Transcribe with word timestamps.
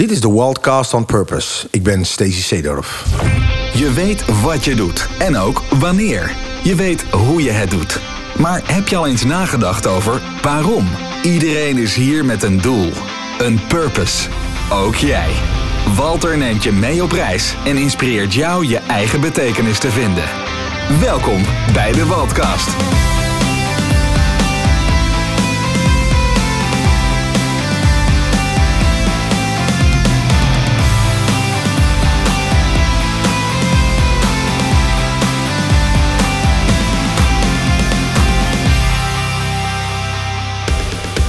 Dit 0.00 0.10
is 0.10 0.20
de 0.20 0.32
Wildcast 0.32 0.94
on 0.94 1.04
Purpose. 1.04 1.66
Ik 1.70 1.82
ben 1.82 2.04
Stacey 2.04 2.42
Seedorf. 2.42 3.04
Je 3.74 3.92
weet 3.92 4.40
wat 4.42 4.64
je 4.64 4.74
doet 4.74 5.08
en 5.18 5.36
ook 5.36 5.62
wanneer. 5.78 6.36
Je 6.62 6.74
weet 6.74 7.02
hoe 7.02 7.42
je 7.42 7.50
het 7.50 7.70
doet. 7.70 8.00
Maar 8.38 8.60
heb 8.72 8.88
je 8.88 8.96
al 8.96 9.06
eens 9.06 9.24
nagedacht 9.24 9.86
over 9.86 10.22
waarom? 10.42 10.88
Iedereen 11.22 11.78
is 11.78 11.94
hier 11.94 12.24
met 12.24 12.42
een 12.42 12.60
doel. 12.60 12.90
Een 13.38 13.60
purpose. 13.68 14.28
Ook 14.70 14.94
jij. 14.94 15.32
Walter 15.96 16.38
neemt 16.38 16.62
je 16.62 16.72
mee 16.72 17.02
op 17.02 17.12
reis 17.12 17.54
en 17.64 17.76
inspireert 17.76 18.34
jou 18.34 18.66
je 18.66 18.78
eigen 18.78 19.20
betekenis 19.20 19.78
te 19.78 19.90
vinden. 19.90 20.24
Welkom 21.00 21.42
bij 21.72 21.92
de 21.92 22.06
Waldcast. 22.06 22.68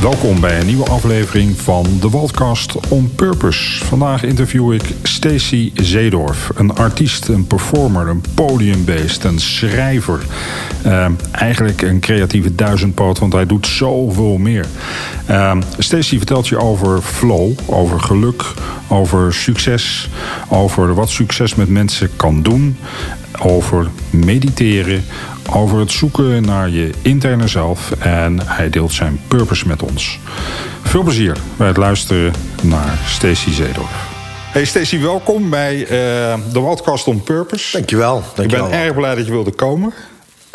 Welkom 0.06 0.40
bij 0.40 0.60
een 0.60 0.66
nieuwe 0.66 0.90
aflevering 0.90 1.62
van 1.62 1.86
de 2.00 2.10
Waldcast 2.10 2.76
On 2.90 3.12
Purpose. 3.16 3.86
Vandaag 3.86 4.24
interview 4.24 4.74
ik 4.74 4.84
Stacy 5.04 5.72
Zeedorf, 5.76 6.52
een 6.56 6.76
artiest, 6.76 7.28
een 7.28 7.48
performer, 7.48 8.08
een 8.08 8.24
podiumbeest, 8.36 9.24
een 9.24 9.40
schrijver. 9.40 10.26
Uh, 10.86 11.08
eigenlijk 11.32 11.82
een 11.82 12.00
creatieve 12.00 12.56
duizendpoot, 12.56 13.20
want 13.20 13.34
hij 13.34 13.46
doet 13.46 13.68
zoveel 13.68 14.38
meer. 14.38 14.66
Uh, 15.30 15.58
Stacy 15.78 16.18
vertelt 16.18 16.48
je 16.48 16.58
over 16.58 17.02
flow, 17.02 17.52
over 17.66 18.00
geluk, 18.00 18.44
over 18.88 19.34
succes, 19.34 20.10
over 20.50 20.94
wat 20.94 21.10
succes 21.10 21.56
met 21.56 21.70
mensen 21.70 22.10
kan 22.16 22.42
doen, 22.42 22.78
over 23.42 23.88
mediteren, 24.10 25.04
over 25.52 25.80
het 25.80 25.92
zoeken 25.92 26.42
naar 26.42 26.70
je 26.70 26.92
interne 27.02 27.48
zelf 27.48 27.92
en 27.92 28.48
hij 28.48 28.70
deelt 28.70 28.92
zijn 28.92 29.20
purpose 29.28 29.68
met 29.68 29.84
ons. 29.84 30.20
Veel 30.84 31.04
plezier 31.04 31.38
bij 31.58 31.68
het 31.68 31.78
luisteren 31.78 32.34
naar 32.62 33.00
Stacy 33.08 33.52
Zeedorf. 33.52 34.14
Hey 34.52 34.66
Stacy, 34.66 35.00
welkom 35.00 35.50
bij 35.50 35.80
uh, 35.80 35.88
de 35.88 36.62
Wildcast 36.62 37.08
on 37.08 37.24
Purpose. 37.24 37.72
Dankjewel. 37.78 38.24
dankjewel. 38.36 38.66
Ik 38.66 38.72
ben 38.72 38.80
erg 38.80 38.94
blij 38.94 39.16
dat 39.16 39.26
je 39.26 39.32
wilde 39.32 39.52
komen. 39.52 39.94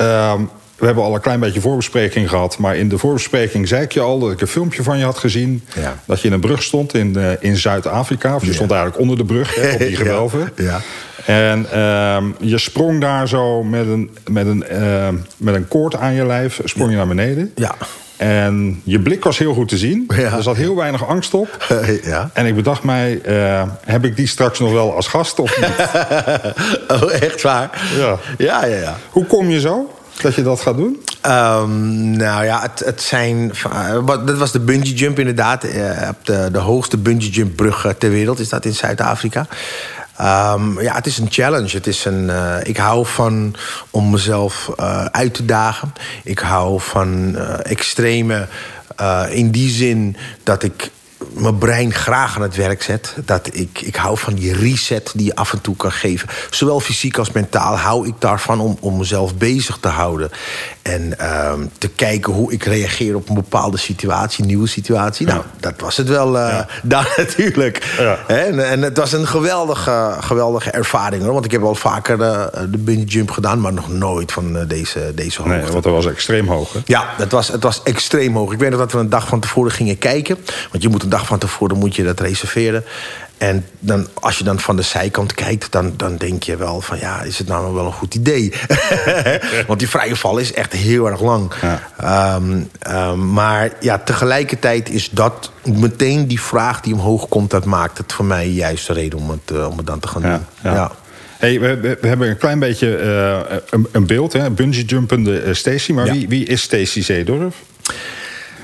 Uh, 0.01 0.33
we 0.81 0.87
hebben 0.87 1.05
al 1.05 1.15
een 1.15 1.21
klein 1.21 1.41
beetje 1.41 1.61
voorbespreking 1.61 2.29
gehad. 2.29 2.59
Maar 2.59 2.77
in 2.77 2.89
de 2.89 2.99
voorbespreking 2.99 3.69
zei 3.69 3.83
ik 3.83 3.93
je 3.93 4.01
al 4.01 4.19
dat 4.19 4.31
ik 4.31 4.41
een 4.41 4.47
filmpje 4.47 4.83
van 4.83 4.99
je 4.99 5.05
had 5.05 5.19
gezien. 5.19 5.65
Ja. 5.75 5.95
Dat 6.05 6.21
je 6.21 6.29
in 6.29 6.35
een 6.35 6.41
brug 6.41 6.63
stond 6.63 6.95
in, 6.95 7.15
uh, 7.19 7.31
in 7.41 7.57
Zuid-Afrika. 7.57 8.35
Of 8.35 8.41
je 8.43 8.49
Ja. 8.49 8.55
stond 8.55 8.71
eigenlijk 8.71 9.01
onder 9.01 9.17
de 9.17 9.25
brug, 9.25 9.55
hè, 9.55 9.73
op 9.73 9.79
die 9.79 9.97
gewelven. 10.03 10.53
Ja. 10.57 10.81
En 11.27 11.67
ehm, 11.73 12.25
je 12.41 12.59
sprong 12.59 13.01
daar 13.01 13.29
zo 13.29 13.63
met 13.63 13.87
een, 13.87 14.11
met, 14.31 14.47
een, 14.47 14.67
ehm, 14.67 15.15
met 15.37 15.55
een 15.55 15.69
koord 15.69 15.97
aan 15.97 16.15
je 16.15 16.27
lijf, 16.27 16.61
sprong 16.65 16.91
je 16.91 16.97
naar 16.97 17.07
beneden. 17.09 17.53
Ja. 17.55 17.75
En 18.17 18.81
je 18.85 19.01
blik 19.01 19.25
was 19.25 19.39
heel 19.39 19.55
goed 19.55 19.69
te 19.69 19.77
zien. 19.79 20.05
Ja. 20.17 20.37
Er 20.37 20.43
zat 20.43 20.57
heel 20.57 20.77
weinig 20.77 21.07
angst 21.07 21.35
op. 21.35 21.67
ja. 22.03 22.31
En 22.33 22.47
ik 22.47 22.55
bedacht 22.55 22.83
mij, 22.83 23.21
eh, 23.23 23.63
heb 23.85 24.05
ik 24.05 24.17
die 24.17 24.27
straks 24.27 24.59
nog 24.59 24.73
wel 24.73 24.95
als 24.95 25.07
gast 25.07 25.39
of 25.39 25.61
niet? 25.61 25.89
Oh, 27.03 27.13
echt 27.13 27.43
waar? 27.43 27.71
Ja. 27.99 28.19
Ja, 28.39 28.65
ja, 28.65 28.77
ja. 28.77 28.97
Hoe 29.11 29.27
kom 29.27 29.51
je 29.51 29.61
zo 29.61 29.91
dat 30.23 30.35
je 30.35 30.43
dat 30.43 30.61
gaat 30.61 30.77
doen? 30.77 31.03
Ehm, 31.21 32.11
nou 32.11 32.45
ja, 32.45 32.61
het, 32.61 32.83
het 32.85 33.03
zijn. 33.03 33.53
wat- 34.03 34.27
dat 34.27 34.39
was 34.39 34.53
de 34.53 34.61
bungee 34.61 34.95
jump 34.95 35.19
inderdaad. 35.19 35.65
Eh, 35.65 36.09
de, 36.23 36.49
de 36.53 36.59
hoogste 36.59 36.97
bungee 36.97 37.31
jump 37.31 37.57
brug 37.57 37.85
eh, 37.85 37.93
ter 37.93 38.11
wereld 38.11 38.39
is 38.39 38.49
dat 38.49 38.65
in 38.65 38.75
Zuid-Afrika. 38.75 39.47
Ehm, 40.17 40.81
ja, 40.81 40.95
het 40.95 41.07
is 41.07 41.19
een 41.19 41.31
challenge. 41.31 41.77
Het 41.77 41.87
is 41.87 42.05
een, 42.05 42.31
ik 42.63 42.77
hou 42.77 43.07
van 43.07 43.55
om 43.91 44.11
mezelf 44.11 44.71
uit 45.11 45.35
te 45.35 45.45
dagen. 45.45 45.93
Ik 46.25 46.39
hou 46.39 46.81
van 46.81 47.37
extreme. 47.63 48.47
in 49.31 49.51
die 49.51 49.71
zin 49.71 50.17
dat 50.43 50.63
ik 50.63 50.91
mijn 51.33 51.59
brein 51.59 51.93
graag 51.93 52.37
aan 52.37 52.43
het 52.43 52.57
werk 52.57 52.83
zet. 52.83 53.15
Dat 53.25 53.49
ik, 53.53 53.81
ik 53.81 53.97
hou 53.97 54.19
van 54.19 54.35
die 54.35 54.55
reset 54.55 55.11
die 55.15 55.27
je 55.27 55.35
af 55.35 55.53
en 55.53 55.61
toe 55.61 55.77
kan 55.77 55.93
geven. 55.93 56.29
Zowel 56.51 56.81
fysiek 56.81 57.19
als 57.19 57.33
mentaal 57.33 57.77
hou 57.77 58.07
ik 58.07 58.15
daarvan 58.19 58.61
om, 58.61 58.77
om 58.81 58.97
mezelf 58.97 59.35
bezig 59.37 59.79
te 59.81 59.89
houden. 59.89 60.31
En 60.83 61.19
ehm, 61.19 61.67
te 61.79 61.89
kijken 61.89 62.33
hoe 62.33 62.53
ik 62.53 62.65
reageer 62.65 63.17
op 63.17 63.29
een 63.29 63.35
bepaalde 63.35 63.77
situatie, 63.77 64.45
nieuwe 64.45 64.67
situatie. 64.67 65.27
Nou, 65.27 65.43
dat 65.61 65.75
was 65.81 65.97
het 65.97 66.09
wel 66.09 66.39
eh, 66.39 66.59
daar 66.83 67.15
natuurlijk. 67.17 67.95
Ja. 67.99 68.19
En, 68.27 68.71
en 68.71 68.83
het 68.83 68.97
was 68.97 69.13
een 69.13 69.27
geweldige, 69.27 70.17
geweldige 70.21 70.71
ervaring 70.71 71.23
hoor. 71.23 71.33
Want 71.33 71.45
ik 71.45 71.51
heb 71.51 71.63
al 71.63 71.75
vaker 71.75 72.19
de, 72.19 72.51
de 72.71 72.79
bungee 72.79 73.05
jump 73.05 73.31
gedaan, 73.31 73.61
maar 73.61 73.73
nog 73.73 73.89
nooit 73.89 74.33
van 74.33 74.57
eh, 74.57 74.69
deze, 74.69 75.13
deze 75.15 75.43
hoogte. 75.43 75.57
Nee, 75.57 75.73
want 75.73 75.85
dat 75.85 75.93
was 75.93 76.07
extreem 76.07 76.49
hoog. 76.49 76.73
Hè? 76.73 76.81
Ja, 76.85 77.05
het 77.17 77.33
was, 77.33 77.49
het 77.49 77.63
was 77.63 77.83
extreem 77.83 78.37
hoog. 78.37 78.53
Ik 78.53 78.59
weet 78.59 78.71
nog 78.71 78.79
dat 78.79 78.93
we 78.93 78.99
een 78.99 79.09
dag 79.09 79.29
van 79.29 79.41
tevoren 79.41 79.73
gingen 79.73 79.99
kijken. 79.99 80.39
Want 80.71 80.83
je 80.83 80.89
moet 80.89 81.03
een 81.03 81.09
dag 81.09 81.20
van 81.27 81.39
tevoren 81.39 81.77
moet 81.79 81.97
je 81.97 82.03
dat 82.03 82.21
reserveren. 82.21 82.85
En 83.39 83.67
dan, 83.79 84.09
als 84.15 84.39
je 84.39 84.45
dan 84.45 84.61
van 84.61 84.77
de 84.77 84.83
zijkant 84.83 85.35
kijkt, 85.35 85.73
dan, 85.73 85.93
dan 85.97 86.17
denk 86.17 86.43
je 86.43 86.57
wel 86.57 86.81
van... 86.81 86.99
ja, 86.99 87.23
is 87.23 87.39
het 87.39 87.47
nou 87.49 87.75
wel 87.75 87.87
een 87.87 87.93
goed 87.93 88.15
idee? 88.15 88.53
Want 89.67 89.79
die 89.79 89.89
vrije 89.89 90.17
val 90.17 90.39
is 90.39 90.53
echt 90.53 90.73
heel 90.73 91.07
erg 91.07 91.21
lang. 91.21 91.53
Ja. 91.63 91.83
Ehm, 91.97 92.61
ehm, 92.79 93.33
maar 93.33 93.71
ja, 93.81 93.99
tegelijkertijd 93.99 94.89
is 94.89 95.11
dat 95.11 95.53
meteen 95.65 96.27
die 96.27 96.41
vraag 96.41 96.81
die 96.81 96.95
omhoog 96.95 97.29
komt... 97.29 97.51
dat 97.51 97.65
maakt 97.65 97.99
het 97.99 98.13
voor 98.13 98.25
mij 98.25 98.49
juist 98.49 98.87
de 98.87 98.93
reden 98.93 99.19
om 99.19 99.31
het, 99.31 99.51
eh, 99.57 99.69
om 99.71 99.77
het 99.77 99.87
dan 99.87 100.01
te 100.01 100.09
gaan 100.09 100.23
Ja, 100.23 100.43
doen. 100.63 100.73
ja. 100.73 100.93
Hey, 101.39 101.61
we, 101.61 101.97
we- 102.01 102.07
hebben 102.09 102.29
een 102.29 102.39
klein 102.39 102.59
beetje 102.59 102.97
eh, 102.97 103.57
een, 103.71 103.87
een 103.93 104.07
beeld, 104.07 104.33
hè? 104.33 104.51
bungee 104.51 104.85
jumpende 104.85 105.41
eh, 105.41 105.55
Stacy. 105.55 105.93
Maar 105.93 106.05
wie, 106.11 106.29
wie 106.29 106.45
is 106.47 106.63
Stacy 106.63 107.03
Zeedorf? 107.03 107.55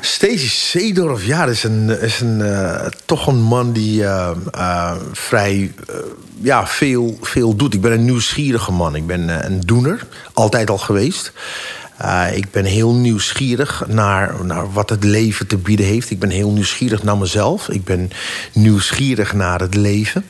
Stacey 0.07 0.49
Seedorf, 0.49 1.25
ja, 1.25 1.47
is, 1.47 1.63
een, 1.63 2.01
is 2.01 2.21
een, 2.21 2.41
eh, 2.41 2.87
toch 3.05 3.27
een 3.27 3.43
man 3.43 3.73
die 3.73 4.05
eh, 4.05 4.31
eh, 4.53 4.93
vrij 5.13 5.73
ja, 6.41 6.67
veel, 6.67 7.19
veel 7.21 7.57
doet. 7.57 7.75
Ik 7.75 7.81
ben 7.81 7.93
een 7.93 8.05
nieuwsgierige 8.05 8.73
man. 8.73 8.95
Ik 8.95 9.07
ben 9.07 9.47
een 9.47 9.61
doener, 9.61 10.07
altijd 10.33 10.71
al 10.71 10.79
geweest. 10.79 11.33
Ik 12.35 12.51
ben 12.51 12.65
heel 12.65 12.95
nieuwsgierig 12.95 13.85
naar, 13.89 14.45
naar 14.45 14.73
wat 14.73 14.91
het 14.91 15.05
leven 15.05 15.47
te 15.47 15.57
bieden 15.57 15.87
heeft. 15.87 16.11
Ik 16.11 16.19
ben 16.19 16.31
heel 16.31 16.51
nieuwsgierig 16.51 17.03
naar 17.03 17.19
mezelf. 17.19 17.69
Ik 17.69 17.85
ben 17.85 18.11
nieuwsgierig 18.53 19.33
naar 19.33 19.61
het 19.61 19.75
leven. 19.75 20.25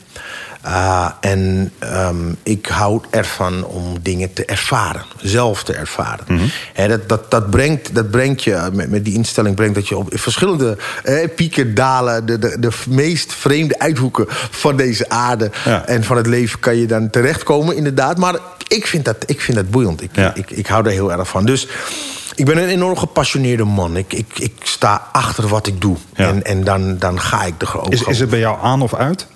Uh, 0.66 1.08
en 1.20 1.72
um, 1.82 2.36
ik 2.42 2.66
hou 2.66 3.00
ervan 3.10 3.64
om 3.64 3.84
dingen 4.02 4.32
te 4.32 4.44
ervaren, 4.44 5.02
zelf 5.20 5.64
te 5.64 5.72
ervaren. 5.72 6.24
Hè, 6.72 6.88
dat, 6.88 7.08
dat, 7.08 7.30
dat, 7.30 7.50
brengt, 7.50 7.94
dat 7.94 8.10
brengt 8.10 8.42
je, 8.44 8.68
met, 8.72 8.90
met 8.90 9.04
die 9.04 9.14
instelling 9.14 9.54
brengt 9.54 9.74
dat 9.74 9.88
je 9.88 9.96
op 9.96 10.08
verschillende 10.12 10.76
eh, 11.02 11.28
pieken, 11.36 11.74
dalen, 11.74 12.26
de, 12.26 12.38
de, 12.38 12.56
de 12.60 12.70
meest 12.88 13.32
vreemde 13.32 13.78
uithoeken 13.78 14.24
van 14.50 14.76
deze 14.76 15.08
aarde 15.08 15.50
Ja. 15.64 15.86
en 15.86 16.04
van 16.04 16.16
het 16.16 16.26
leven 16.26 16.60
kan 16.60 16.76
je 16.76 16.86
dan 16.86 17.10
terechtkomen, 17.10 17.76
inderdaad. 17.76 18.18
Maar 18.18 18.34
ik 18.68 18.86
vind 18.86 19.04
dat, 19.04 19.16
ik 19.26 19.40
vind 19.40 19.56
dat 19.56 19.70
boeiend. 19.70 20.02
Ik, 20.02 20.10
Ja. 20.12 20.34
ik, 20.34 20.50
ik 20.50 20.66
hou 20.66 20.82
daar 20.82 20.92
heel 20.92 21.12
erg 21.12 21.28
van. 21.28 21.44
Dus 21.44 21.68
ik 22.34 22.44
ben 22.44 22.56
een 22.58 22.68
enorm 22.68 22.96
gepassioneerde 22.96 23.64
man. 23.64 23.96
Ik, 23.96 24.12
ik, 24.12 24.38
ik 24.38 24.52
sta 24.62 25.08
achter 25.12 25.48
wat 25.48 25.66
ik 25.66 25.80
doe. 25.80 25.96
Ja. 26.14 26.28
En, 26.28 26.44
en 26.44 26.64
dan, 26.64 26.98
dan 26.98 27.20
ga 27.20 27.44
ik 27.44 27.54
er 27.62 27.80
ook 27.80 27.92
Is, 27.92 28.02
is 28.02 28.18
het 28.20 28.30
bij 28.30 28.38
jou 28.38 28.58
aan 28.62 28.82
of 28.82 28.94
uit? 28.94 29.26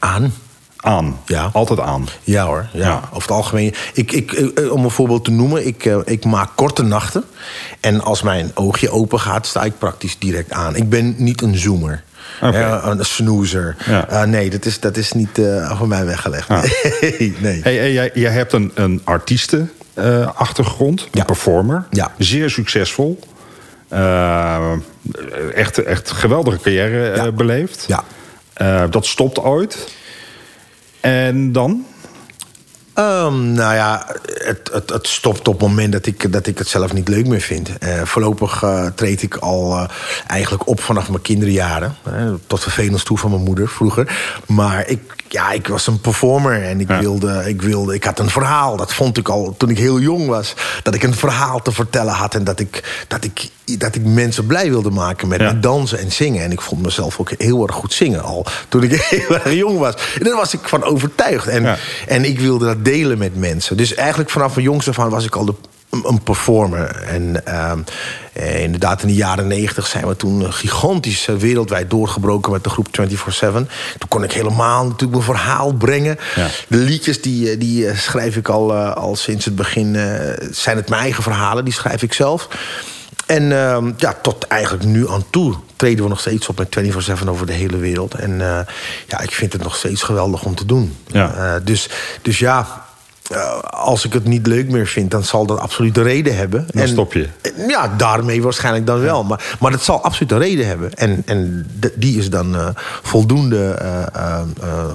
Aan. 0.00 0.32
Aan. 0.76 1.18
Ja. 1.26 1.50
Altijd 1.52 1.80
aan. 1.80 2.08
Ja 2.24 2.44
hoor, 2.46 2.66
ja. 2.72 2.86
Ja. 2.86 3.00
over 3.10 3.28
het 3.28 3.30
algemeen. 3.30 3.74
Ik, 3.92 4.12
ik, 4.12 4.32
eh, 4.32 4.72
om 4.72 4.84
een 4.84 4.90
voorbeeld 4.90 5.24
te 5.24 5.30
noemen, 5.30 5.66
ik, 5.66 5.84
eh, 5.84 5.98
ik 6.04 6.24
maak 6.24 6.50
korte 6.54 6.82
nachten. 6.82 7.24
En 7.80 8.00
als 8.00 8.22
mijn 8.22 8.50
oogje 8.54 8.90
open 8.90 9.20
gaat, 9.20 9.46
sta 9.46 9.62
ik 9.64 9.78
praktisch 9.78 10.18
direct 10.18 10.52
aan. 10.52 10.76
Ik 10.76 10.88
ben 10.88 11.14
niet 11.18 11.42
een 11.42 11.56
zoomer. 11.56 12.02
Eh, 12.40 12.50
een. 12.84 13.76
Ja. 13.86 14.08
Eh, 14.08 14.22
nee, 14.22 14.50
dat 14.50 14.64
is, 14.64 14.80
dat 14.80 14.96
is 14.96 15.12
niet 15.12 15.38
eh 15.38 15.78
voor 15.78 15.88
mij 15.88 16.04
weggelegd. 16.04 16.48
Ah. 16.48 16.62
Nee. 17.40 17.60
Hey, 17.62 17.74
hey, 17.76 17.92
jij, 17.92 18.10
jij 18.14 18.32
hebt 18.32 18.52
een, 18.52 18.70
een 18.74 19.00
artiestenachtergrond, 19.04 21.00
een 21.00 21.08
Ja. 21.12 21.24
performer. 21.24 21.86
Ja. 21.90 22.12
Zeer 22.18 22.50
succesvol. 22.50 23.18
Eh, 23.88 24.72
echt, 25.54 25.78
echt 25.82 26.10
geweldige 26.10 26.58
carrière 26.58 27.10
eh, 27.10 27.32
beleefd. 27.32 27.84
Ja. 27.86 28.04
Eh, 28.56 28.84
dat 28.90 29.06
stopt 29.06 29.38
ooit. 29.38 29.94
En 31.00 31.52
dan? 31.52 31.86
Um, 32.98 33.52
nou 33.52 33.74
ja, 33.74 34.06
het, 34.22 34.70
het, 34.72 34.90
het, 34.90 35.06
stopt 35.06 35.48
op 35.48 35.60
het 35.60 35.68
moment 35.68 35.92
dat 35.92 36.06
ik, 36.06 36.32
dat 36.32 36.46
ik 36.46 36.58
het 36.58 36.68
zelf 36.68 36.92
niet 36.92 37.08
leuk 37.08 37.26
meer 37.26 37.40
vind. 37.40 37.70
Uh, 37.80 38.02
voorlopig 38.02 38.62
uh, 38.62 38.86
treed 38.86 39.22
ik 39.22 39.36
al 39.36 39.88
eigenlijk 40.26 40.66
op 40.66 40.80
vanaf 40.80 41.08
mijn 41.08 41.22
kinderjaren. 41.22 41.96
tot 42.46 42.62
vervelend 42.62 43.04
toe 43.04 43.18
van 43.18 43.30
mijn 43.30 43.42
moeder 43.42 43.68
vroeger. 43.68 44.16
Maar 44.46 44.88
ik, 44.88 45.15
ja, 45.28 45.52
ik 45.52 45.66
was 45.66 45.86
een 45.86 46.00
performer 46.00 46.62
en 46.62 46.80
ik, 46.80 46.88
ja. 46.88 46.98
wilde, 46.98 47.42
ik, 47.46 47.62
wilde, 47.62 47.94
ik 47.94 48.04
had 48.04 48.18
een 48.18 48.30
verhaal. 48.30 48.76
Dat 48.76 48.94
vond 48.94 49.18
ik 49.18 49.28
al 49.28 49.54
toen 49.56 49.70
ik 49.70 49.78
heel 49.78 50.00
jong 50.00 50.26
was. 50.26 50.54
Dat 50.82 50.94
ik 50.94 51.02
een 51.02 51.14
verhaal 51.14 51.62
te 51.62 51.72
vertellen 51.72 52.14
had 52.14 52.34
en 52.34 52.44
dat 52.44 52.60
ik, 52.60 53.04
dat 53.08 53.24
ik, 53.24 53.48
dat 53.78 53.94
ik 53.94 54.04
mensen 54.04 54.46
blij 54.46 54.70
wilde 54.70 54.90
maken 54.90 55.28
met 55.28 55.40
ja. 55.40 55.52
dansen 55.52 55.98
en 55.98 56.12
zingen. 56.12 56.42
En 56.42 56.52
ik 56.52 56.60
vond 56.60 56.82
mezelf 56.82 57.20
ook 57.20 57.30
heel 57.38 57.66
erg 57.66 57.76
goed 57.76 57.92
zingen 57.92 58.22
al 58.22 58.46
toen 58.68 58.82
ik 58.82 59.02
heel 59.02 59.34
erg 59.34 59.52
jong 59.52 59.78
was. 59.78 59.94
En 60.18 60.24
daar 60.24 60.36
was 60.36 60.54
ik 60.54 60.68
van 60.68 60.84
overtuigd. 60.84 61.46
En, 61.46 61.62
ja. 61.62 61.76
en 62.06 62.24
ik 62.24 62.40
wilde 62.40 62.64
dat 62.64 62.84
delen 62.84 63.18
met 63.18 63.36
mensen. 63.36 63.76
Dus 63.76 63.94
eigenlijk 63.94 64.30
vanaf 64.30 64.54
mijn 64.54 64.66
jongste 64.66 64.92
van 64.92 65.10
was 65.10 65.24
ik 65.24 65.36
al 65.36 65.44
de, 65.44 65.54
een 65.90 66.22
performer. 66.22 67.02
En 67.02 67.42
uh, 67.48 68.62
inderdaad, 68.62 69.02
in 69.02 69.08
de 69.08 69.14
jaren 69.14 69.46
negentig 69.46 69.86
zijn 69.86 70.06
we 70.06 70.16
toen 70.16 70.52
gigantisch 70.52 71.26
wereldwijd 71.38 71.90
doorgebroken 71.90 72.52
met 72.52 72.64
de 72.64 72.70
groep 72.70 72.86
24-7. 72.88 72.92
Toen 73.98 74.08
kon 74.08 74.24
ik 74.24 74.32
helemaal 74.32 74.84
natuurlijk 74.84 75.12
mijn 75.12 75.22
verhaal 75.22 75.72
brengen. 75.72 76.18
Ja. 76.34 76.46
De 76.68 76.76
liedjes 76.76 77.22
die, 77.22 77.58
die 77.58 77.96
schrijf 77.96 78.36
ik 78.36 78.48
al, 78.48 78.74
uh, 78.74 78.94
al 78.94 79.16
sinds 79.16 79.44
het 79.44 79.56
begin. 79.56 79.94
Zijn 80.50 80.76
het 80.76 80.88
mijn 80.88 81.02
eigen 81.02 81.22
verhalen, 81.22 81.64
die 81.64 81.74
schrijf 81.74 82.02
ik 82.02 82.12
zelf. 82.12 82.48
En 83.26 83.42
uh, 83.42 83.78
ja, 83.96 84.14
tot 84.22 84.46
eigenlijk 84.46 84.84
nu 84.84 85.08
aan 85.08 85.24
toe 85.30 85.54
treden 85.76 86.02
we 86.02 86.10
nog 86.10 86.20
steeds 86.20 86.48
op 86.48 86.58
met 86.58 86.78
24-7 87.24 87.28
over 87.28 87.46
de 87.46 87.52
hele 87.52 87.76
wereld. 87.76 88.14
En 88.14 88.38
ja, 89.06 89.20
ik 89.20 89.30
vind 89.30 89.52
het 89.52 89.62
nog 89.62 89.76
steeds 89.76 90.02
geweldig 90.02 90.44
om 90.44 90.54
te 90.54 90.66
doen. 90.66 90.96
Ja. 91.06 91.60
Dus, 91.64 91.88
dus 92.22 92.38
ja, 92.38 92.85
uh, 93.32 93.58
als 93.60 94.04
ik 94.04 94.12
het 94.12 94.24
niet 94.24 94.46
leuk 94.46 94.70
meer 94.70 94.86
vind, 94.86 95.10
dan 95.10 95.24
zal 95.24 95.46
dat 95.46 95.58
absoluut 95.58 95.94
de 95.94 96.02
reden 96.02 96.36
hebben. 96.36 96.66
Dan 96.70 96.82
en, 96.82 96.88
stop 96.88 97.12
je. 97.12 97.28
Ja, 97.68 97.94
daarmee 97.96 98.42
waarschijnlijk 98.42 98.86
dan 98.86 99.00
wel. 99.00 99.24
Maar, 99.24 99.56
maar 99.60 99.70
dat 99.70 99.82
zal 99.82 100.02
absoluut 100.02 100.32
een 100.32 100.38
reden 100.38 100.66
hebben. 100.66 100.94
En, 100.94 101.22
en 101.26 101.66
die 101.94 102.18
is 102.18 102.30
dan 102.30 102.54
uh, 102.54 102.68
voldoende, 103.02 103.78
uh, 104.16 104.40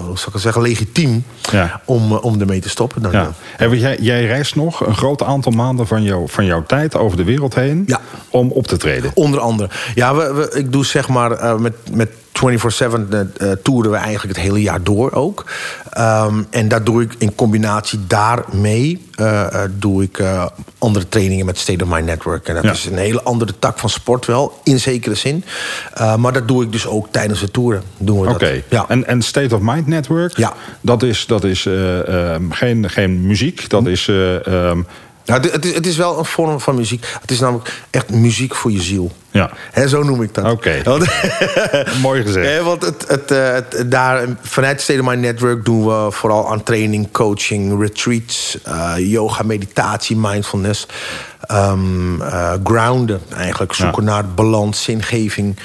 hoe 0.06 0.18
zal 0.18 0.28
ik 0.28 0.33
het 0.33 0.42
zeggen, 0.42 0.62
legitiem 0.62 1.25
ja. 1.51 1.81
om, 1.86 2.12
om 2.12 2.39
ermee 2.39 2.60
te 2.60 2.69
stoppen. 2.69 3.01
Dan, 3.01 3.12
ja. 3.12 3.31
Hey, 3.57 3.69
jij, 3.69 3.98
jij 4.00 4.25
reist 4.25 4.56
nog 4.56 4.86
een 4.86 4.95
groot 4.95 5.24
aantal 5.24 5.51
maanden 5.51 5.88
van, 5.88 6.04
jou, 6.04 6.30
van 6.30 6.45
jouw 6.45 6.63
tijd 6.63 6.95
over 6.95 7.18
de 7.18 7.24
wereld 7.24 7.56
heen 7.56 7.84
ja. 7.86 8.01
om 8.30 8.51
op 8.51 8.68
te 8.68 8.77
treden. 8.77 9.12
Onder 9.13 9.39
andere. 9.39 9.69
Ja, 9.95 10.16
we, 10.16 10.34
we, 10.34 10.57
ik 10.57 10.72
doe 10.72 10.86
zeg 10.86 11.07
maar 11.07 11.60
met, 11.62 11.74
met 11.92 12.10
24-7 12.31 12.39
uh, 12.42 13.51
toeren 13.63 13.92
we 13.92 13.98
eigenlijk 13.98 14.38
het 14.38 14.45
hele 14.45 14.62
jaar 14.62 14.83
door 14.83 15.12
ook. 15.12 15.45
Um, 15.98 16.48
en 16.50 16.68
dat 16.68 16.86
doe 16.86 17.01
ik 17.01 17.16
in 17.18 17.36
combinatie 17.36 18.00
daarmee... 18.07 19.10
Uh, 19.19 19.28
uh, 19.54 19.62
doe 19.72 20.04
ik 20.04 20.19
uh, 20.19 20.45
andere 20.78 21.10
trainingen 21.10 21.45
met 21.45 21.57
State 21.57 21.83
of 21.83 21.89
Mind 21.89 22.06
Network. 22.06 22.48
En 22.48 22.54
dat 22.56 22.63
Ja. 22.63 22.72
is 22.72 22.86
een 22.86 22.98
hele 22.98 23.22
andere 23.24 23.54
tak 23.60 23.80
van 23.80 23.89
sport 23.89 24.25
wel, 24.25 24.60
in 24.63 24.80
zekere 24.80 25.16
zin. 25.16 25.44
Maar 26.18 26.33
dat 26.33 26.48
doe 26.48 26.63
ik 26.63 26.72
dus 26.72 26.88
ook 26.88 27.07
tijdens 27.12 27.39
de 27.39 27.51
toeren. 27.51 27.83
Doen 27.98 28.22
we 28.22 28.30
Oké, 28.30 28.51
dat. 28.54 28.63
Ja. 28.69 28.86
en, 28.88 29.07
en 29.07 29.22
State 29.22 29.56
of 29.56 29.62
Mind 29.62 29.88
Network, 29.88 30.38
Ja. 30.38 30.54
dat 30.81 31.04
is, 31.04 31.25
dat 31.25 31.44
is 31.44 31.66
um, 31.66 32.51
geen, 32.51 32.89
geen 32.89 33.25
muziek, 33.27 33.69
dat 33.69 33.88
is... 33.88 34.07
Uh, 34.07 34.45
um, 34.45 34.86
Nou, 35.25 35.50
het, 35.50 35.65
is, 35.65 35.73
het 35.73 35.85
is 35.88 35.97
wel 35.97 36.19
een 36.19 36.25
vorm 36.25 36.59
van 36.59 36.75
muziek. 36.75 37.06
Het 37.21 37.31
is 37.31 37.39
namelijk 37.39 37.81
echt 37.89 38.09
muziek 38.09 38.56
voor 38.56 38.71
je 38.71 38.81
ziel. 38.81 39.12
ja, 39.31 39.50
He, 39.71 39.88
zo 39.88 40.03
noem 40.03 40.21
ik 40.21 40.33
dat. 40.33 40.51
Oké. 40.51 40.81
Mooi 42.01 42.21
gezegd. 42.23 42.47
Hè, 42.47 42.63
want 42.63 42.81
het, 42.85 43.06
het, 43.07 43.31
eh, 43.31 43.51
het, 43.53 43.83
daar, 43.91 44.25
vanuit 44.41 44.81
State 44.81 45.00
of 45.00 45.06
Mind 45.06 45.21
Network 45.21 45.65
doen 45.65 45.85
we 45.85 46.12
vooral 46.12 46.51
aan 46.51 46.63
training, 46.63 47.12
coaching, 47.12 47.81
retreats, 47.81 48.57
eh, 48.63 48.94
yoga, 48.97 49.44
meditatie, 49.44 50.18
mindfulness. 50.18 50.85
Um, 51.51 52.21
uh, 52.21 52.53
grounden 52.63 53.21
eigenlijk. 53.35 53.74
Zoeken 53.74 54.03
Ja. 54.03 54.09
naar 54.09 54.25
balans, 54.27 54.83
zingeving. 54.83 55.57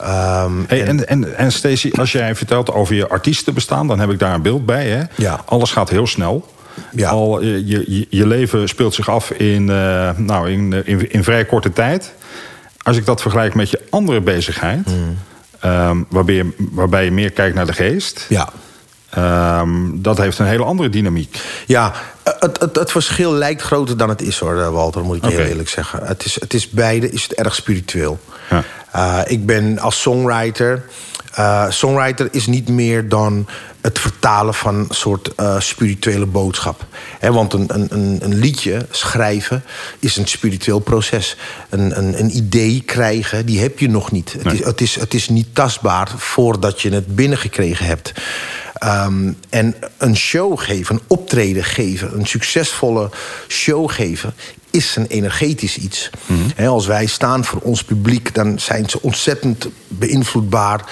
Um, 0.00 0.64
Hey, 0.68 0.84
en, 0.84 1.08
en, 1.08 1.36
en 1.36 1.52
Stacey, 1.52 1.92
als 1.92 2.12
jij 2.12 2.34
vertelt 2.34 2.72
over 2.72 2.94
je 2.94 3.08
artiestenbestaan, 3.08 3.86
dan 3.86 4.00
heb 4.00 4.10
ik 4.10 4.18
daar 4.18 4.34
een 4.34 4.42
beeld 4.42 4.66
bij. 4.66 4.88
Hè? 4.88 5.02
Ja. 5.16 5.40
Alles 5.44 5.72
gaat 5.72 5.88
heel 5.88 6.06
snel. 6.06 6.50
Ja. 6.92 7.08
Al, 7.08 7.40
eh, 7.40 7.46
je, 7.46 7.84
je, 7.86 8.06
je 8.10 8.26
leven 8.26 8.68
speelt 8.68 8.94
zich 8.94 9.08
af 9.08 9.30
in, 9.30 9.68
uh, 9.68 10.10
nou, 10.16 10.50
in, 10.50 10.86
in, 10.86 11.12
in 11.12 11.24
vrij 11.24 11.44
korte 11.44 11.72
tijd. 11.72 12.12
Als 12.82 12.96
ik 12.96 13.06
dat 13.06 13.22
vergelijk 13.22 13.54
met 13.54 13.70
je 13.70 13.80
andere 13.90 14.20
bezigheid, 14.20 14.86
mm. 14.86 15.18
um, 15.64 16.06
waarbij, 16.08 16.34
je, 16.34 16.52
waarbij 16.56 17.04
je 17.04 17.12
meer 17.12 17.30
kijkt 17.30 17.54
naar 17.54 17.66
de 17.66 17.72
geest. 17.72 18.26
Ja. 18.28 18.48
Um, 19.60 20.02
dat 20.02 20.18
heeft 20.18 20.38
een 20.38 20.46
hele 20.46 20.64
andere 20.64 20.88
dynamiek. 20.88 21.40
Ja, 21.66 21.92
het, 22.22 22.60
het, 22.60 22.76
het, 22.76 22.90
verschil 22.90 23.32
lijkt 23.32 23.62
groter 23.62 23.96
dan 23.96 24.08
het 24.08 24.22
is 24.22 24.38
hoor, 24.38 24.72
Walter, 24.72 25.02
moet 25.02 25.16
ik 25.16 25.24
okay. 25.24 25.36
heel 25.36 25.46
eerlijk 25.46 25.68
zeggen. 25.68 26.06
Het 26.06 26.24
is, 26.24 26.40
het 26.40 26.54
is 26.54 26.70
beide 26.70 27.10
is 27.10 27.22
het 27.22 27.32
erg 27.32 27.54
spiritueel. 27.54 28.20
Ja. 28.50 28.64
Uh, 28.96 29.20
ik 29.26 29.46
ben 29.46 29.78
als 29.78 30.00
songwriter. 30.00 30.84
Uh, 31.38 31.70
songwriter 31.70 32.28
is 32.30 32.46
niet 32.46 32.68
meer 32.68 33.08
dan 33.08 33.48
het 33.80 33.98
vertalen 33.98 34.54
van 34.54 34.74
een 34.74 34.86
soort 34.88 35.30
uh, 35.40 35.60
spirituele 35.60 36.26
boodschap. 36.26 36.86
He, 37.18 37.32
want 37.32 37.52
een, 37.52 37.66
een, 37.68 38.18
een, 38.22 38.34
liedje 38.34 38.86
schrijven 38.90 39.64
is 39.98 40.16
een 40.16 40.26
spiritueel 40.26 40.78
proces. 40.78 41.36
Een, 41.68 41.98
een, 41.98 42.18
een 42.18 42.36
idee 42.36 42.82
krijgen, 42.86 43.46
die 43.46 43.60
heb 43.60 43.78
je 43.78 43.88
nog 43.88 44.10
niet. 44.10 44.36
Nee. 44.42 44.44
Het, 44.44 44.60
is, 44.60 44.66
het, 44.66 44.80
is, 44.80 44.94
het 44.94 45.14
is 45.14 45.28
niet 45.28 45.54
tastbaar 45.54 46.08
voordat 46.16 46.82
je 46.82 46.90
het 46.90 47.14
binnengekregen 47.14 47.86
hebt. 47.86 48.12
Um, 48.84 49.36
en 49.50 49.74
een 49.98 50.16
show 50.16 50.60
geven, 50.60 50.94
een 50.94 51.02
optreden 51.06 51.64
geven, 51.64 52.18
een 52.18 52.26
succesvolle 52.26 53.10
show 53.48 53.90
geven, 53.90 54.34
is 54.72 54.96
een 54.96 55.06
energetisch 55.06 55.78
iets. 55.78 56.10
Mm 56.26 56.36
-hmm. 56.36 56.50
He, 56.54 56.68
als 56.68 56.86
wij 56.86 57.06
staan 57.06 57.44
voor 57.44 57.60
ons 57.60 57.84
publiek, 57.84 58.34
dan 58.34 58.60
zijn 58.60 58.90
ze 58.90 59.02
ontzettend 59.02 59.68
beïnvloedbaar 59.88 60.84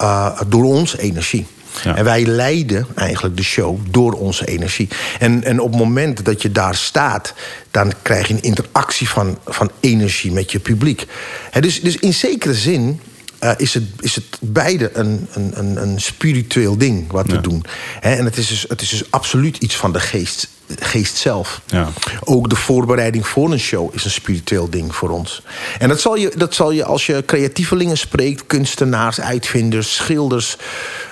uh, 0.00 0.40
door 0.46 0.64
onze 0.64 1.00
energie. 1.00 1.46
Ja. 1.84 1.96
En 1.96 2.04
wij 2.04 2.24
leiden 2.24 2.86
eigenlijk 2.94 3.36
de 3.36 3.42
show 3.42 3.78
door 3.90 4.12
onze 4.12 4.46
energie. 4.46 4.88
En, 5.18 5.44
en 5.44 5.60
op 5.60 5.70
het 5.70 5.78
moment 5.78 6.24
dat 6.24 6.42
je 6.42 6.52
daar 6.52 6.74
staat, 6.74 7.34
dan 7.70 7.92
krijg 8.02 8.28
je 8.28 8.34
een 8.34 8.42
interactie 8.42 9.08
van, 9.08 9.38
van 9.46 9.70
energie 9.80 10.32
met 10.32 10.52
je 10.52 10.58
publiek. 10.58 11.06
He, 11.50 11.60
dus, 11.60 11.80
dus 11.80 11.96
in 11.96 12.14
zekere 12.14 12.54
zin 12.54 13.00
uh, 13.40 13.52
is, 13.56 13.74
het, 13.74 13.84
is 14.00 14.14
het 14.14 14.24
beide 14.40 14.90
een, 14.92 15.28
een, 15.32 15.82
een 15.82 16.00
spiritueel 16.00 16.78
ding 16.78 17.12
wat 17.12 17.26
we 17.26 17.40
doen. 17.40 17.64
He, 18.00 18.14
en 18.14 18.24
het 18.24 18.36
is, 18.36 18.48
dus, 18.48 18.64
het 18.68 18.80
is 18.80 18.88
dus 18.88 19.10
absoluut 19.10 19.56
iets 19.56 19.76
van 19.76 19.92
de 19.92 20.00
geest, 20.00 20.48
geest 20.78 21.16
zelf. 21.16 21.60
Ja. 21.66 21.88
Ook 22.20 22.50
de 22.50 22.56
voorbereiding 22.56 23.26
voor 23.26 23.52
een 23.52 23.60
show 23.60 23.94
is 23.94 24.04
een 24.04 24.10
spiritueel 24.10 24.70
ding 24.70 24.94
voor 24.94 25.08
ons. 25.08 25.42
En 25.78 25.88
dat 25.88 26.00
zal 26.00 26.16
je, 26.16 26.32
dat 26.36 26.54
zal 26.54 26.70
je 26.70 26.84
als 26.84 27.06
je 27.06 27.22
creatievelingen 27.26 27.98
spreekt, 27.98 28.46
kunstenaars, 28.46 29.20
uitvinders, 29.20 29.94
schilders, 29.94 30.56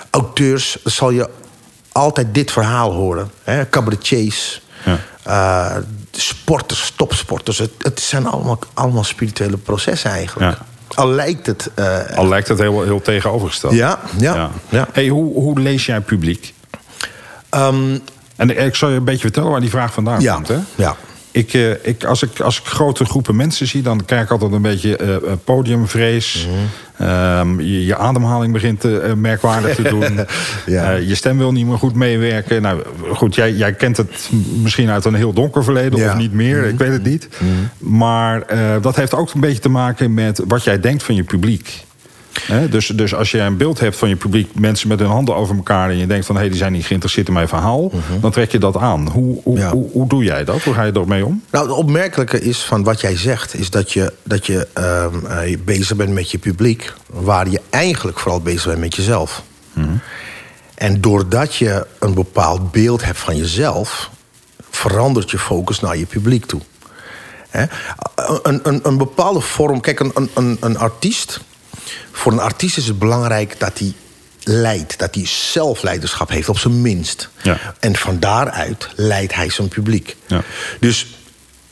auteurs, 0.09 0.77
dan 0.83 0.91
zal 0.91 1.09
je 1.09 1.29
altijd 1.91 2.33
dit 2.33 2.51
verhaal 2.51 2.93
horen. 2.93 3.31
Hè? 3.43 3.69
Cabaretiers, 3.69 4.61
ja. 4.85 4.99
uh, 5.27 5.83
sporters, 6.11 6.93
topsporters. 6.95 7.57
Het, 7.57 7.71
het 7.77 7.99
zijn 7.99 8.25
allemaal, 8.25 8.59
allemaal 8.73 9.03
spirituele 9.03 9.57
processen 9.57 10.11
eigenlijk. 10.11 10.57
Ja. 10.57 10.65
Al 10.95 11.09
lijkt 11.09 11.45
het... 11.45 11.71
Uh, 11.75 12.17
Al 12.17 12.27
lijkt 12.27 12.47
het 12.47 12.59
heel, 12.59 12.83
heel 12.83 13.01
tegenovergesteld. 13.01 13.73
Ja, 13.73 13.99
ja. 14.17 14.35
ja. 14.35 14.49
ja. 14.69 14.87
Hey, 14.91 15.07
hoe, 15.07 15.33
hoe 15.33 15.59
lees 15.59 15.85
jij 15.85 16.01
publiek? 16.01 16.53
Um, 17.55 18.01
en 18.35 18.65
ik 18.65 18.75
zal 18.75 18.89
je 18.89 18.95
een 18.95 19.03
beetje 19.03 19.21
vertellen 19.21 19.51
waar 19.51 19.61
die 19.61 19.69
vraag 19.69 19.93
vandaan 19.93 20.21
ja, 20.21 20.33
komt. 20.33 20.47
Hè? 20.47 20.57
Ja. 20.75 20.95
Ik, 21.31 21.53
uh, 21.53 21.71
ik, 21.81 22.03
als, 22.03 22.23
ik, 22.23 22.39
als 22.39 22.59
ik 22.59 22.65
grote 22.65 23.05
groepen 23.05 23.35
mensen 23.35 23.67
zie, 23.67 23.81
dan 23.81 24.05
krijg 24.05 24.23
ik 24.23 24.31
altijd 24.31 24.51
een 24.51 24.61
beetje 24.61 24.99
uh, 25.01 25.31
podiumvrees. 25.43 26.47
Mm 26.47 26.53
-hmm. 26.97 27.07
um, 27.39 27.61
je, 27.61 27.85
je, 27.85 27.95
ademhaling 27.97 28.53
begint 28.53 28.85
uh, 28.85 29.13
merkwaardig 29.13 29.75
te 29.75 29.81
doen. 29.99 30.19
ja. 30.65 30.91
je 30.91 31.15
stem 31.15 31.37
wil 31.37 31.51
niet 31.51 31.65
meer 31.65 31.77
goed 31.77 31.95
meewerken. 31.95 32.61
Nou, 32.61 32.81
goed, 33.13 33.35
jij, 33.35 33.53
jij 33.53 33.73
kent 33.73 33.97
het 33.97 34.29
misschien 34.61 34.89
uit 34.89 35.05
een 35.05 35.15
heel 35.15 35.33
donker 35.33 35.63
verleden 35.63 35.99
ja. 35.99 36.11
of 36.11 36.17
niet 36.17 36.33
meer. 36.33 36.55
Mm 36.55 36.63
-hmm. 36.63 36.71
Ik 36.71 36.77
weet 36.77 36.91
het 36.91 37.03
niet. 37.03 37.27
Mm 37.37 37.47
-hmm. 37.47 37.97
Maar 37.97 38.43
dat 38.81 38.95
heeft 38.95 39.13
ook 39.13 39.33
een 39.33 39.39
beetje 39.39 39.59
te 39.59 39.69
maken 39.69 40.13
met 40.13 40.41
wat 40.47 40.63
jij 40.63 40.79
denkt 40.79 41.03
van 41.03 41.15
je 41.15 41.23
publiek. 41.23 41.87
He, 42.47 42.69
dus, 42.69 42.87
dus 42.87 43.15
als 43.15 43.31
je 43.31 43.39
een 43.39 43.57
beeld 43.57 43.79
hebt 43.79 43.95
van 43.95 44.09
je 44.09 44.15
publiek, 44.15 44.59
mensen 44.59 44.87
met 44.87 44.99
hun 44.99 45.07
handen 45.07 45.35
over 45.35 45.55
elkaar... 45.55 45.89
en 45.89 45.97
je 45.97 46.07
denkt 46.07 46.25
van, 46.25 46.35
hé, 46.35 46.41
hey, 46.41 46.49
die 46.49 46.59
zijn 46.59 46.71
niet 46.71 46.85
geïnteresseerd 46.85 47.27
in 47.27 47.33
mijn 47.33 47.47
verhaal... 47.47 47.83
Mhm. 47.83 47.95
Uh 47.95 48.01
-huh. 48.07 48.21
dan 48.21 48.31
trek 48.31 48.51
je 48.51 48.57
dat 48.57 48.77
aan. 48.77 49.09
Hoe, 49.09 49.41
hoe, 49.43 49.57
ja. 49.57 49.71
hoe, 49.71 49.89
hoe, 49.91 50.07
doe 50.07 50.23
jij 50.23 50.43
dat? 50.43 50.63
Hoe 50.63 50.73
ga 50.73 50.83
je 50.83 50.91
ermee 50.91 51.25
om? 51.25 51.43
Nou, 51.51 51.67
het 51.67 51.75
opmerkelijke 51.75 52.41
is 52.41 52.63
van 52.63 52.83
wat 52.83 53.01
jij 53.01 53.17
zegt... 53.17 53.53
is 53.53 53.69
dat 53.69 53.91
je, 53.91 54.13
dat 54.23 54.45
je 54.45 54.67
um, 54.73 55.23
uh, 55.25 55.57
bezig 55.65 55.95
bent 55.95 56.13
met 56.13 56.31
je 56.31 56.37
publiek... 56.37 56.93
waar 57.07 57.49
je 57.49 57.61
eigenlijk 57.69 58.19
vooral 58.19 58.41
bezig 58.41 58.65
bent 58.65 58.79
met 58.79 58.95
jezelf. 58.95 59.43
Uh 59.73 59.83
-huh. 59.83 59.93
En 60.75 61.01
doordat 61.01 61.55
je 61.55 61.85
een 61.99 62.13
bepaald 62.13 62.71
beeld 62.71 63.05
hebt 63.05 63.19
van 63.19 63.37
jezelf... 63.37 64.09
verandert 64.69 65.31
je 65.31 65.39
focus 65.39 65.79
naar 65.79 65.97
je 65.97 66.05
publiek 66.05 66.45
toe. 66.45 66.61
He? 67.49 67.65
Een, 68.43 68.59
een, 68.63 68.79
een 68.83 68.97
bepaalde 68.97 69.41
vorm... 69.41 69.81
Kijk, 69.81 69.99
een, 69.99 70.29
een, 70.33 70.57
een 70.59 70.77
artiest... 70.77 71.41
Voor 72.11 72.31
een 72.31 72.39
artiest 72.39 72.77
is 72.77 72.87
het 72.87 72.99
belangrijk 72.99 73.59
dat 73.59 73.79
hij 73.79 73.93
leidt. 74.43 74.99
Dat 74.99 75.15
hij 75.15 75.25
zelfleiderschap 75.25 76.29
heeft, 76.29 76.49
op 76.49 76.57
zijn 76.57 76.81
minst. 76.81 77.29
Ja. 77.41 77.57
En 77.79 77.95
van 77.95 78.19
daaruit 78.19 78.87
leidt 78.95 79.35
hij 79.35 79.49
zijn 79.49 79.67
publiek. 79.67 80.15
Ja. 80.27 80.43
Dus 80.79 81.07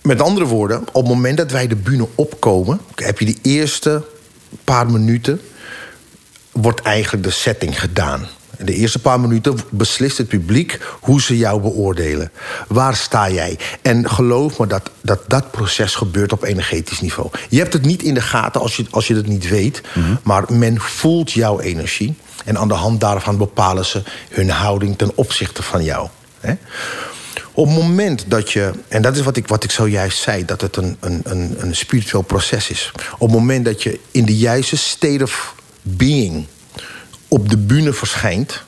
met 0.01 0.21
andere 0.21 0.45
woorden, 0.45 0.79
op 0.79 0.93
het 0.93 1.07
moment 1.13 1.37
dat 1.37 1.51
wij 1.51 1.67
de 1.67 1.75
bühne 1.75 2.07
opkomen... 2.15 2.81
heb 2.95 3.19
je 3.19 3.25
die 3.25 3.39
eerste 3.41 4.05
paar 4.63 4.91
minuten... 4.91 5.41
wordt 6.51 6.81
eigenlijk 6.81 7.23
de 7.23 7.31
setting 7.31 7.79
gedaan. 7.79 8.27
De 8.59 8.73
eerste 8.73 8.99
paar 8.99 9.19
minuten 9.19 9.57
beslist 9.69 10.17
het 10.17 10.27
publiek 10.27 10.79
hoe 10.99 11.21
ze 11.21 11.37
jou 11.37 11.61
beoordelen. 11.61 12.31
Waar 12.67 12.95
sta 12.95 13.29
jij? 13.29 13.59
En 13.81 14.09
geloof 14.09 14.59
me 14.59 14.67
dat 14.67 14.91
dat, 15.01 15.19
dat 15.27 15.51
proces 15.51 15.95
gebeurt 15.95 16.31
op 16.31 16.43
energetisch 16.43 17.01
niveau. 17.01 17.29
Je 17.49 17.57
hebt 17.59 17.73
het 17.73 17.85
niet 17.85 18.03
in 18.03 18.13
de 18.13 18.21
gaten 18.21 18.61
als 18.61 18.75
je, 18.75 18.85
als 18.89 19.07
je 19.07 19.15
het 19.15 19.27
niet 19.27 19.49
weet. 19.49 19.81
Maar 20.23 20.43
men 20.49 20.79
voelt 20.79 21.31
jouw 21.31 21.59
energie. 21.59 22.15
En 22.45 22.57
aan 22.57 22.67
de 22.67 22.73
hand 22.73 22.99
daarvan 22.99 23.37
bepalen 23.37 23.85
ze 23.85 24.03
hun 24.29 24.49
houding 24.49 24.97
ten 24.97 25.11
opzichte 25.15 25.63
van 25.63 25.83
jou. 25.83 26.07
Hè? 26.39 26.53
Op 27.53 27.65
het 27.65 27.75
moment 27.75 28.25
dat 28.27 28.51
je, 28.51 28.71
en 28.87 29.01
dat 29.01 29.15
is 29.15 29.23
wat 29.23 29.37
ik, 29.37 29.47
wat 29.47 29.63
ik 29.63 29.71
zojuist 29.71 30.19
zei, 30.19 30.45
dat 30.45 30.61
het 30.61 30.75
een, 30.75 30.97
een, 30.99 31.21
een, 31.23 31.55
een 31.57 31.75
spiritueel 31.75 32.21
proces 32.21 32.69
is. 32.69 32.91
Op 33.13 33.27
het 33.27 33.37
moment 33.37 33.65
dat 33.65 33.83
je 33.83 33.99
in 34.11 34.25
de 34.25 34.37
juiste 34.37 34.77
state 34.77 35.23
of 35.23 35.55
being 35.81 36.45
op 37.27 37.49
de 37.49 37.57
bühne 37.57 37.93
verschijnt, 37.93 38.63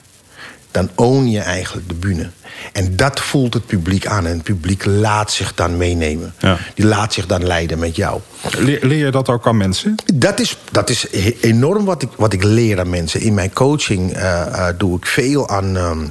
dan 0.72 0.90
own 0.96 1.26
je 1.26 1.40
eigenlijk 1.40 1.88
de 1.88 1.96
bühne. 1.96 2.30
En 2.74 2.96
dat 2.96 3.20
voelt 3.20 3.54
het 3.54 3.66
publiek 3.66 4.06
aan. 4.08 4.26
En 4.26 4.34
het 4.34 4.44
publiek 4.44 4.86
laat 4.86 5.32
zich 5.32 5.54
dan 5.54 5.78
meenemen. 5.78 6.34
Ja. 6.40 6.58
Die 6.76 6.86
laat 6.86 7.14
zich 7.14 7.26
dan 7.26 7.46
leiden 7.46 7.80
met 7.80 7.96
jou. 7.96 8.20
Leer, 8.58 8.80
leer 8.86 9.06
je 9.06 9.12
dat 9.12 9.30
ook 9.30 9.48
aan 9.48 9.58
mensen? 9.58 9.96
Dat 10.14 10.40
is, 10.40 10.58
dat 10.72 10.90
is 10.90 11.08
enorm 11.42 11.86
wat 11.86 12.02
ik, 12.02 12.10
wat 12.16 12.34
ik 12.34 12.44
leer 12.44 12.80
aan 12.80 12.90
mensen. 12.90 13.22
In 13.22 13.34
mijn 13.34 13.54
coaching 13.54 14.14
eh, 14.14 14.42
eh, 14.42 14.76
doe 14.78 14.98
ik 14.98 15.06
veel 15.06 15.50
aan. 15.50 15.78
ehm, 15.78 16.06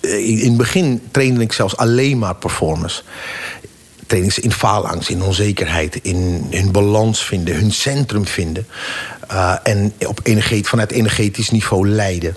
in 0.00 0.38
in 0.38 0.48
het 0.48 0.56
begin 0.56 1.02
trainde 1.10 1.40
ik 1.40 1.52
zelfs 1.52 1.76
alleen 1.76 2.18
maar 2.18 2.34
performers. 2.34 3.04
Trainen 4.06 4.32
ze 4.32 4.40
in 4.40 4.52
faalangst, 4.52 5.08
in 5.08 5.22
onzekerheid, 5.22 5.98
in 6.02 6.46
hun 6.50 6.72
balans 6.72 7.24
vinden, 7.24 7.54
hun 7.54 7.72
centrum 7.72 8.26
vinden. 8.26 8.66
Eh, 9.30 9.54
en 9.62 9.92
op 10.06 10.20
energet, 10.22 10.68
vanuit 10.68 10.90
energetisch 10.90 11.50
niveau 11.50 11.88
leiden. 11.88 12.36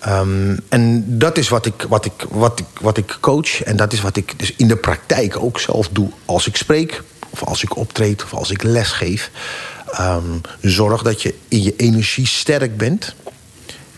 Ehm, 0.00 0.56
en 0.68 1.04
dat 1.18 1.38
is 1.38 1.48
wat 1.48 1.66
ik, 1.66 1.86
wat, 1.88 2.04
ik, 2.04 2.12
wat, 2.30 2.58
ik, 2.58 2.66
wat 2.80 2.96
ik 2.96 3.16
coach. 3.20 3.62
En 3.62 3.76
dat 3.76 3.92
is 3.92 4.00
wat 4.00 4.16
ik 4.16 4.38
dus 4.38 4.52
in 4.56 4.68
de 4.68 4.76
praktijk 4.76 5.36
ook 5.38 5.60
zelf 5.60 5.88
doe 5.88 6.10
als 6.24 6.46
ik 6.46 6.56
spreek, 6.56 7.02
of 7.30 7.44
als 7.44 7.62
ik 7.62 7.76
optreed, 7.76 8.24
of 8.24 8.34
als 8.34 8.50
ik 8.50 8.62
les 8.62 8.88
geef. 8.92 9.30
Ehm, 9.92 10.22
zorg 10.60 11.02
dat 11.02 11.22
je 11.22 11.34
in 11.48 11.62
je 11.62 11.76
energie 11.76 12.26
sterk 12.26 12.76
bent. 12.76 13.14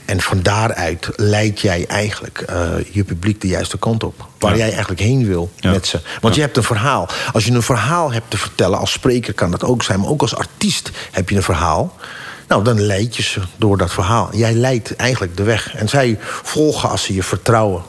En 0.05 0.21
van 0.21 0.43
daaruit 0.43 1.09
leid 1.17 1.61
jij 1.61 1.87
eigenlijk 1.87 2.39
eh, 2.41 2.67
je 2.91 3.05
publiek 3.05 3.41
de 3.41 3.49
juiste 3.49 3.79
kant 3.79 4.05
op. 4.05 4.27
Waar 4.39 4.51
Ja. 4.53 4.57
jij 4.59 4.71
eigenlijk 4.71 5.01
heen 5.01 5.27
wil 5.27 5.51
Ja. 5.57 5.71
met 5.71 5.87
ze. 5.87 6.01
Want 6.21 6.35
je 6.35 6.41
hebt 6.41 6.57
een 6.57 6.63
verhaal. 6.63 7.09
Als 7.33 7.45
je 7.45 7.53
een 7.53 7.63
verhaal 7.63 8.13
hebt 8.13 8.31
te 8.31 8.37
vertellen, 8.39 8.79
als 8.79 8.93
spreker 8.93 9.35
kan 9.35 9.51
dat 9.51 9.65
ook 9.65 9.83
zijn. 9.83 10.01
Maar 10.01 10.09
ook 10.09 10.21
als 10.21 10.37
artiest 10.37 10.91
heb 11.11 11.29
je 11.29 11.37
een 11.37 11.43
verhaal. 11.43 11.95
Nou, 12.49 12.65
dan 12.65 12.81
leid 12.81 13.17
je 13.17 13.23
ze 13.23 13.41
door 13.57 13.77
dat 13.79 13.93
verhaal. 13.93 14.29
Jij 14.37 14.55
leidt 14.55 14.97
eigenlijk 14.97 15.37
de 15.37 15.43
weg. 15.43 15.75
En 15.75 15.89
zij 15.89 16.19
volgen 16.43 16.89
als 16.89 17.03
ze 17.05 17.15
je 17.15 17.23
vertrouwen. 17.23 17.83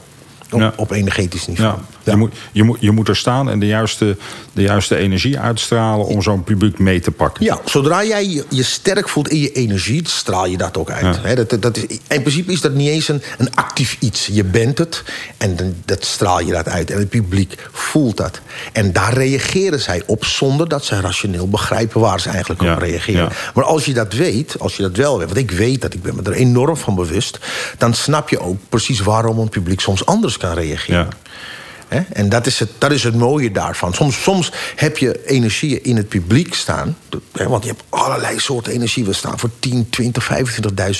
Op, 0.50 0.60
Ja. 0.60 0.72
op 0.76 0.90
energetisch 0.90 1.46
niveau. 1.46 1.68
Ja. 1.76 1.78
Ja. 2.06 2.12
Je, 2.12 2.18
moet, 2.18 2.34
je, 2.52 2.62
moet, 2.62 2.76
je 2.80 2.90
moet 2.90 3.08
er 3.08 3.16
staan 3.16 3.50
en 3.50 3.58
de 3.58 3.66
juiste, 3.66 4.16
de 4.52 4.62
juiste 4.62 4.96
energie 4.96 5.38
uitstralen 5.38 6.06
om 6.06 6.22
zo'n 6.22 6.44
publiek 6.44 6.78
mee 6.78 7.00
te 7.00 7.10
pakken. 7.10 7.44
Ja, 7.44 7.58
zodra 7.64 8.04
jij 8.04 8.26
je, 8.28 8.44
je 8.48 8.62
sterk 8.62 9.08
voelt 9.08 9.28
in 9.28 9.38
je 9.40 9.52
energie, 9.52 10.08
straal 10.08 10.46
je 10.46 10.56
dat 10.56 10.76
ook 10.76 10.90
uit. 10.90 11.20
Ja. 11.24 11.34
Dat, 11.34 11.62
dat- 11.62 11.76
is, 11.76 11.82
in 12.08 12.20
principe 12.22 12.52
is 12.52 12.60
dat 12.60 12.74
niet 12.74 12.88
eens 12.88 13.08
een, 13.08 13.22
een 13.38 13.54
actief 13.54 13.96
iets. 14.00 14.26
Je 14.32 14.44
bent 14.44 14.78
het 14.78 15.02
en 15.36 15.56
dan, 15.56 15.74
dat 15.84 16.04
straal 16.04 16.40
je 16.40 16.52
dat 16.52 16.68
uit. 16.68 16.90
En 16.90 16.98
het 16.98 17.08
publiek 17.08 17.68
voelt 17.72 18.16
dat. 18.16 18.40
En 18.72 18.92
daar 18.92 19.12
reageren 19.14 19.80
zij 19.80 20.02
op 20.06 20.24
zonder 20.24 20.68
dat 20.68 20.84
zij 20.84 20.98
rationeel 20.98 21.48
begrijpen 21.48 22.00
waar 22.00 22.20
ze 22.20 22.28
eigenlijk 22.28 22.62
Ja, 22.62 22.72
op 22.72 22.78
reageren. 22.80 23.28
Maar 23.54 23.64
als 23.64 23.84
je 23.84 23.94
dat 23.94 24.12
weet, 24.12 24.58
als 24.58 24.76
je 24.76 24.82
dat 24.82 24.96
wel 24.96 25.18
weet, 25.18 25.26
want 25.26 25.38
ik 25.38 25.50
weet 25.50 25.80
dat, 25.82 25.94
ik 25.94 26.02
ben 26.02 26.14
me 26.14 26.22
er 26.22 26.32
enorm 26.32 26.76
van 26.76 26.94
bewust, 26.94 27.38
dan 27.78 27.94
snap 27.94 28.28
je 28.28 28.38
ook 28.40 28.56
precies 28.68 29.00
waarom 29.00 29.38
een 29.38 29.48
publiek 29.48 29.80
soms 29.80 30.06
anders 30.06 30.36
kan 30.36 30.52
reageren. 30.54 31.08
En 31.88 32.28
dat 32.28 32.46
is, 32.46 32.58
het, 32.58 32.70
dat 32.78 32.92
is 32.92 33.02
het 33.02 33.14
mooie 33.14 33.50
daarvan. 33.50 33.94
Soms, 33.94 34.22
soms 34.22 34.52
heb 34.76 34.98
je 34.98 35.26
energieën 35.26 35.84
in 35.84 35.96
het 35.96 36.08
publiek 36.08 36.54
staan. 36.54 36.96
Hè, 37.32 37.48
want 37.48 37.64
je 37.64 37.70
hebt 37.70 37.82
allerlei 37.88 38.38
soorten 38.38 38.72
energie. 38.72 39.04
We 39.04 39.12
staan 39.12 39.38
voor 39.38 39.50
10, 39.58 39.86
20, 39.90 40.28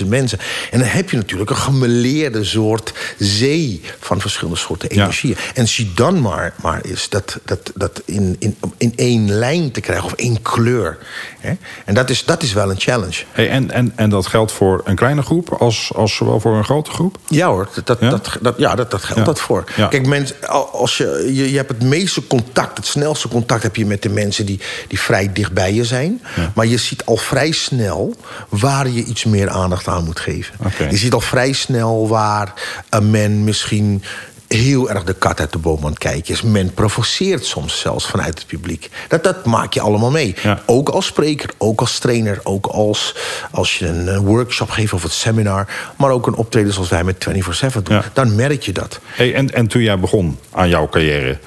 25.000 0.02 0.06
mensen. 0.06 0.38
En 0.70 0.78
dan 0.78 0.88
heb 0.88 1.10
je 1.10 1.16
natuurlijk 1.16 1.50
een 1.50 1.56
gemeleerde 1.56 2.44
soort 2.44 2.92
zee 3.18 3.80
van 4.00 4.20
verschillende 4.20 4.58
soorten 4.58 4.88
Ja. 4.94 5.02
energieën. 5.02 5.36
En 5.54 5.68
zie 5.68 5.92
dan 5.94 6.20
maar, 6.20 6.54
maar 6.62 6.86
is 6.86 7.08
dat, 7.08 7.38
dat, 7.44 7.70
dat 7.74 8.02
in, 8.04 8.36
in, 8.38 8.56
in 8.76 8.92
één 8.96 9.30
lijn 9.30 9.70
te 9.70 9.80
krijgen 9.80 10.04
of 10.04 10.12
één 10.12 10.42
kleur. 10.42 10.98
Hè? 11.38 11.52
En 11.84 11.94
dat 11.94 12.10
is, 12.10 12.24
dat 12.24 12.42
is 12.42 12.52
wel 12.52 12.70
een 12.70 12.80
challenge. 12.80 13.24
Hey, 13.32 13.48
en, 13.50 13.70
en, 13.70 13.92
en 13.96 14.10
dat 14.10 14.26
geldt 14.26 14.52
voor 14.52 14.80
een 14.84 14.96
kleine 14.96 15.22
groep 15.22 15.48
als, 15.52 15.90
als 15.94 16.14
zowel 16.14 16.40
voor 16.40 16.56
een 16.56 16.64
grote 16.64 16.90
groep? 16.90 17.18
Ja 17.28 17.48
hoor, 17.48 17.68
dat, 17.74 17.86
dat, 17.86 18.00
Ja? 18.00 18.10
dat, 18.10 18.36
dat- 18.40 18.54
ja, 18.58 18.74
dat, 18.74 18.90
dat 18.90 19.02
geldt 19.02 19.18
Ja. 19.20 19.24
dat 19.26 19.40
voor. 19.40 19.64
Ja. 19.76 19.86
Kijk, 19.86 20.06
mensen, 20.06 20.36
als 20.72 20.96
je, 20.96 21.30
je, 21.34 21.50
je 21.50 21.56
hebt 21.56 21.68
het 21.68 21.82
meeste 21.82 22.26
contact, 22.26 22.76
het 22.76 22.86
snelste 22.86 23.28
contact 23.28 23.62
heb 23.62 23.76
je 23.76 23.86
met 23.86 24.02
de 24.02 24.08
mensen 24.08 24.46
die, 24.46 24.60
die 24.88 25.00
vrij 25.00 25.32
dicht 25.32 25.52
bij 25.52 25.74
je 25.74 25.84
zijn. 25.84 26.05
Ja. 26.36 26.52
Maar 26.54 26.66
je 26.66 26.76
ziet 26.76 27.04
al 27.04 27.16
vrij 27.16 27.50
snel 27.50 28.14
waar 28.48 28.88
je 28.88 29.04
iets 29.04 29.24
meer 29.24 29.48
aandacht 29.48 29.88
aan 29.88 30.04
moet 30.04 30.20
geven. 30.20 30.54
Je 30.90 30.96
ziet 30.96 31.12
al 31.12 31.20
vrij 31.20 31.52
snel 31.52 32.08
waar 32.08 32.52
een 32.88 33.10
men 33.10 33.44
misschien 33.44 34.02
heel 34.48 34.90
erg 34.90 35.04
de 35.04 35.12
kat 35.12 35.40
uit 35.40 35.52
de 35.52 35.58
boom 35.58 35.84
aan 35.84 35.90
het 35.90 35.98
kijken 35.98 36.34
is. 36.34 36.42
Men 36.42 36.74
provoceert 36.74 37.44
soms 37.44 37.80
zelfs 37.80 38.06
vanuit 38.06 38.38
het 38.38 38.46
publiek. 38.46 38.90
Dat, 39.08 39.24
dat 39.24 39.44
maak 39.44 39.72
je 39.72 39.80
allemaal 39.80 40.10
mee. 40.10 40.34
Ja. 40.42 40.60
Ook 40.66 40.88
als 40.88 41.06
spreker, 41.06 41.50
ook 41.58 41.80
als 41.80 41.98
trainer, 41.98 42.40
ook 42.42 42.66
als, 42.66 43.14
als 43.50 43.78
je 43.78 43.86
een 43.86 44.08
eh, 44.08 44.18
workshop 44.18 44.70
geeft 44.70 44.92
of 44.92 45.04
een 45.04 45.10
seminar... 45.10 45.68
maar 45.96 46.10
ook 46.10 46.26
een 46.26 46.34
optreden 46.34 46.72
zoals 46.72 46.88
wij 46.88 47.04
met 47.04 47.26
24-7 47.28 47.32
doen. 47.82 47.94
Ja. 47.94 48.04
Dan 48.12 48.34
merk 48.34 48.62
je 48.62 48.72
dat. 48.72 49.00
Hey, 49.04 49.34
en, 49.34 49.54
en 49.54 49.66
toen 49.66 49.82
jij 49.82 49.98
begon 49.98 50.38
aan 50.50 50.68
jouw 50.68 50.88
carrière, 50.88 51.38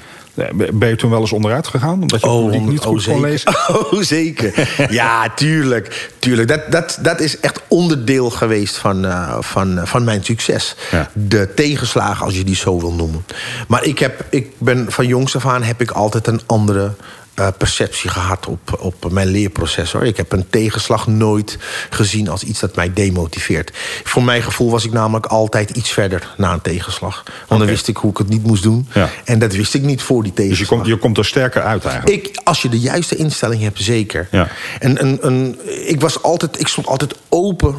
ben 0.73 0.89
je 0.89 0.95
toen 0.95 1.09
wel 1.09 1.19
eens 1.19 1.31
onderuit 1.31 1.67
gegaan? 1.67 2.01
Omdat 2.01 2.21
je 2.21 2.29
het 2.29 2.41
publiek 2.45 2.69
niet 2.69 2.79
goed 2.79 2.87
kon 2.87 2.99
zeker. 2.99 3.21
lezen? 3.21 3.51
Oh, 3.69 4.01
zeker. 4.01 4.87
Ja, 4.89 5.29
tuurlijk. 5.35 6.11
tuurlijk. 6.19 6.47
Dat, 6.47 6.71
dat, 6.71 6.99
dat 7.01 7.19
is 7.19 7.39
echt 7.39 7.61
onderdeel 7.67 8.29
geweest 8.29 8.77
van, 8.77 9.05
eh, 9.05 9.37
van, 9.39 9.77
eh, 9.77 9.85
van 9.85 10.03
mijn 10.03 10.23
succes. 10.23 10.75
Ja. 10.91 11.09
De 11.13 11.53
tegenslagen, 11.55 12.25
als 12.25 12.35
je 12.35 12.43
die 12.43 12.55
zo 12.55 12.79
wil 12.79 12.93
noemen. 12.93 13.25
Maar 13.67 13.83
ik, 13.83 13.99
heb, 13.99 14.25
ik 14.29 14.51
ben 14.57 14.91
van 14.91 15.07
jongs 15.07 15.35
af 15.35 15.45
aan 15.45 15.63
heb 15.63 15.81
ik 15.81 15.91
altijd 15.91 16.27
een 16.27 16.41
andere 16.45 16.91
eh, 17.39 17.47
perceptie 17.57 18.09
gehad 18.09 18.47
op, 18.47 18.77
op 18.79 19.11
mijn 19.11 19.27
leerproces. 19.27 19.91
Hoor. 19.91 20.05
Ik 20.05 20.17
heb 20.17 20.31
een 20.31 20.49
tegenslag 20.49 21.07
nooit 21.07 21.57
gezien 21.89 22.29
als 22.29 22.43
iets 22.43 22.59
dat 22.59 22.75
mij 22.75 22.93
demotiveert. 22.93 23.71
Voor 24.03 24.23
mijn 24.23 24.43
gevoel 24.43 24.71
was 24.71 24.85
ik 24.85 24.91
namelijk 24.91 25.25
altijd 25.25 25.69
iets 25.69 25.91
verder 25.91 26.33
na 26.37 26.53
een 26.53 26.61
tegenslag. 26.61 27.23
Want 27.47 27.61
dan 27.61 27.69
wist 27.69 27.87
ik 27.87 27.97
hoe 27.97 28.11
ik 28.11 28.17
het 28.17 28.29
niet 28.29 28.43
moest 28.43 28.63
doen. 28.63 28.87
Ja. 28.93 29.09
En 29.25 29.39
dat 29.39 29.53
wist 29.53 29.73
ik 29.73 29.81
niet 29.81 30.01
voor 30.01 30.23
die 30.23 30.33
Dus 30.33 30.41
je 30.43 30.49
tegenslag. 30.49 30.79
komt, 30.79 30.91
je 30.91 30.97
komt 30.97 31.17
er 31.17 31.25
sterker 31.25 31.61
uit 31.61 31.85
eigenlijk. 31.85 32.25
Ik, 32.25 32.39
als 32.43 32.61
je 32.61 32.69
de 32.69 32.79
juiste 32.79 33.15
instelling 33.15 33.61
hebt, 33.61 33.81
zeker. 33.81 34.27
Ja. 34.31 34.47
En 34.79 35.01
een, 35.01 35.17
een, 35.21 35.59
ik, 35.87 36.01
was 36.01 36.21
altijd, 36.23 36.59
ik 36.59 36.67
stond 36.67 36.87
altijd 36.87 37.15
open. 37.29 37.75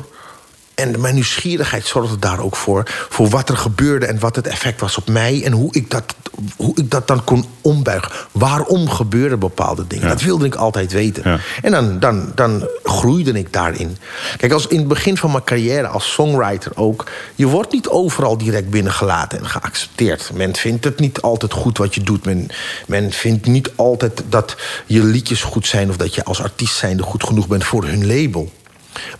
En 0.80 1.00
mijn 1.00 1.14
nieuwsgierigheid 1.14 1.86
zorgde 1.86 2.18
daar 2.18 2.40
ook 2.40 2.56
voor. 2.56 2.82
Voor 3.08 3.28
wat 3.28 3.48
er 3.48 3.56
gebeurde 3.56 4.06
en 4.06 4.18
wat 4.18 4.36
het 4.36 4.46
effect 4.46 4.80
was 4.80 4.96
op 4.96 5.08
mij. 5.08 5.42
En 5.44 5.52
hoe 5.52 5.74
ik 5.74 5.90
dat, 5.90 6.14
hoe 6.56 6.76
ik 6.76 6.90
dat 6.90 7.06
dan 7.06 7.24
kon 7.24 7.44
ombuigen. 7.60 8.12
Waarom 8.32 8.88
gebeurden 8.88 9.38
bepaalde 9.38 9.86
dingen? 9.86 10.06
Ja. 10.06 10.12
Dat 10.12 10.22
wilde 10.22 10.46
ik 10.46 10.54
altijd 10.54 10.92
weten. 10.92 11.22
Ja. 11.30 11.38
En 11.62 11.72
dan, 11.72 11.98
dan, 11.98 12.32
dan 12.34 12.68
groeide 12.82 13.32
ik 13.32 13.52
daarin. 13.52 13.96
Kijk, 14.36 14.52
als 14.52 14.66
in 14.66 14.78
het 14.78 14.88
begin 14.88 15.16
van 15.16 15.30
mijn 15.30 15.44
carrière 15.44 15.86
als 15.86 16.12
songwriter 16.12 16.72
ook... 16.74 17.06
je 17.34 17.46
wordt 17.46 17.72
niet 17.72 17.88
overal 17.88 18.38
direct 18.38 18.70
binnengelaten 18.70 19.38
en 19.38 19.46
geaccepteerd. 19.46 20.30
Men 20.34 20.56
vindt 20.56 20.84
het 20.84 21.00
niet 21.00 21.20
altijd 21.20 21.52
goed 21.52 21.78
wat 21.78 21.94
je 21.94 22.02
doet. 22.02 22.24
Men, 22.24 22.48
men 22.86 23.12
vindt 23.12 23.46
niet 23.46 23.70
altijd 23.76 24.22
dat 24.28 24.56
je 24.86 25.04
liedjes 25.04 25.42
goed 25.42 25.66
zijn... 25.66 25.88
of 25.88 25.96
dat 25.96 26.14
je 26.14 26.24
als 26.24 26.42
artiest 26.42 26.76
zijnde 26.76 27.02
goed 27.02 27.24
genoeg 27.24 27.48
bent 27.48 27.64
voor 27.64 27.84
hun 27.84 28.06
label. 28.06 28.50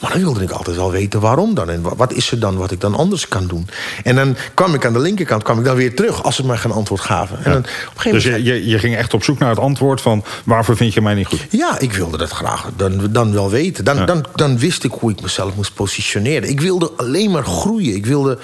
Maar 0.00 0.10
dan 0.10 0.20
wilde 0.20 0.42
ik 0.42 0.50
altijd 0.50 0.76
wel 0.76 0.90
weten 0.90 1.20
waarom 1.20 1.54
dan. 1.54 1.70
En 1.70 1.82
wa- 1.82 1.96
wat 1.96 2.12
is 2.12 2.30
er 2.30 2.40
dan 2.40 2.56
wat 2.56 2.70
ik 2.70 2.80
dan 2.80 2.94
anders 2.94 3.28
kan 3.28 3.46
doen? 3.46 3.68
En 4.04 4.14
dan 4.16 4.36
kwam 4.54 4.74
ik 4.74 4.84
aan 4.86 4.92
de 4.92 4.98
linkerkant 4.98 5.42
kwam 5.42 5.58
ik 5.58 5.64
dan 5.64 5.76
weer 5.76 5.94
terug... 5.94 6.22
als 6.22 6.36
ze 6.36 6.46
mij 6.46 6.56
geen 6.56 6.72
antwoord 6.72 7.00
gaven. 7.00 7.36
En 7.44 7.50
dan, 7.52 7.60
op 7.60 7.66
een 7.66 8.00
gegeven 8.00 8.32
Dus 8.32 8.44
je, 8.46 8.66
je 8.66 8.78
ging 8.78 8.96
echt 8.96 9.14
op 9.14 9.24
zoek 9.24 9.38
naar 9.38 9.48
het 9.50 9.58
antwoord 9.58 10.00
van 10.00 10.24
waarvoor 10.44 10.76
vind 10.76 10.94
je 10.94 11.00
mij 11.00 11.14
niet 11.14 11.26
goed? 11.26 11.46
ja, 11.50 11.78
ik 11.78 11.92
wilde 11.92 12.16
dat 12.16 12.30
graag 12.30 12.68
dan, 12.76 13.08
dan 13.10 13.32
wel 13.32 13.50
weten. 13.50 13.84
Dan, 13.84 14.06
dan, 14.06 14.24
dan 14.34 14.58
wist 14.58 14.84
ik 14.84 14.92
hoe 14.92 15.10
ik 15.10 15.22
mezelf 15.22 15.54
moest 15.56 15.74
positioneren. 15.74 16.48
Ik 16.48 16.60
wilde 16.60 16.92
alleen 16.96 17.30
maar 17.30 17.44
groeien. 17.44 17.94
Ik, 17.94 18.06
wilde, 18.06 18.38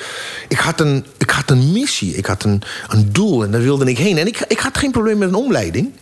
ik, 0.48 0.58
had, 0.58 0.80
een, 0.80 1.04
ik 1.18 1.30
had 1.30 1.50
een 1.50 1.72
missie, 1.72 2.14
ik 2.16 2.26
had 2.26 2.44
een, 2.44 2.62
een 2.88 3.08
doel 3.12 3.44
en 3.44 3.50
daar 3.50 3.62
wilde 3.62 3.84
ik 3.84 3.98
heen. 3.98 4.18
En 4.18 4.26
ik, 4.26 4.44
ik 4.48 4.58
had 4.58 4.78
geen 4.78 4.90
probleem 4.90 5.18
met 5.18 5.28
een 5.28 5.34
omleiding. 5.34 5.92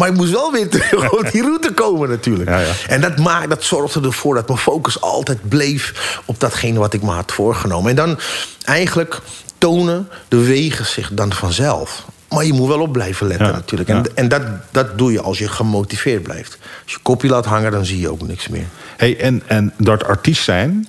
Maar 0.00 0.08
ik 0.08 0.16
moest 0.16 0.32
wel 0.32 0.52
weer 0.52 0.68
terug 0.68 1.12
op 1.12 1.30
die 1.32 1.42
route 1.42 1.72
komen 1.72 2.08
natuurlijk. 2.08 2.48
Ja, 2.50 2.58
ja. 2.58 2.72
En 2.88 3.00
dat, 3.00 3.18
maakt, 3.18 3.48
dat 3.48 3.64
zorgde 3.64 4.00
ervoor 4.00 4.34
dat 4.34 4.48
mijn 4.48 4.60
focus 4.60 5.00
altijd 5.00 5.48
bleef... 5.48 6.18
op 6.24 6.40
datgene 6.40 6.78
wat 6.78 6.92
ik 6.92 7.02
me 7.02 7.10
had 7.10 7.32
voorgenomen. 7.32 7.90
En 7.90 7.96
dan 7.96 8.18
eigenlijk 8.64 9.18
tonen 9.58 10.08
de 10.28 10.44
wegen 10.44 10.86
zich 10.86 11.10
dan 11.12 11.32
vanzelf. 11.32 12.04
Maar 12.28 12.44
je 12.44 12.52
moet 12.52 12.68
wel 12.68 12.80
op 12.80 12.92
blijven 12.92 13.26
letten 13.26 13.46
Ja, 13.46 13.52
natuurlijk. 13.52 13.88
ja. 13.90 13.96
En, 13.96 14.06
en 14.14 14.28
dat, 14.28 14.42
dat 14.70 14.98
doe 14.98 15.12
je 15.12 15.20
als 15.20 15.38
je 15.38 15.48
gemotiveerd 15.48 16.22
blijft. 16.22 16.58
Als 16.82 16.92
je 16.92 16.98
kopje 17.02 17.28
laat 17.28 17.44
hangen, 17.44 17.70
dan 17.70 17.84
zie 17.84 18.00
je 18.00 18.10
ook 18.10 18.26
niks 18.26 18.48
meer. 18.48 18.66
Hey, 18.96 19.18
en, 19.18 19.42
en 19.46 19.72
dat 19.76 20.04
artiest 20.04 20.44
zijn, 20.44 20.88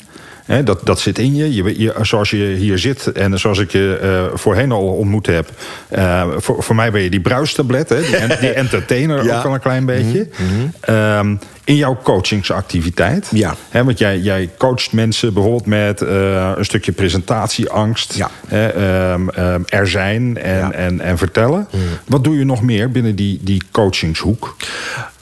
dat, 0.66 0.80
dat 0.84 1.00
zit 1.00 1.20
in 1.20 1.36
je. 1.36 1.54
je, 1.54 1.80
je 1.80 1.94
zoals 2.02 2.30
je 2.30 2.38
hier 2.58 2.80
zit 2.80 3.12
en 3.12 3.40
zoals 3.40 3.60
ik 3.60 3.72
je 3.72 3.98
eh, 4.02 4.38
voorheen 4.38 4.72
al 4.72 4.82
ontmoet 4.88 5.26
heb. 5.26 5.50
eh, 5.90 6.28
voor, 6.38 6.64
voor 6.64 6.76
mij 6.76 6.92
ben 6.92 7.02
je 7.02 7.10
die 7.10 7.20
bruistablet, 7.22 7.90
hè, 7.90 8.02
die, 8.02 8.16
en- 8.18 8.40
die 8.40 8.54
entertainer 8.64 9.24
Ja. 9.24 9.38
ook 9.38 9.44
wel 9.44 9.54
een 9.54 9.60
klein 9.60 9.86
beetje. 9.86 10.28
Ehm, 10.80 11.36
in 11.64 11.76
jouw 11.76 12.00
coachingsactiviteit. 12.04 13.28
Ja. 13.32 13.56
Want 13.72 13.98
jij, 13.98 14.18
jij 14.20 14.50
coacht 14.58 14.92
mensen 14.92 15.34
bijvoorbeeld 15.34 15.66
met 15.66 16.02
eh, 16.02 16.52
een 16.56 16.66
stukje 16.66 16.92
presentatieangst. 16.92 18.14
Ja. 18.14 18.30
Ehm, 18.50 19.30
ehm, 19.30 19.62
er 19.68 19.88
zijn 19.88 20.38
en, 20.38 20.58
Ja. 20.58 20.72
en, 20.72 21.02
en 21.02 21.18
vertellen. 21.18 21.68
Wat 22.06 22.24
doe 22.24 22.38
je 22.38 22.46
nog 22.46 22.62
meer 22.62 22.92
binnen 22.92 23.16
die, 23.16 23.40
die 23.42 23.62
coachingshoek? 23.72 24.56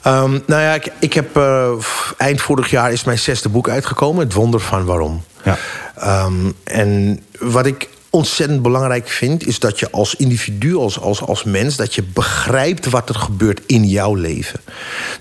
Ehm, 0.01 0.31
nou 0.45 0.61
ja, 0.61 0.73
ik, 0.73 0.91
ik 0.99 1.13
heb 1.13 1.37
eh, 1.37 1.71
eind 2.17 2.41
vorig 2.41 2.69
jaar 2.69 2.91
is 2.91 3.03
mijn 3.03 3.19
zesde 3.19 3.49
boek 3.49 3.69
uitgekomen. 3.69 4.23
Het 4.23 4.33
wonder 4.33 4.59
van 4.59 4.85
waarom. 4.85 5.23
Ja. 5.43 5.57
Ehm, 5.95 6.51
en 6.63 7.23
wat 7.39 7.65
ik 7.65 7.89
ontzettend 8.09 8.61
belangrijk 8.61 9.09
vind... 9.09 9.47
is 9.47 9.59
dat 9.59 9.79
je 9.79 9.91
als 9.91 10.15
individu, 10.15 10.75
als, 10.75 10.99
als, 10.99 11.21
als 11.21 11.43
mens... 11.43 11.75
dat 11.75 11.95
je 11.95 12.03
begrijpt 12.03 12.89
wat 12.89 13.09
er 13.09 13.15
gebeurt 13.15 13.61
in 13.65 13.87
jouw 13.87 14.15
leven. 14.15 14.59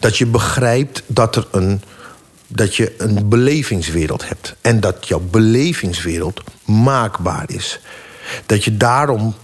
Dat 0.01 0.17
je 0.17 0.27
begrijpt 0.27 1.03
dat, 1.07 1.37
er 1.37 1.47
een, 1.51 1.83
dat 2.47 2.77
je 2.77 2.95
een 2.99 3.29
belevingswereld 3.29 4.29
hebt. 4.29 4.55
En 4.61 4.81
dat 4.81 5.09
jouw 5.09 5.23
belevingswereld 5.31 6.43
maakbaar 6.65 7.45
is. 7.47 7.81
Dat 8.47 8.65
je 8.65 8.77
daarom... 8.77 9.35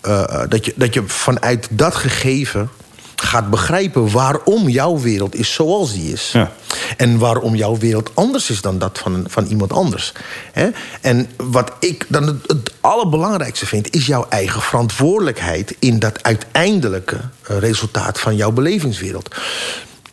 eh, 0.00 0.42
dat, 0.48 0.64
je, 0.64 0.72
dat 0.76 0.94
je 0.94 1.02
vanuit 1.06 1.68
dat 1.70 1.94
gegeven 1.94 2.70
gaat 3.22 3.50
begrijpen 3.50 4.10
waarom 4.10 4.68
jouw 4.68 4.98
wereld 4.98 5.34
is 5.34 5.52
zoals 5.54 5.92
die 5.92 6.12
is. 6.12 6.30
Ja. 6.32 6.52
En 6.96 7.18
waarom 7.18 7.54
jouw 7.54 7.76
wereld 7.78 8.10
anders 8.14 8.50
is 8.50 8.60
dan 8.60 8.78
dat 8.78 8.98
van, 9.02 9.24
van 9.28 9.46
iemand 9.46 9.72
anders. 9.72 10.12
En 11.00 11.26
wat 11.36 11.72
ik 11.80 12.04
dan 12.08 12.26
het, 12.26 12.36
het 12.46 12.72
allerbelangrijkste 12.80 13.66
vind, 13.66 13.94
is 13.94 14.06
jouw 14.06 14.26
eigen 14.28 14.60
verantwoordelijkheid 14.62 15.76
in 15.78 15.98
dat 15.98 16.22
uiteindelijke 16.22 17.16
eh, 17.42 17.58
resultaat 17.58 18.20
van 18.20 18.36
jouw 18.36 18.50
belevingswereld. 18.50 19.34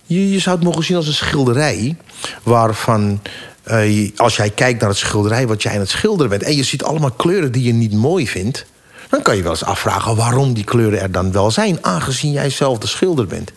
Je, 0.06 0.32
je 0.32 0.40
zou 0.40 0.56
het 0.56 0.66
mogen 0.66 0.84
zien 0.84 0.98
als 0.98 1.08
een 1.08 1.14
schilderij 1.14 1.96
waarvan. 2.44 3.22
je- 3.66 4.12
als 4.16 4.36
jij 4.36 4.50
kijkt 4.50 4.80
naar 4.80 4.90
het 4.90 4.98
schilderij 4.98 5.48
wat 5.48 5.62
jij 5.64 5.74
aan 5.74 5.80
het 5.80 5.90
schilderen 5.90 6.30
bent. 6.30 6.44
en 6.44 6.56
je 6.56 6.64
ziet 6.64 6.84
allemaal 6.84 7.12
kleuren 7.12 7.52
die 7.52 7.64
je 7.64 7.74
niet 7.74 7.94
mooi 7.94 8.28
vindt. 8.28 8.66
Dan 9.14 9.22
kan 9.22 9.36
je 9.36 9.42
wel 9.42 9.52
eens 9.52 9.64
afvragen 9.64 10.16
waarom 10.16 10.54
die 10.54 10.64
kleuren 10.64 11.02
er 11.02 11.12
dan 11.12 11.32
wel 11.32 11.52
zijn. 11.52 11.78
aangezien 11.82 12.32
jij 12.32 12.50
zelf 12.50 12.78
de 12.78 12.88
schilder 12.88 13.28
bent. 13.28 13.52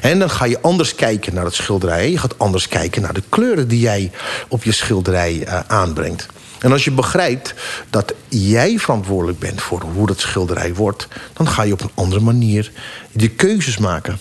En 0.00 0.18
dan 0.18 0.30
ga 0.30 0.44
je 0.44 0.60
anders 0.60 0.94
kijken 0.94 1.34
naar 1.34 1.44
het 1.44 1.54
schilderij. 1.54 2.10
Je 2.10 2.18
gaat 2.18 2.38
anders 2.38 2.68
kijken 2.68 3.02
naar 3.02 3.12
de 3.12 3.22
kleuren 3.28 3.68
die 3.68 3.80
jij 3.80 4.10
op 4.48 4.64
je 4.64 4.72
schilderij 4.72 5.44
eh, 5.44 5.60
aanbrengt. 5.66 6.26
En 6.58 6.72
als 6.72 6.84
je 6.84 6.90
begrijpt 6.90 7.54
dat 7.90 8.14
jij 8.28 8.78
verantwoordelijk 8.78 9.38
bent 9.38 9.62
voor 9.62 9.82
hoe 9.94 10.06
dat 10.06 10.20
schilderij 10.20 10.74
wordt, 10.74 11.08
dan 11.32 11.48
ga 11.48 11.62
je 11.62 11.72
op 11.72 11.80
een 11.80 11.90
andere 11.94 12.20
manier 12.20 12.72
de 13.12 13.28
keuzes 13.28 13.78
maken. 13.78 14.18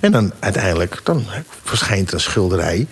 En 0.00 0.12
dan 0.12 0.32
uiteindelijk 0.38 1.00
dan 1.04 1.24
verschijnt 1.64 2.08
er 2.08 2.14
een 2.14 2.20
schilderij 2.20 2.86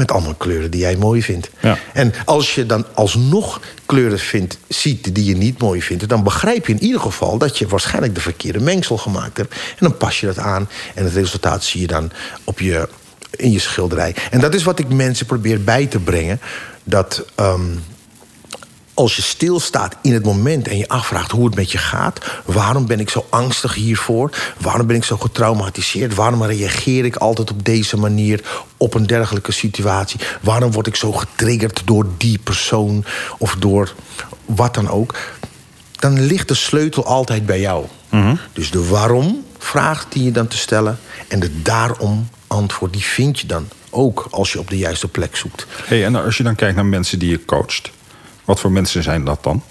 met 0.00 0.12
allemaal 0.12 0.34
kleuren 0.34 0.70
die 0.70 0.80
jij 0.80 0.96
mooi 0.96 1.22
vindt. 1.22 1.50
Ja. 1.60 1.78
En 1.92 2.12
als 2.24 2.54
je 2.54 2.66
dan 2.66 2.86
alsnog 2.94 3.60
kleuren 3.86 4.18
vindt, 4.18 4.58
ziet 4.68 5.14
die 5.14 5.24
je 5.24 5.36
niet 5.36 5.58
mooi 5.58 5.82
vindt... 5.82 6.08
dan 6.08 6.22
begrijp 6.22 6.66
je 6.66 6.72
in 6.72 6.82
ieder 6.82 7.00
geval 7.00 7.38
dat 7.38 7.58
je 7.58 7.66
waarschijnlijk 7.66 8.14
de 8.14 8.20
verkeerde 8.20 8.60
mengsel 8.60 8.96
gemaakt 8.96 9.36
hebt. 9.36 9.52
En 9.52 9.76
dan 9.78 9.96
pas 9.96 10.20
je 10.20 10.26
dat 10.26 10.38
aan 10.38 10.68
en 10.94 11.04
het 11.04 11.12
resultaat 11.12 11.64
zie 11.64 11.80
je 11.80 11.86
dan 11.86 12.10
op 12.44 12.60
je, 12.60 12.88
in 13.30 13.52
je 13.52 13.58
schilderij. 13.58 14.14
En 14.30 14.40
dat 14.40 14.54
is 14.54 14.62
wat 14.62 14.78
ik 14.78 14.88
mensen 14.88 15.26
probeer 15.26 15.64
bij 15.64 15.86
te 15.86 15.98
brengen. 15.98 16.40
Dat 16.84 17.24
ehm, 17.34 17.76
als 18.94 19.16
je 19.16 19.22
stilstaat 19.22 19.96
in 20.02 20.12
het 20.12 20.24
moment 20.24 20.68
en 20.68 20.76
je 20.76 20.88
afvraagt 20.88 21.30
hoe 21.30 21.44
het 21.44 21.54
met 21.54 21.72
je 21.72 21.78
gaat... 21.78 22.26
waarom 22.44 22.86
ben 22.86 23.00
ik 23.00 23.10
zo 23.10 23.26
angstig 23.28 23.74
hiervoor? 23.74 24.30
Waarom 24.58 24.86
ben 24.86 24.96
ik 24.96 25.04
zo 25.04 25.16
getraumatiseerd? 25.16 26.14
Waarom 26.14 26.42
reageer 26.42 27.04
ik 27.04 27.16
altijd 27.16 27.50
op 27.50 27.64
deze 27.64 27.96
manier 27.96 28.40
op 28.76 28.94
een 28.94 29.06
dergelijke 29.06 29.52
situatie? 29.52 30.20
Waarom 30.40 30.72
word 30.72 30.86
ik 30.86 30.96
zo 30.96 31.12
getriggerd 31.12 31.82
door 31.84 32.06
die 32.16 32.38
persoon 32.38 33.04
of 33.38 33.56
door 33.58 33.94
wat 34.44 34.74
dan 34.74 34.88
ook? 34.88 35.14
Dan 35.92 36.20
ligt 36.20 36.48
de 36.48 36.54
sleutel 36.54 37.04
altijd 37.04 37.46
bij 37.46 37.60
jou. 37.60 37.86
Dus 38.52 38.70
de 38.70 38.86
waarom-vraag 38.86 40.06
die 40.08 40.24
je 40.24 40.32
dan 40.32 40.46
te 40.46 40.56
stellen... 40.56 40.98
en 41.28 41.40
de 41.40 41.62
daarom-antwoord, 41.62 42.92
die 42.92 43.04
vind 43.04 43.40
je 43.40 43.46
dan 43.46 43.68
ook 43.90 44.26
als 44.30 44.52
je 44.52 44.58
op 44.58 44.68
de 44.70 44.78
juiste 44.78 45.08
plek 45.08 45.36
zoekt. 45.36 45.66
Hey, 45.84 46.04
en 46.04 46.14
als 46.14 46.36
je 46.36 46.42
dan 46.42 46.54
kijkt 46.54 46.76
naar 46.76 46.86
mensen 46.86 47.18
die 47.18 47.30
je 47.30 47.44
coacht, 47.44 47.90
wat 48.44 48.60
voor 48.60 48.72
mensen 48.72 49.02
zijn 49.02 49.24
dat 49.24 49.42
dan? 49.42 49.62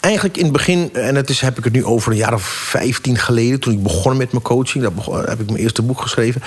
Eigenlijk 0.00 0.36
in 0.36 0.42
het 0.42 0.52
begin, 0.52 0.94
en 0.94 1.14
dat 1.14 1.28
is, 1.28 1.40
heb 1.40 1.58
ik 1.58 1.64
het 1.64 1.72
nu 1.72 1.84
over 1.84 2.12
een 2.12 2.18
jaar 2.18 2.34
of 2.34 2.42
15 2.42 3.18
geleden, 3.18 3.60
toen 3.60 3.72
ik 3.72 3.82
begon 3.82 4.16
met 4.16 4.32
mijn 4.32 4.44
coaching, 4.44 4.84
dat 4.84 4.94
begon- 4.94 5.18
heb 5.18 5.40
ik 5.40 5.46
mijn 5.46 5.58
eerste 5.62 5.82
boek 5.82 6.00
geschreven, 6.00 6.42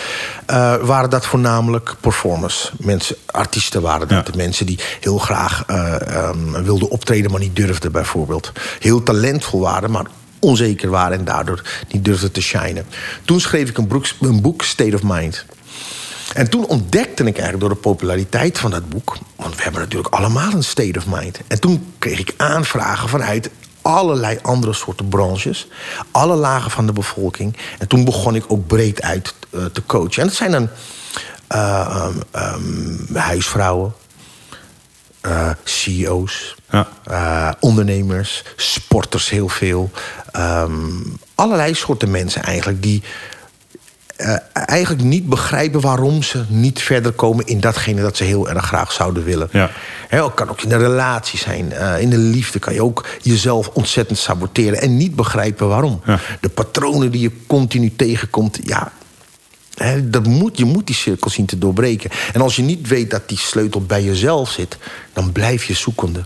eh, 0.45 0.75
waren 0.75 1.09
dat 1.09 1.25
voornamelijk 1.25 1.95
performers. 1.99 2.71
Mensen, 2.77 3.15
artiesten 3.25 3.81
waren 3.81 4.07
dat. 4.07 4.27
Ja. 4.27 4.35
Mensen 4.35 4.65
die 4.65 4.79
heel 4.99 5.17
graag 5.17 5.63
eh, 5.67 6.01
ehm, 6.15 6.63
wilden 6.63 6.89
optreden, 6.89 7.31
maar 7.31 7.39
niet 7.39 7.55
durfden, 7.55 7.91
bijvoorbeeld. 7.91 8.51
Heel 8.79 9.03
talentvol 9.03 9.59
waren, 9.59 9.91
maar 9.91 10.05
onzeker 10.39 10.89
waren 10.89 11.17
en 11.17 11.25
daardoor 11.25 11.61
niet 11.91 12.05
durfden 12.05 12.31
te 12.31 12.41
shinen. 12.41 12.85
Toen 13.25 13.39
schreef 13.39 13.69
ik 13.69 13.77
een 13.77 14.41
boek, 14.41 14.61
State 14.63 14.95
of 14.95 15.01
Mind. 15.03 15.45
En 16.33 16.49
toen 16.49 16.65
ontdekte 16.65 17.23
ik 17.23 17.37
eigenlijk 17.37 17.59
door 17.59 17.69
de 17.69 17.75
populariteit 17.75 18.59
van 18.59 18.71
dat 18.71 18.89
boek... 18.89 19.17
want 19.35 19.55
we 19.55 19.61
hebben 19.61 19.81
natuurlijk 19.81 20.13
allemaal 20.13 20.51
een 20.51 20.63
state 20.63 20.97
of 20.99 21.05
mind. 21.07 21.39
En 21.47 21.59
toen 21.59 21.93
kreeg 21.99 22.19
ik 22.19 22.33
aanvragen 22.37 23.09
vanuit 23.09 23.49
allerlei 23.81 24.39
andere 24.41 24.73
soorten 24.73 25.07
branches... 25.07 25.67
alle 26.11 26.35
lagen 26.35 26.71
van 26.71 26.85
de 26.85 26.93
bevolking. 26.93 27.57
En 27.79 27.87
toen 27.87 28.05
begon 28.05 28.35
ik 28.35 28.43
ook 28.47 28.67
breed 28.67 29.01
uit 29.01 29.33
eh, 29.49 29.65
te 29.65 29.85
coachen. 29.85 30.21
En 30.21 30.27
dat 30.27 30.37
zijn 30.37 30.51
dan 30.51 30.69
eh, 31.47 31.79
ehm, 31.81 32.17
ehm, 32.31 33.15
huisvrouwen, 33.17 33.93
eh, 35.21 35.49
CEO's, 35.63 36.55
Ja. 36.69 37.55
ondernemers, 37.59 38.43
sporters 38.55 39.29
heel 39.29 39.49
veel. 39.49 39.91
Ehm, 40.31 40.99
allerlei 41.35 41.73
soorten 41.73 42.11
mensen 42.11 42.43
eigenlijk 42.43 42.83
die 42.83 43.03
eh, 44.21 44.35
eigenlijk 44.53 45.03
niet 45.03 45.29
begrijpen 45.29 45.81
waarom 45.81 46.23
ze 46.23 46.43
niet 46.47 46.81
verder 46.81 47.11
komen 47.11 47.45
in 47.45 47.59
datgene 47.59 48.01
dat 48.01 48.17
ze 48.17 48.23
heel 48.23 48.49
erg 48.49 48.65
graag 48.65 48.91
zouden 48.91 49.23
willen. 49.23 49.49
Ja. 49.51 49.69
Kan 50.35 50.49
ook 50.49 50.61
in 50.61 50.71
een 50.71 50.79
relatie 50.79 51.39
zijn. 51.39 51.71
eh, 51.71 52.01
in 52.01 52.09
de 52.09 52.17
liefde 52.17 52.59
kan 52.59 52.73
je 52.73 52.83
ook 52.83 53.07
jezelf 53.21 53.67
ontzettend 53.67 54.19
saboteren 54.19 54.81
en 54.81 54.97
niet 54.97 55.15
begrijpen 55.15 55.67
waarom. 55.67 56.01
Ja. 56.05 56.19
De 56.41 56.49
patronen 56.49 57.11
die 57.11 57.21
je 57.21 57.31
continu 57.47 57.95
tegenkomt, 57.95 58.59
ja. 58.63 58.91
dat 60.03 60.25
moet, 60.25 60.57
je 60.57 60.65
moet 60.65 60.87
die 60.87 60.95
cirkel 60.95 61.29
zien 61.29 61.45
te 61.45 61.57
doorbreken. 61.57 62.09
En 62.33 62.41
als 62.41 62.55
je 62.55 62.61
niet 62.61 62.87
weet 62.87 63.11
dat 63.11 63.29
die 63.29 63.37
sleutel 63.37 63.81
bij 63.81 64.03
jezelf 64.03 64.51
zit, 64.51 64.77
dan 65.13 65.31
blijf 65.31 65.63
je 65.63 65.73
zoekende. 65.73 66.23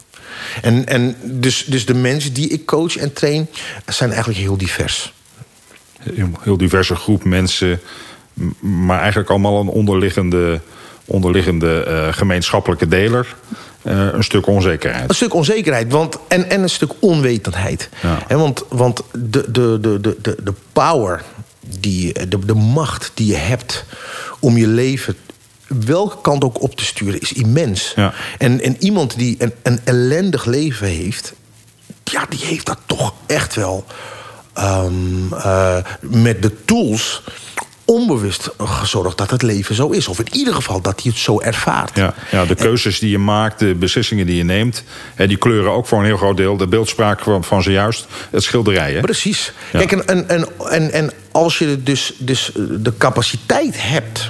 En, 0.61 0.85
en 0.87 1.15
dus, 1.23 1.65
dus 1.67 1.85
de 1.85 1.93
mensen 1.93 2.33
die 2.33 2.49
ik 2.49 2.65
coach 2.65 2.97
en 2.97 3.13
train 3.13 3.47
zijn 3.85 4.09
eigenlijk 4.09 4.39
heel 4.39 4.57
divers. 4.57 5.13
Heel, 6.13 6.29
heel 6.41 6.57
diverse 6.57 6.95
groep 6.95 7.23
mensen, 7.23 7.79
maar 8.59 8.99
eigenlijk 8.99 9.29
allemaal 9.29 9.59
een 9.59 9.67
onderliggende, 9.67 10.61
onderliggende 11.05 11.83
eh, 11.83 12.13
gemeenschappelijke 12.13 12.87
deler. 12.87 13.35
Eh, 13.81 14.13
een 14.13 14.23
stuk 14.23 14.47
onzekerheid. 14.47 15.09
Een 15.09 15.15
stuk 15.15 15.33
onzekerheid 15.33 15.91
want, 15.91 16.17
en, 16.27 16.49
en 16.49 16.61
een 16.61 16.69
stuk 16.69 16.91
onwetendheid. 16.99 17.89
Ja. 18.01 18.37
Want 18.37 18.63
want 18.69 19.01
de, 19.11 19.51
de, 19.51 19.77
de, 19.81 19.99
de, 20.01 20.17
de, 20.21 20.37
de 20.43 20.53
power, 20.73 21.23
die, 21.79 22.27
de, 22.27 22.45
de 22.45 22.53
macht 22.53 23.11
die 23.13 23.27
je 23.27 23.35
hebt 23.35 23.85
om 24.39 24.57
je 24.57 24.67
leven 24.67 25.15
welke 25.67 26.21
kant 26.21 26.43
ook 26.43 26.61
op 26.61 26.75
te 26.75 26.85
sturen, 26.85 27.19
is 27.19 27.33
immens. 27.33 27.93
Ja. 27.95 28.13
En, 28.37 28.61
en 28.61 28.75
iemand 28.79 29.17
die 29.17 29.35
een, 29.39 29.53
een 29.63 29.79
ellendig 29.83 30.45
leven 30.45 30.87
heeft, 30.87 31.33
ja, 32.03 32.25
die 32.29 32.45
heeft 32.45 32.65
dat 32.65 32.79
toch 32.85 33.13
echt 33.25 33.55
wel 33.55 33.85
ehm, 34.55 35.33
eh, 35.33 35.77
met 36.01 36.41
de 36.41 36.51
tools 36.65 37.21
onbewust 37.85 38.49
gezorgd 38.57 39.17
dat 39.17 39.31
het 39.31 39.41
leven 39.41 39.75
zo 39.75 39.89
is. 39.89 40.07
Of 40.07 40.19
in 40.19 40.27
ieder 40.31 40.53
geval 40.53 40.81
dat 40.81 41.01
hij 41.01 41.11
het 41.11 41.21
zo 41.21 41.41
ervaart. 41.41 41.95
Ja, 41.95 42.13
ja 42.31 42.45
de 42.45 42.55
keuzes 42.55 42.99
die 42.99 43.09
je 43.09 43.17
maakt, 43.17 43.59
de 43.59 43.75
beslissingen 43.75 44.25
die 44.25 44.35
je 44.35 44.43
neemt... 44.43 44.83
Hè, 45.15 45.27
die 45.27 45.37
kleuren 45.37 45.71
ook 45.71 45.87
voor 45.87 45.99
een 45.99 46.05
heel 46.05 46.17
groot 46.17 46.37
deel 46.37 46.57
de 46.57 46.67
beeldspraak 46.67 47.19
van, 47.19 47.43
van 47.43 47.63
zojuist 47.63 48.07
het 48.31 48.43
schilderij. 48.43 48.93
Hè? 48.93 49.01
Precies. 49.01 49.51
Kijk, 49.71 49.91
en, 49.91 50.29
en, 50.29 50.47
en, 50.69 50.91
en 50.91 51.11
als 51.31 51.57
je 51.57 51.83
dus, 51.83 52.13
dus 52.17 52.51
de 52.79 52.93
capaciteit 52.97 53.75
hebt 53.81 54.29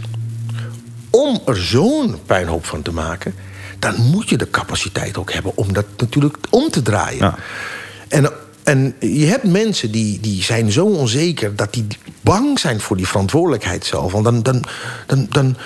om 1.10 1.42
er 1.46 1.58
zo'n 1.58 2.20
puinhoop 2.26 2.66
van 2.66 2.82
te 2.82 2.92
maken, 2.92 3.36
dan 3.80 3.96
moet 3.96 4.30
je 4.30 4.38
de 4.38 4.50
capaciteit 4.50 5.18
ook 5.18 5.34
hebben 5.34 5.52
om 5.56 5.74
dat 5.74 5.86
natuurlijk 5.98 6.38
om 6.50 6.70
te 6.70 6.82
draaien. 6.82 7.20
Ja. 7.20 7.36
En, 8.08 8.32
en 8.65 8.95
je 8.99 9.25
hebt 9.25 9.43
mensen 9.43 9.91
die, 9.91 10.19
die 10.19 10.43
zijn 10.43 10.71
zo 10.71 10.86
onzeker 10.86 11.56
dat 11.56 11.73
die 11.73 11.88
bang 12.21 12.60
zijn 12.60 12.82
voor 12.82 12.97
die 12.97 13.08
verantwoordelijkheid 13.08 13.86
zelf. 13.86 14.12
Want 14.12 14.23
dan, 14.23 14.43
dan, 14.43 14.63
dan, 15.08 15.28
dan 15.30 15.58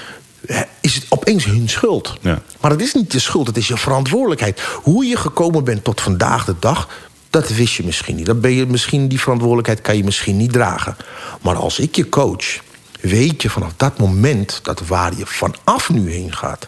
is 0.82 0.96
het 0.96 1.06
opeens 1.10 1.46
hun 1.46 1.70
schuld. 1.70 2.18
Ja. 2.22 2.42
Maar 2.62 2.72
het 2.72 2.82
is 2.82 2.94
niet 2.94 3.12
de 3.12 3.20
schuld, 3.20 3.48
het 3.48 3.58
is 3.58 3.68
je 3.68 3.78
verantwoordelijkheid. 3.78 4.62
Hoe 4.62 5.06
je 5.06 5.18
gekomen 5.18 5.64
bent 5.64 5.84
tot 5.84 6.02
vandaag 6.02 6.46
de 6.46 6.56
dag, 6.60 6.90
dat 7.30 7.50
wist 7.50 7.76
je 7.76 7.84
misschien 7.84 8.16
niet. 8.16 8.26
Dat 8.26 8.42
ben 8.42 8.52
je 8.52 8.66
misschien, 8.66 9.08
die 9.08 9.20
verantwoordelijkheid 9.20 9.82
kan 9.82 9.98
je 9.98 10.04
misschien 10.04 10.38
niet 10.38 10.52
dragen. 10.52 10.96
Maar 11.42 11.56
als 11.56 11.80
ik 11.80 11.96
je 11.96 12.10
coach 12.10 12.60
weet 13.02 13.42
je 13.42 13.50
vanaf 13.50 13.74
dat 13.78 13.98
moment 14.00 14.60
dat 14.64 14.88
waar 14.88 15.18
je 15.18 15.26
vanaf 15.26 15.90
nu 15.90 16.12
heen 16.12 16.36
gaat. 16.36 16.68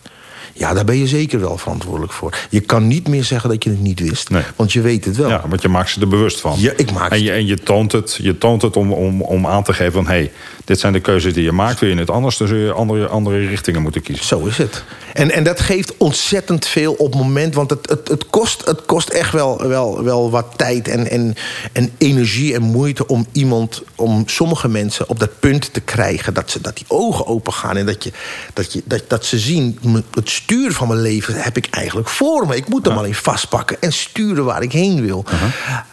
Ja, 0.53 0.73
daar 0.73 0.85
ben 0.85 0.97
je 0.97 1.07
zeker 1.07 1.39
wel 1.39 1.57
verantwoordelijk 1.57 2.13
voor. 2.13 2.37
Je 2.49 2.59
kan 2.59 2.87
niet 2.87 3.07
meer 3.07 3.23
zeggen 3.23 3.49
dat 3.49 3.63
je 3.63 3.69
het 3.69 3.81
niet 3.81 3.99
wist. 3.99 4.29
Want 4.55 4.73
je 4.73 4.81
weet 4.81 5.05
het 5.05 5.15
wel. 5.15 5.29
Ja, 5.29 5.43
want 5.47 5.61
je 5.61 5.67
maakt 5.67 5.89
ze 5.89 6.01
er 6.01 6.07
bewust 6.07 6.39
van. 6.39 6.55
Ja, 6.59 6.71
ik 6.75 6.91
maak 6.91 7.11
en 7.11 7.23
je, 7.23 7.31
en 7.31 7.45
je 7.45 7.57
toont 7.57 7.91
het, 7.91 8.19
je 8.21 8.37
toont 8.37 8.61
het 8.61 8.75
om, 8.75 8.93
om, 8.93 9.21
om 9.21 9.47
aan 9.47 9.63
te 9.63 9.73
geven 9.73 9.91
van... 9.91 10.07
hé, 10.07 10.11
hey, 10.11 10.31
dit 10.71 10.79
zijn 10.79 10.93
de 10.93 10.99
keuzes 10.99 11.33
die 11.33 11.43
je 11.43 11.51
maakt. 11.51 11.79
Wil 11.79 11.89
je 11.89 11.95
het 11.95 12.09
anders, 12.09 12.37
dan 12.37 12.47
zul 12.47 12.57
je 12.57 12.71
andere, 12.71 13.07
andere 13.07 13.47
richtingen 13.47 13.81
moeten 13.81 14.01
kiezen. 14.01 14.25
Zo 14.25 14.45
is 14.45 14.57
het. 14.57 14.83
En, 15.13 15.31
en 15.31 15.43
dat 15.43 15.59
geeft 15.59 15.97
ontzettend 15.97 16.67
veel 16.67 16.93
op 16.93 17.11
het 17.11 17.21
moment. 17.21 17.55
Want 17.55 17.69
het, 17.69 17.89
het, 17.89 18.07
het, 18.07 18.25
kost, 18.29 18.65
het 18.65 18.85
kost 18.85 19.09
echt 19.09 19.31
wel, 19.31 19.67
wel, 19.67 20.03
wel 20.03 20.31
wat 20.31 20.47
tijd 20.55 20.87
en, 20.87 21.09
en, 21.09 21.35
en 21.73 21.91
energie 21.97 22.53
en 22.53 22.61
moeite... 22.61 23.07
om 23.07 23.25
iemand, 23.31 23.83
om 23.95 24.23
sommige 24.25 24.67
mensen 24.67 25.09
op 25.09 25.19
dat 25.19 25.39
punt 25.39 25.73
te 25.73 25.79
krijgen... 25.79 26.33
dat, 26.33 26.51
ze, 26.51 26.61
dat 26.61 26.75
die 26.75 26.85
ogen 26.87 27.27
open 27.27 27.53
gaan 27.53 27.77
en 27.77 27.85
dat, 27.85 28.03
je, 28.03 28.11
dat, 28.53 28.73
je, 28.73 28.81
dat, 28.85 29.03
dat 29.07 29.25
ze 29.25 29.39
zien... 29.39 29.79
het 30.11 30.29
stuur 30.29 30.71
van 30.71 30.87
mijn 30.87 31.01
leven 31.01 31.35
heb 31.35 31.57
ik 31.57 31.67
eigenlijk 31.71 32.09
voor 32.09 32.47
me. 32.47 32.55
Ik 32.55 32.67
moet 32.67 32.85
hem 32.85 32.93
ja. 32.93 32.99
alleen 32.99 33.15
vastpakken 33.15 33.77
en 33.79 33.93
sturen 33.93 34.45
waar 34.45 34.61
ik 34.61 34.71
heen 34.71 35.01
wil. 35.01 35.25
Uh 35.27 35.41
-huh. 35.41 35.49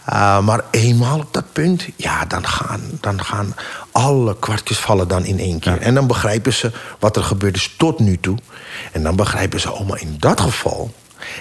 uh, 0.09 0.47
maar 0.47 0.65
eenmaal 0.71 1.19
op 1.19 1.33
dat 1.33 1.53
punt, 1.53 1.87
ja, 1.97 2.25
dan 2.25 2.47
gaan, 2.47 2.81
dan 3.01 3.25
gaan 3.25 3.55
alle 3.93 4.37
kwartjes 4.39 4.79
vallen 4.79 5.09
dan 5.09 5.25
in 5.25 5.39
één 5.39 5.59
keer. 5.59 5.73
Ja. 5.73 5.79
En 5.79 5.95
dan 5.95 6.07
begrijpen 6.07 6.53
ze 6.53 6.71
wat 6.99 7.17
er 7.17 7.23
gebeurd 7.23 7.57
is 7.57 7.75
tot 7.77 7.99
nu 7.99 8.19
toe. 8.21 8.39
En 8.93 9.03
dan 9.03 9.17
begrijpen 9.17 9.61
ze, 9.61 9.73
oh, 9.73 9.89
maar 9.89 10.01
in 10.01 10.17
dat 10.19 10.41
geval, 10.41 10.95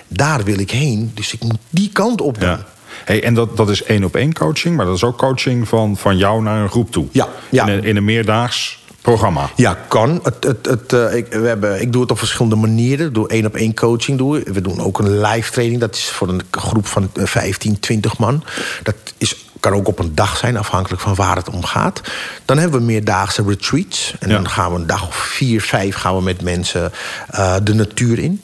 daar 0.08 0.44
wil 0.44 0.60
ik 0.60 0.72
heen. 0.72 1.12
Dus 1.14 1.34
ik 1.34 1.44
moet 1.44 1.60
die 1.70 1.90
kant 1.90 2.22
op 2.22 2.40
doen. 2.40 2.50
Ja. 2.50 2.66
Hey, 3.06 3.24
en 3.24 3.34
dat, 3.34 3.58
dat 3.58 3.70
is 3.70 3.84
één 3.84 4.04
op 4.04 4.16
één 4.16 4.34
coaching, 4.34 4.76
maar 4.76 4.86
dat 4.86 4.96
is 4.96 5.04
ook 5.04 5.18
coaching 5.18 5.68
van, 5.68 5.98
van 5.98 6.18
jou 6.18 6.42
naar 6.42 6.62
een 6.62 6.70
groep 6.70 6.92
toe. 6.92 7.06
Ja, 7.12 7.28
ja. 7.50 7.68
In, 7.68 7.74
een, 7.74 7.84
in 7.84 7.96
een 7.96 8.06
meerdaags 8.06 8.86
programma. 9.02 9.50
Ja, 9.56 9.78
kan. 9.88 10.20
Het, 10.24 10.44
het, 10.44 10.66
het, 10.66 10.94
uh, 10.94 11.16
ik, 11.16 11.28
we 11.28 11.48
hebben, 11.48 11.82
ik 11.82 11.92
doe 11.92 12.02
het 12.02 12.12
op 12.12 12.18
verschillende 12.18 12.56
manieren. 12.56 13.14
Door 13.14 13.28
één 13.28 13.46
op 13.46 13.56
één 13.56 13.74
coaching 13.74 14.18
doen 14.18 14.32
we. 14.32 14.44
We 14.54 14.62
doen 14.62 14.82
ook 14.82 15.00
een 15.00 15.22
live 15.22 15.52
training. 15.52 15.80
Dat 15.80 15.96
is 15.96 16.10
voor 16.10 16.30
een 16.30 16.42
groep 16.52 16.86
van 16.86 17.10
15, 17.14 17.80
20 17.80 18.18
man. 18.18 18.44
Dat 18.84 18.96
is 19.18 19.47
kan 19.60 19.74
ook 19.74 19.88
op 19.88 20.00
een 20.00 20.16
dag 20.16 20.38
zijn, 20.38 20.58
afhankelijk 20.58 21.02
van 21.02 21.16
waar 21.16 21.36
het 21.36 21.50
om 21.50 21.66
gaat. 21.66 22.02
Dan 22.46 22.58
hebben 22.58 22.80
we 22.80 22.86
meerdaagse 22.86 23.44
retreats. 23.48 24.16
En 24.20 24.30
ja. 24.30 24.36
dan 24.36 24.50
gaan 24.50 24.72
we 24.74 24.80
een 24.80 24.88
dag 24.88 25.08
of 25.08 25.16
vier, 25.16 25.62
vijf 25.62 25.96
gaan 25.96 26.16
we 26.16 26.22
met 26.22 26.42
mensen 26.42 26.92
uh, 27.32 27.56
de 27.64 27.74
natuur 27.74 28.20
in. 28.20 28.42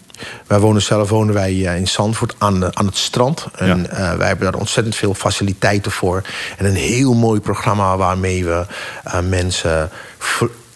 Wij 0.47 0.59
wonen 0.59 0.81
zelf 0.81 1.09
wonen 1.09 1.33
wij 1.33 1.53
in 1.53 1.87
Zandvoort 1.87 2.35
aan, 2.37 2.59
de, 2.59 2.69
aan 2.73 2.85
het 2.85 2.97
strand. 2.97 3.47
En 3.55 3.87
ja. 3.91 4.11
uh, 4.11 4.17
wij 4.17 4.27
hebben 4.27 4.51
daar 4.51 4.59
ontzettend 4.59 4.95
veel 4.95 5.13
faciliteiten 5.13 5.91
voor. 5.91 6.21
En 6.57 6.65
een 6.65 6.75
heel 6.75 7.13
mooi 7.13 7.39
programma 7.39 7.97
waarmee 7.97 8.45
we 8.45 8.65
uh, 9.07 9.19
mensen 9.19 9.89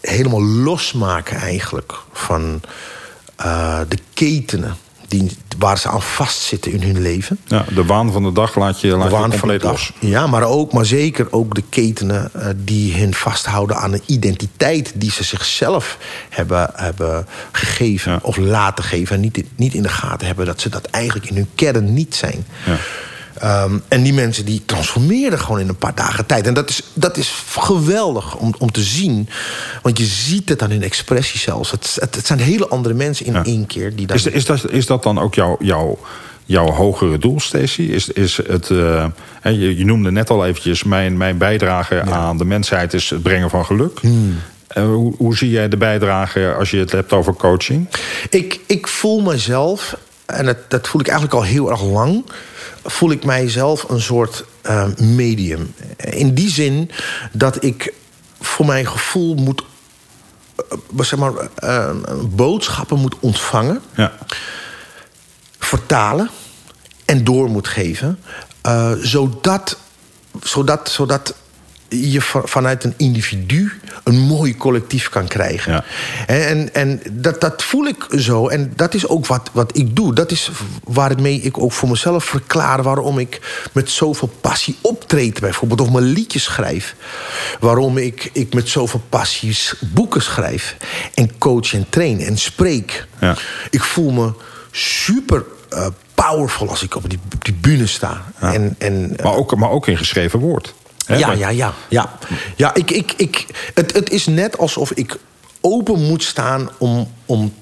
helemaal 0.02 0.44
losmaken 0.44 1.38
eigenlijk 1.38 1.94
van 2.14 2.62
de 3.88 3.98
ketenen 4.14 4.78
die, 5.08 5.38
waar 5.58 5.78
ze 5.78 5.90
aan 5.90 6.02
vastzitten 6.02 6.72
in 6.72 6.82
hun 6.82 7.02
leven. 7.02 7.40
Ja, 7.46 7.66
de 7.76 7.86
waan 7.86 8.12
van 8.12 8.24
de 8.24 8.32
dag 8.32 8.56
laat 8.56 8.82
je, 8.82 8.88
laat 8.88 9.10
de 9.10 9.16
waan 9.16 9.32
je 9.32 9.38
van 9.38 9.48
de 9.48 9.60
los. 9.62 9.92
Ja, 10.00 10.28
maar, 10.28 10.44
ook, 10.44 10.74
maar 10.74 10.86
zeker 10.86 11.28
ook 11.32 11.56
de 11.56 11.64
ketenen 11.70 12.32
uh, 12.36 12.46
die 12.56 12.94
hen 12.94 13.14
vasthouden 13.14 13.78
aan 13.78 13.94
een 13.94 14.04
identiteit 14.06 14.92
die 14.96 15.12
ze 15.12 15.24
zichzelf 15.24 15.98
hebben, 16.30 16.70
hebben 16.74 17.28
gegeven 17.52 18.12
ja. 18.12 18.20
of 18.22 18.38
laten 18.38 18.84
geven. 18.84 19.16
En 19.16 19.22
niet, 19.22 19.44
niet 19.56 19.74
in 19.74 19.82
de 19.82 19.90
gaten 19.90 20.28
hebben 20.28 20.46
dat 20.46 20.62
ze 20.62 20.70
dat 20.70 20.86
eigenlijk 20.86 21.30
in 21.30 21.36
hun 21.36 21.50
kern 21.56 21.94
niet 21.94 22.16
zijn. 22.16 22.46
Ja. 22.66 22.78
Um, 23.44 23.84
en 23.88 24.04
die 24.04 24.14
mensen 24.14 24.46
die 24.46 24.64
transformeren 24.66 25.40
gewoon 25.40 25.60
in 25.60 25.68
een 25.68 25.78
paar 25.78 25.96
dagen 25.96 26.26
tijd. 26.26 26.48
En 26.48 26.54
dat 26.54 26.70
is, 26.70 26.82
dat 26.94 27.18
is 27.18 27.44
geweldig 27.60 28.36
om, 28.36 28.54
om 28.58 28.72
te 28.72 28.82
zien. 28.82 29.30
Want 29.82 29.98
je 29.98 30.06
ziet 30.06 30.50
het 30.50 30.62
aan 30.62 30.70
hun 30.70 30.84
expressie 30.84 31.40
zelfs. 31.40 31.72
Het, 31.72 31.98
het, 32.00 32.16
het 32.16 32.28
zijn 32.28 32.40
hele 32.40 32.68
andere 32.68 32.96
mensen 32.96 33.26
in 33.26 33.34
ja. 33.34 33.44
één 33.44 33.66
keer. 33.66 33.96
Die 33.96 34.14
is, 34.14 34.26
is, 34.26 34.46
dat, 34.46 34.70
is 34.70 34.86
dat 34.86 35.04
dan 35.04 35.20
ook 35.20 35.36
jouw... 35.36 35.56
jouw 35.60 36.00
jouw 36.50 36.72
hogere 36.72 37.18
doel, 37.18 37.40
Stacy? 37.40 37.82
Is, 37.82 38.10
is 38.10 38.38
het, 38.48 38.70
uh, 38.70 39.06
je, 39.44 39.78
je, 39.78 39.86
noemde 39.86 40.12
net 40.12 40.30
al 40.30 40.46
eventjes... 40.46 40.84
mijn, 40.84 41.18
mijn 41.18 41.38
bijdrage 41.38 41.96
ja. 41.96 42.04
aan 42.04 42.38
de 42.38 42.46
mensheid 42.46 42.94
is 42.94 43.10
het 43.10 43.22
brengen 43.22 43.50
van 43.50 43.66
geluk. 43.66 44.00
Hmm. 44.00 44.36
Uh, 44.78 44.84
hoe, 44.84 45.14
hoe, 45.18 45.38
zie 45.38 45.50
jij 45.50 45.70
de 45.70 45.78
bijdrage 45.78 46.54
als 46.58 46.72
je 46.72 46.78
het 46.78 46.92
hebt 46.92 47.14
over 47.14 47.34
coaching? 47.34 47.88
Ik, 48.30 48.60
ik 48.66 48.88
voel 48.88 49.22
mezelf, 49.22 49.98
en 50.26 50.46
dat, 50.46 50.58
dat 50.68 50.88
voel 50.88 51.02
ik 51.02 51.08
eigenlijk 51.08 51.38
al 51.38 51.44
heel 51.44 51.70
erg 51.70 51.84
lang 51.84 52.26
voel 52.88 53.12
ik 53.12 53.26
mijzelf 53.26 53.90
een 53.90 54.02
soort 54.02 54.46
uh, 54.64 54.88
medium. 54.96 55.74
In 55.98 56.34
die 56.34 56.50
zin 56.50 56.92
dat 57.32 57.64
ik 57.64 57.94
voor 58.40 58.66
mijn 58.66 58.88
gevoel 58.88 59.36
moet. 59.36 59.64
Uh, 60.94 61.02
zeg 61.02 61.20
maar, 61.20 61.32
uh, 61.64 61.92
boodschappen 62.30 63.00
moet 63.00 63.16
ontvangen, 63.20 63.82
ja. 63.96 64.14
vertalen 65.60 66.30
en 67.06 67.24
door 67.24 67.50
moet 67.50 67.68
geven, 67.68 68.20
zodat, 69.02 69.78
zodat, 70.42 70.90
zodat 70.90 71.36
je 71.90 72.22
vanuit 72.22 72.84
een 72.84 72.94
individu 72.98 73.72
een 74.04 74.20
mooi 74.20 74.58
collectief 74.58 75.10
kan 75.10 75.28
krijgen. 75.28 75.72
Ja. 75.72 75.84
En, 76.28 76.74
en 76.74 77.02
dat, 77.12 77.42
dat 77.42 77.64
voel 77.64 77.86
ik 77.86 78.06
zo. 78.18 78.48
En 78.48 78.74
dat 78.76 78.94
is 78.94 79.08
ook 79.08 79.26
wat, 79.26 79.50
wat 79.54 79.78
ik 79.78 79.96
doe. 79.96 80.14
Dat 80.14 80.32
is 80.32 80.52
waarmee 80.84 81.42
ik 81.42 81.58
ook 81.58 81.74
voor 81.74 81.90
mezelf 81.90 82.26
verklaar... 82.26 82.84
waarom 82.84 83.20
ik 83.20 83.66
met 83.72 83.90
zoveel 83.90 84.32
passie 84.42 84.78
optreed 84.82 85.40
bijvoorbeeld. 85.40 85.82
Of 85.82 85.92
mijn 85.92 86.06
liedjes 86.06 86.44
schrijf. 86.44 86.96
Waarom 87.60 87.98
ik, 87.98 88.30
ik 88.34 88.54
met 88.54 88.70
zoveel 88.70 89.04
passie 89.10 89.58
boeken 89.80 90.22
schrijf. 90.22 90.78
En 91.14 91.38
coach 91.38 91.74
en 91.74 91.86
train 91.90 92.22
en 92.22 92.38
spreek. 92.38 93.08
Ja. 93.20 93.36
Ik 93.70 93.84
voel 93.84 94.12
me 94.12 94.34
super... 94.72 95.44
Uh, 95.74 95.88
powerful 96.14 96.70
als 96.70 96.84
ik 96.84 96.96
op 96.96 97.10
die, 97.10 97.20
die 97.40 97.54
bühne 97.54 97.88
sta. 97.88 98.26
Ja. 98.42 98.54
En, 98.54 98.76
en, 98.78 99.16
maar, 99.24 99.34
ook, 99.34 99.56
maar 99.56 99.70
ook 99.70 99.88
in 99.88 99.98
geschreven 99.98 100.40
woord. 100.40 100.74
Ja, 101.08 101.32
ja, 101.32 101.50
ja, 101.50 101.74
ja. 101.90 102.14
Ja, 102.56 102.74
ik, 102.74 102.92
ik, 102.92 103.14
ik, 103.18 103.46
het, 103.74 103.94
het 103.94 104.10
is 104.10 104.26
net 104.26 104.58
alsof 104.58 104.92
ik 104.92 105.18
open 105.62 106.08
moet 106.08 106.24
staan 106.24 106.70
om, 106.78 107.12
om 107.26 107.54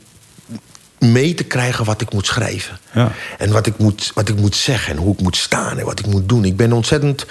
mee 0.99 1.33
te 1.33 1.43
krijgen 1.43 1.85
wat 1.85 2.01
ik 2.01 2.13
moet 2.13 2.25
schrijven. 2.25 2.79
Ja. 2.91 3.11
En 3.37 3.51
wat 3.51 3.65
ik, 3.65 3.77
moet, 3.77 4.11
wat 4.13 4.29
ik 4.29 4.35
moet 4.35 4.55
zeggen 4.55 4.93
en 4.95 5.01
hoe 5.01 5.13
ik 5.13 5.21
moet 5.21 5.37
staan 5.37 5.77
en 5.77 5.85
wat 5.85 5.99
ik 5.99 6.05
moet 6.05 6.29
doen. 6.29 6.45
Ik 6.45 6.57
ben 6.57 6.71
ontzettend 6.73 7.25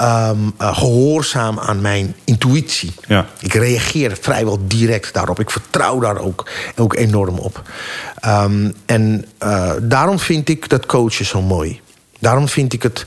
um, 0.00 0.54
uh, 0.60 0.76
gehoorzaam 0.76 1.58
aan 1.58 1.80
mijn 1.80 2.14
intuïtie. 2.24 2.92
Ja. 3.06 3.26
Ik 3.40 3.54
reageer 3.54 4.16
vrijwel 4.20 4.58
direct 4.62 5.14
daarop. 5.14 5.40
Ik 5.40 5.50
vertrouw 5.50 6.00
daar 6.00 6.18
ook, 6.18 6.50
ook 6.76 6.94
enorm 6.94 7.38
op. 7.38 7.62
Um, 8.26 8.74
en 8.86 9.26
uh, 9.42 9.72
daarom 9.82 10.18
vind 10.18 10.48
ik 10.48 10.68
dat 10.68 10.86
coachen 10.86 11.24
zo 11.24 11.42
mooi. 11.42 11.80
Daarom 12.18 12.48
vind 12.48 12.72
ik 12.72 12.82
het 12.82 13.06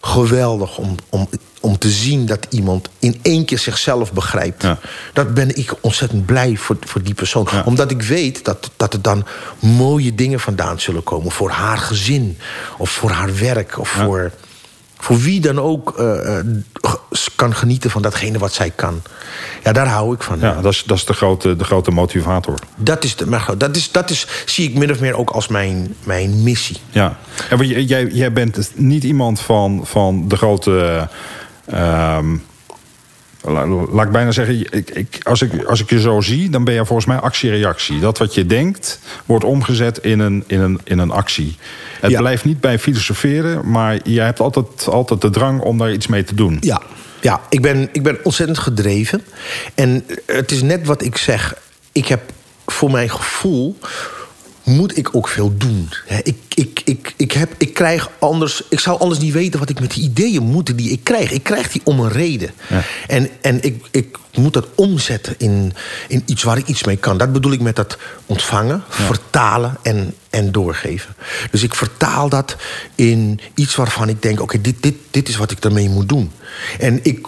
geweldig 0.00 0.78
om, 0.78 0.94
om, 1.08 1.28
om 1.68 1.78
te 1.78 1.90
zien 1.90 2.26
dat 2.26 2.46
iemand 2.50 2.88
in 2.98 3.18
één 3.22 3.44
keer 3.44 3.58
zichzelf 3.58 4.12
begrijpt. 4.12 4.62
Ja. 4.62 4.78
Dat 5.12 5.34
ben 5.34 5.56
ik 5.56 5.74
ontzettend 5.80 6.26
blij 6.26 6.56
voor, 6.56 6.76
voor 6.80 7.02
die 7.02 7.14
persoon. 7.14 7.48
Ja. 7.50 7.62
Omdat 7.64 7.90
ik 7.90 8.02
weet 8.02 8.44
dat, 8.44 8.70
dat 8.76 8.92
er 8.92 9.02
dan 9.02 9.26
mooie 9.58 10.14
dingen 10.14 10.40
vandaan 10.40 10.80
zullen 10.80 11.02
komen. 11.02 11.32
Voor 11.32 11.50
haar 11.50 11.78
gezin, 11.78 12.38
of 12.78 12.90
voor 12.90 13.10
haar 13.10 13.38
werk, 13.38 13.78
of 13.78 13.96
ja. 13.96 14.04
voor, 14.04 14.32
voor 14.98 15.18
wie 15.18 15.40
dan 15.40 15.60
ook 15.60 15.98
uh, 15.98 16.38
kan 17.36 17.54
genieten 17.54 17.90
van 17.90 18.02
datgene 18.02 18.38
wat 18.38 18.52
zij 18.52 18.70
kan. 18.70 19.02
Ja, 19.64 19.72
daar 19.72 19.88
hou 19.88 20.14
ik 20.14 20.22
van. 20.22 20.38
Ja, 20.40 20.60
dat 20.60 20.72
is, 20.72 20.82
dat 20.86 20.96
is 20.96 21.04
de, 21.04 21.12
grote, 21.12 21.56
de 21.56 21.64
grote 21.64 21.90
motivator. 21.90 22.58
Dat, 22.76 23.04
is 23.04 23.16
de, 23.16 23.54
dat, 23.56 23.76
is, 23.76 23.92
dat 23.92 24.10
is, 24.10 24.26
zie 24.46 24.68
ik 24.68 24.74
min 24.74 24.90
of 24.90 25.00
meer 25.00 25.16
ook 25.16 25.30
als 25.30 25.48
mijn, 25.48 25.94
mijn 26.04 26.42
missie. 26.42 26.76
Ja, 26.90 27.18
en 27.50 27.66
jij, 27.66 28.06
jij 28.06 28.32
bent 28.32 28.70
niet 28.74 29.04
iemand 29.04 29.40
van, 29.40 29.80
van 29.84 30.28
de 30.28 30.36
grote... 30.36 31.08
Um, 31.74 32.42
laat 33.92 34.06
ik 34.06 34.12
bijna 34.12 34.30
zeggen, 34.30 34.60
ik, 34.70 34.90
ik, 34.90 35.18
als, 35.22 35.42
ik, 35.42 35.64
als 35.64 35.80
ik 35.80 35.90
je 35.90 36.00
zo 36.00 36.20
zie, 36.20 36.50
dan 36.50 36.64
ben 36.64 36.74
je 36.74 36.84
volgens 36.84 37.06
mij 37.06 37.16
actie-reactie. 37.16 38.00
Dat 38.00 38.18
wat 38.18 38.34
je 38.34 38.46
denkt, 38.46 39.00
wordt 39.26 39.44
omgezet 39.44 39.98
in 39.98 40.18
een, 40.18 40.44
in 40.46 40.60
een, 40.60 40.80
in 40.84 40.98
een 40.98 41.10
actie. 41.10 41.56
Het 42.00 42.16
blijft 42.16 42.44
niet 42.44 42.60
bij 42.60 42.78
filosoferen, 42.78 43.70
maar 43.70 43.98
je 44.04 44.20
hebt 44.20 44.40
altijd, 44.40 44.88
altijd 44.88 45.20
de 45.20 45.30
drang 45.30 45.60
om 45.60 45.78
daar 45.78 45.92
iets 45.92 46.06
mee 46.06 46.24
te 46.24 46.34
doen. 46.34 46.56
Ja, 46.60 46.82
ja 47.20 47.40
ik, 47.48 47.62
ben, 47.62 47.88
ik 47.92 48.02
ben 48.02 48.18
ontzettend 48.22 48.58
gedreven. 48.58 49.22
En 49.74 50.04
het 50.26 50.50
is 50.50 50.62
net 50.62 50.86
wat 50.86 51.02
ik 51.02 51.16
zeg. 51.16 51.54
Ik 51.92 52.06
heb 52.06 52.20
voor 52.66 52.90
mijn 52.90 53.10
gevoel 53.10 53.78
moet 54.68 54.96
ik 54.96 55.14
ook 55.14 55.28
veel 55.28 55.56
doen. 55.56 55.88
Ik, 56.22 56.36
ik, 56.54 56.80
ik, 56.84 57.14
ik, 57.16 57.32
heb, 57.32 57.54
ik 57.58 57.74
krijg 57.74 58.10
anders. 58.18 58.62
Ik 58.68 58.80
zou 58.80 59.00
anders 59.00 59.20
niet 59.20 59.32
weten 59.32 59.58
wat 59.58 59.70
ik 59.70 59.80
met 59.80 59.90
die 59.90 60.02
ideeën 60.02 60.42
moet 60.42 60.76
die 60.78 60.90
ik 60.90 61.04
krijg. 61.04 61.30
Ik 61.30 61.42
krijg 61.42 61.70
die 61.70 61.80
om 61.84 62.00
een 62.00 62.10
reden. 62.10 62.50
Ja. 62.68 62.82
En, 63.06 63.28
en 63.40 63.62
ik, 63.62 63.86
ik 63.90 64.18
moet 64.34 64.52
dat 64.52 64.66
omzetten 64.74 65.34
in, 65.38 65.72
in 66.08 66.22
iets 66.26 66.42
waar 66.42 66.58
ik 66.58 66.66
iets 66.66 66.84
mee 66.84 66.96
kan. 66.96 67.18
Dat 67.18 67.32
bedoel 67.32 67.52
ik 67.52 67.60
met 67.60 67.76
dat 67.76 67.98
ontvangen, 68.26 68.82
vertalen 68.88 69.76
en, 69.82 70.14
en 70.30 70.52
doorgeven. 70.52 71.14
Dus 71.50 71.62
ik 71.62 71.74
vertaal 71.74 72.28
dat 72.28 72.56
in 72.94 73.40
iets 73.54 73.74
waarvan 73.74 74.08
ik 74.08 74.22
denk: 74.22 74.40
oké, 74.40 74.60
dit, 74.60 74.82
dit, 74.82 74.94
dit 75.10 75.28
is 75.28 75.36
wat 75.36 75.50
ik 75.50 75.64
ermee 75.64 75.88
moet 75.88 76.08
doen. 76.08 76.32
En 76.78 77.00
ik 77.02 77.26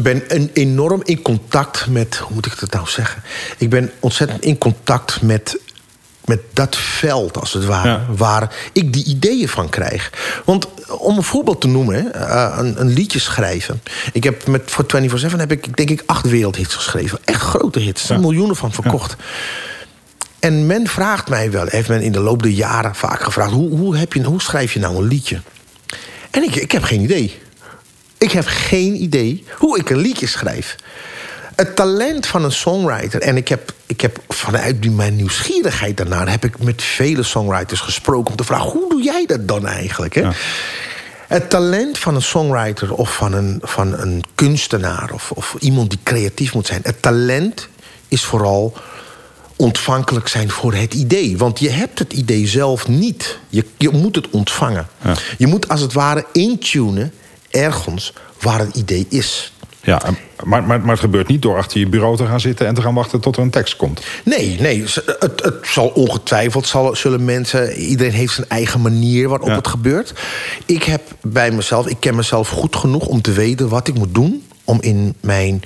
ben 0.00 0.22
een 0.28 0.50
enorm 0.52 1.00
in 1.04 1.22
contact 1.22 1.86
met, 1.86 2.16
hoe 2.16 2.34
moet 2.34 2.46
ik 2.46 2.60
dat 2.60 2.72
nou 2.72 2.88
zeggen? 2.88 3.22
Ik 3.58 3.70
ben 3.70 3.90
ontzettend 4.00 4.42
in 4.44 4.58
contact 4.58 5.22
met 5.22 5.58
met 6.24 6.40
dat 6.52 6.76
veld, 6.76 7.38
als 7.40 7.52
het 7.52 7.64
ware, 7.64 8.00
waar 8.16 8.54
ik 8.72 8.92
die 8.92 9.04
ideeën 9.04 9.48
van 9.48 9.68
krijg. 9.68 10.12
Want 10.44 10.66
om 10.88 11.16
een 11.16 11.22
voorbeeld 11.22 11.60
te 11.60 11.68
noemen, 11.68 12.12
uh, 12.14 12.54
een, 12.58 12.80
een, 12.80 12.92
liedje 12.92 13.18
schrijven. 13.18 13.82
Ik 14.12 14.24
heb 14.24 14.46
met 14.46 14.62
voor 14.66 14.84
24-7 15.32 15.36
heb 15.36 15.52
ik 15.52 15.76
denk 15.76 15.90
ik 15.90 16.02
acht 16.06 16.28
wereldhits 16.28 16.74
geschreven. 16.74 17.18
Echt 17.24 17.40
grote 17.40 17.78
hits, 17.78 18.08
ja. 18.08 18.18
miljoenen 18.18 18.56
van 18.56 18.72
verkocht. 18.72 19.16
En 20.38 20.66
men 20.66 20.86
vraagt 20.86 21.28
mij 21.28 21.50
wel, 21.50 21.66
heeft 21.66 21.88
men 21.88 22.02
in 22.02 22.12
de 22.12 22.20
loop 22.20 22.42
der 22.42 22.52
jaren 22.52 22.94
vaak 22.94 23.22
gevraagd... 23.22 23.52
hoe, 23.52 23.78
hoe, 23.78 23.96
heb 23.96 24.12
je, 24.12 24.22
hoe 24.22 24.42
schrijf 24.42 24.72
je 24.72 24.80
nou 24.80 24.96
een 24.96 25.08
liedje? 25.08 25.40
En 26.30 26.42
ik, 26.42 26.54
ik 26.54 26.72
heb 26.72 26.82
geen 26.82 27.00
idee. 27.00 27.38
Ik 28.18 28.30
heb 28.30 28.44
geen 28.46 29.02
idee 29.02 29.44
hoe 29.58 29.78
ik 29.78 29.90
een 29.90 29.96
liedje 29.96 30.26
schrijf. 30.26 30.76
Het 31.56 31.76
talent 31.76 32.26
van 32.26 32.44
een 32.44 32.52
songwriter, 32.52 33.20
en 33.20 33.36
ik 33.36 33.48
heb, 33.48 33.72
ik 33.86 34.00
heb 34.00 34.18
vanuit 34.28 34.94
mijn 34.94 35.16
nieuwsgierigheid 35.16 35.96
daarnaar... 35.96 36.30
heb 36.30 36.44
ik 36.44 36.62
met 36.62 36.82
vele 36.82 37.22
songwriters 37.22 37.80
gesproken 37.80 38.30
om 38.30 38.36
te 38.36 38.44
vragen... 38.44 38.70
hoe 38.70 38.88
doe 38.88 39.02
jij 39.02 39.26
dat 39.26 39.48
dan 39.48 39.66
eigenlijk? 39.66 40.14
Hè? 40.14 40.28
Het 41.28 41.50
talent 41.50 41.98
van 41.98 42.14
een 42.14 42.22
songwriter 42.22 42.94
of 42.94 43.14
van 43.14 43.32
een, 43.32 43.58
van 43.62 43.98
een 43.98 44.24
kunstenaar... 44.34 45.10
Of, 45.12 45.30
of 45.30 45.56
iemand 45.58 45.90
die 45.90 45.98
creatief 46.02 46.54
moet 46.54 46.66
zijn... 46.66 46.80
het 46.82 47.02
talent 47.02 47.68
is 48.08 48.24
vooral 48.24 48.76
ontvankelijk 49.56 50.28
zijn 50.28 50.50
voor 50.50 50.74
het 50.74 50.94
idee. 50.94 51.38
Want 51.38 51.58
je 51.58 51.70
hebt 51.70 51.98
het 51.98 52.12
idee 52.12 52.46
zelf 52.46 52.88
niet. 52.88 53.38
Je, 53.48 53.64
je 53.76 53.90
moet 53.90 54.14
het 54.14 54.30
ontvangen. 54.30 54.88
Je 55.38 55.46
moet 55.46 55.68
als 55.68 55.80
het 55.80 55.92
ware 55.92 56.26
intunen 56.32 57.12
ergens 57.50 58.12
waar 58.40 58.58
het 58.58 58.76
idee 58.76 59.06
is. 59.08 59.52
Ja, 59.84 60.02
maar, 60.44 60.64
maar, 60.64 60.80
maar 60.80 60.90
het 60.90 61.00
gebeurt 61.00 61.28
niet 61.28 61.42
door 61.42 61.56
achter 61.56 61.78
je 61.78 61.88
bureau 61.88 62.16
te 62.16 62.26
gaan 62.26 62.40
zitten... 62.40 62.66
en 62.66 62.74
te 62.74 62.82
gaan 62.82 62.94
wachten 62.94 63.20
tot 63.20 63.36
er 63.36 63.42
een 63.42 63.50
tekst 63.50 63.76
komt. 63.76 64.00
Nee, 64.24 64.60
nee 64.60 64.82
het, 64.82 65.42
het 65.42 65.54
zal 65.62 65.88
ongetwijfeld 65.88 66.66
zal, 66.66 66.96
zullen 66.96 67.24
mensen... 67.24 67.72
iedereen 67.72 68.12
heeft 68.12 68.34
zijn 68.34 68.48
eigen 68.48 68.80
manier 68.80 69.28
waarop 69.28 69.48
het 69.48 69.68
gebeurt. 69.68 70.12
Ik 70.66 70.82
heb 70.82 71.02
bij 71.20 71.50
mezelf, 71.50 71.86
ik 71.86 72.00
ken 72.00 72.14
mezelf 72.14 72.48
goed 72.48 72.76
genoeg 72.76 73.06
om 73.06 73.20
te 73.20 73.32
weten 73.32 73.68
wat 73.68 73.88
ik 73.88 73.94
moet 73.94 74.14
doen... 74.14 74.46
om 74.64 74.78
in 74.80 75.14
mijn 75.20 75.62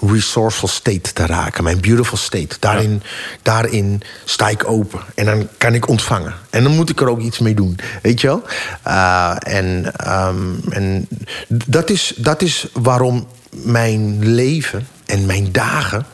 resourceful 0.00 0.68
state 0.68 1.12
te 1.12 1.26
raken. 1.26 1.64
Mijn 1.64 1.80
beautiful 1.80 2.16
state. 2.16 2.56
Daarin, 2.60 3.02
daarin 3.42 4.02
sta 4.24 4.48
ik 4.48 4.68
open. 4.68 5.00
En 5.14 5.24
dan 5.24 5.48
kan 5.56 5.74
ik 5.74 5.88
ontvangen. 5.88 6.34
En 6.50 6.62
dan 6.62 6.74
moet 6.74 6.90
ik 6.90 7.00
er 7.00 7.08
ook 7.08 7.20
iets 7.20 7.38
mee 7.38 7.54
doen. 7.54 7.78
Weet 8.02 8.20
je 8.20 8.26
wel? 8.26 8.42
Uh, 8.86 9.34
en 9.38 9.92
um, 10.08 10.60
en 10.70 11.08
dat, 11.48 11.90
is, 11.90 12.14
dat 12.16 12.42
is 12.42 12.66
waarom 12.72 13.26
mijn 13.50 14.34
leven 14.34 14.86
en 15.06 15.26
mijn 15.26 15.52
dagen 15.52 16.06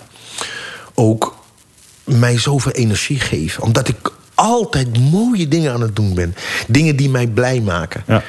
ook 0.95 1.37
mij 2.05 2.39
zoveel 2.39 2.73
energie 2.73 3.21
geven. 3.21 3.63
Omdat 3.63 3.89
ik 3.89 4.13
altijd 4.35 5.11
mooie 5.11 5.49
dingen 5.49 5.73
aan 5.73 5.81
het 5.81 5.97
doen 5.97 6.15
ben. 6.15 6.35
Dingen 6.67 6.97
die 6.97 7.11
mij 7.11 7.27
blij 7.27 7.61
maken. 7.61 8.03
Ja. 8.07 8.23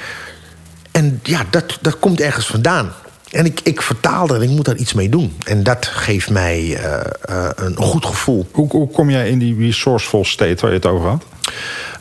En 0.91 1.19
ja, 1.23 1.45
dat, 1.49 1.77
dat 1.81 1.99
komt 1.99 2.21
ergens 2.21 2.47
vandaan. 2.47 2.93
En 3.31 3.45
ik, 3.45 3.59
ik 3.63 3.81
vertaal 3.81 4.27
dat 4.27 4.41
ik 4.41 4.49
moet 4.49 4.65
daar 4.65 4.75
iets 4.75 4.93
mee 4.93 5.09
doen. 5.09 5.37
En 5.45 5.63
dat 5.63 5.85
geeft 5.85 6.29
mij 6.29 6.61
uh, 6.61 6.99
uh, 7.29 7.49
een 7.55 7.75
goed 7.75 8.05
gevoel. 8.05 8.47
Hoe, 8.51 8.69
hoe 8.69 8.91
kom 8.91 9.09
jij 9.09 9.29
in 9.29 9.39
die 9.39 9.57
resourceful 9.57 10.25
state 10.25 10.61
waar 10.61 10.69
je 10.69 10.75
het 10.75 10.85
over 10.85 11.09
had? 11.09 11.25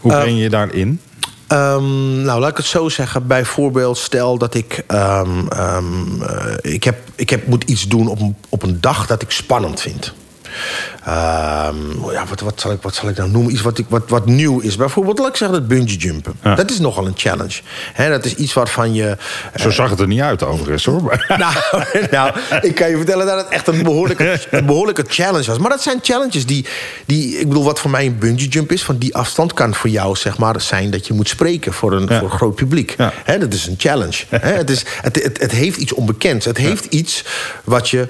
Hoe 0.01 0.13
breng 0.13 0.37
je 0.37 0.43
je 0.43 0.51
daarin? 0.51 1.01
Um, 1.49 2.23
nou, 2.23 2.41
laat 2.41 2.51
ik 2.51 2.57
het 2.57 2.67
zo 2.67 2.89
zeggen. 2.89 3.27
Bijvoorbeeld, 3.27 3.99
stel 3.99 4.39
dat 4.39 4.55
ik. 4.55 4.85
Um, 4.89 5.49
um, 5.59 6.23
ik, 6.61 6.85
heb, 6.85 6.99
ik 7.15 7.31
heb, 7.31 7.47
moet 7.47 7.65
iets 7.65 7.89
doen 7.89 8.09
op 8.09 8.19
op 8.49 8.63
een 8.63 8.81
dag 8.81 9.07
dat 9.07 9.23
ik 9.23 9.31
spannend 9.31 9.81
vind. 9.81 10.15
Um, 11.09 12.11
ja, 12.11 12.27
wat, 12.29 12.41
wat, 12.41 12.61
zal 12.61 12.73
ik, 12.73 12.83
wat 12.83 12.95
zal 12.95 13.09
ik 13.09 13.17
nou 13.17 13.31
noemen? 13.31 13.53
Iets 13.53 13.63
wat, 13.63 13.79
ik, 13.79 13.87
wat, 13.89 14.03
wat 14.09 14.27
nieuw 14.27 14.61
is. 14.61 14.77
Bijvoorbeeld, 14.77 15.19
laat 15.19 15.29
ik 15.29 15.37
zeggen, 15.37 15.59
dat 15.59 15.69
bungee 15.69 15.97
jumpen. 15.97 16.37
Dat 16.43 16.71
is 16.71 16.79
nogal 16.79 17.07
een 17.07 17.13
challenge. 17.17 17.61
He, 17.93 18.09
dat 18.09 18.25
is 18.25 18.35
iets 18.35 18.53
waarvan 18.53 18.95
je... 18.95 19.17
Zo 19.55 19.71
zag 19.71 19.91
het 19.91 20.01
er 20.01 20.07
niet 20.07 20.21
uit 20.21 20.43
overigens, 20.43 20.85
hoor. 20.85 21.25
nou, 21.37 21.55
nou, 22.11 22.33
ik 22.61 22.75
kan 22.75 22.91
je 22.91 22.97
vertellen 22.97 23.27
dat 23.27 23.37
het 23.37 23.49
echt 23.49 23.67
een 23.67 23.83
behoorlijke, 23.83 24.41
een 24.51 24.67
behoorlijke 24.67 25.05
challenge 25.09 25.47
was. 25.47 25.59
Maar 25.59 25.71
dat 25.71 25.83
zijn 25.83 25.99
challenges 26.03 26.47
die, 26.47 26.67
die... 27.07 27.39
Ik 27.39 27.49
bedoel, 27.49 27.65
wat 27.65 27.81
voor 27.81 27.91
mij 27.91 28.07
een 28.07 28.19
bungee 28.19 28.49
jump 28.49 28.73
is... 28.73 28.83
van 28.83 28.99
die 28.99 29.15
afstand 29.15 29.53
kan 29.53 29.75
voor 29.75 29.91
jou 29.91 30.17
zeg 30.17 30.39
maar, 30.39 30.61
zijn 30.61 30.91
dat 30.91 31.07
je 31.07 31.13
moet 31.13 31.29
spreken... 31.29 31.73
voor 31.73 31.93
een, 31.93 32.09
voor 32.09 32.31
een 32.31 32.31
groot 32.31 32.55
publiek. 32.55 32.97
He, 33.25 33.39
dat 33.39 33.53
is 33.53 33.67
een 33.67 33.77
challenge. 33.79 34.25
het, 34.31 34.71
is, 34.71 34.85
het, 35.01 35.23
het, 35.23 35.41
het 35.41 35.53
heeft 35.53 35.77
iets 35.77 35.93
onbekends. 35.93 36.45
Het 36.45 36.57
heeft 36.57 36.85
iets 36.85 37.25
wat 37.65 37.91
je 37.91 38.09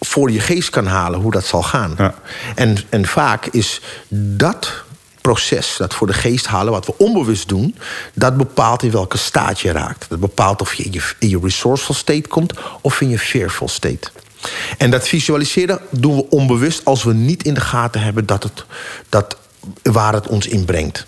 voor 0.00 0.30
je 0.30 0.40
geest 0.40 0.70
kan 0.70 0.86
halen 0.86 1.20
hoe 1.20 1.32
dat 1.32 1.44
zal 1.44 1.62
gaan. 1.62 1.94
Ja. 1.98 2.14
En, 2.54 2.76
en 2.88 3.06
vaak 3.06 3.46
is 3.46 3.80
dat 4.08 4.84
proces, 5.20 5.74
dat 5.78 5.94
voor 5.94 6.06
de 6.06 6.12
geest 6.12 6.46
halen, 6.46 6.72
wat 6.72 6.86
we 6.86 6.94
onbewust 6.96 7.48
doen, 7.48 7.74
dat 8.14 8.36
bepaalt 8.36 8.82
in 8.82 8.90
welke 8.90 9.18
staat 9.18 9.60
je 9.60 9.72
raakt. 9.72 10.06
Dat 10.08 10.20
bepaalt 10.20 10.60
of 10.60 10.74
je 10.74 10.82
in 10.82 10.92
je, 10.92 11.02
in 11.18 11.28
je 11.28 11.38
resourceful 11.42 11.94
state 11.94 12.28
komt 12.28 12.52
of 12.80 13.00
in 13.00 13.08
je 13.08 13.18
fearful 13.18 13.68
state. 13.68 14.10
En 14.78 14.90
dat 14.90 15.08
visualiseren 15.08 15.80
doen 15.90 16.16
we 16.16 16.30
onbewust 16.30 16.84
als 16.84 17.04
we 17.04 17.14
niet 17.14 17.42
in 17.42 17.54
de 17.54 17.60
gaten 17.60 18.00
hebben 18.00 18.26
dat 18.26 18.42
het, 18.42 18.64
dat, 19.08 19.36
waar 19.82 20.12
het 20.12 20.26
ons 20.26 20.46
in 20.46 20.64
brengt. 20.64 21.06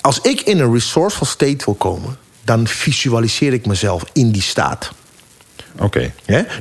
Als 0.00 0.18
ik 0.20 0.40
in 0.40 0.58
een 0.58 0.72
resourceful 0.72 1.26
state 1.26 1.64
wil 1.64 1.74
komen, 1.74 2.16
dan 2.44 2.66
visualiseer 2.66 3.52
ik 3.52 3.66
mezelf 3.66 4.04
in 4.12 4.30
die 4.30 4.42
staat. 4.42 4.90
Oké. 5.78 6.12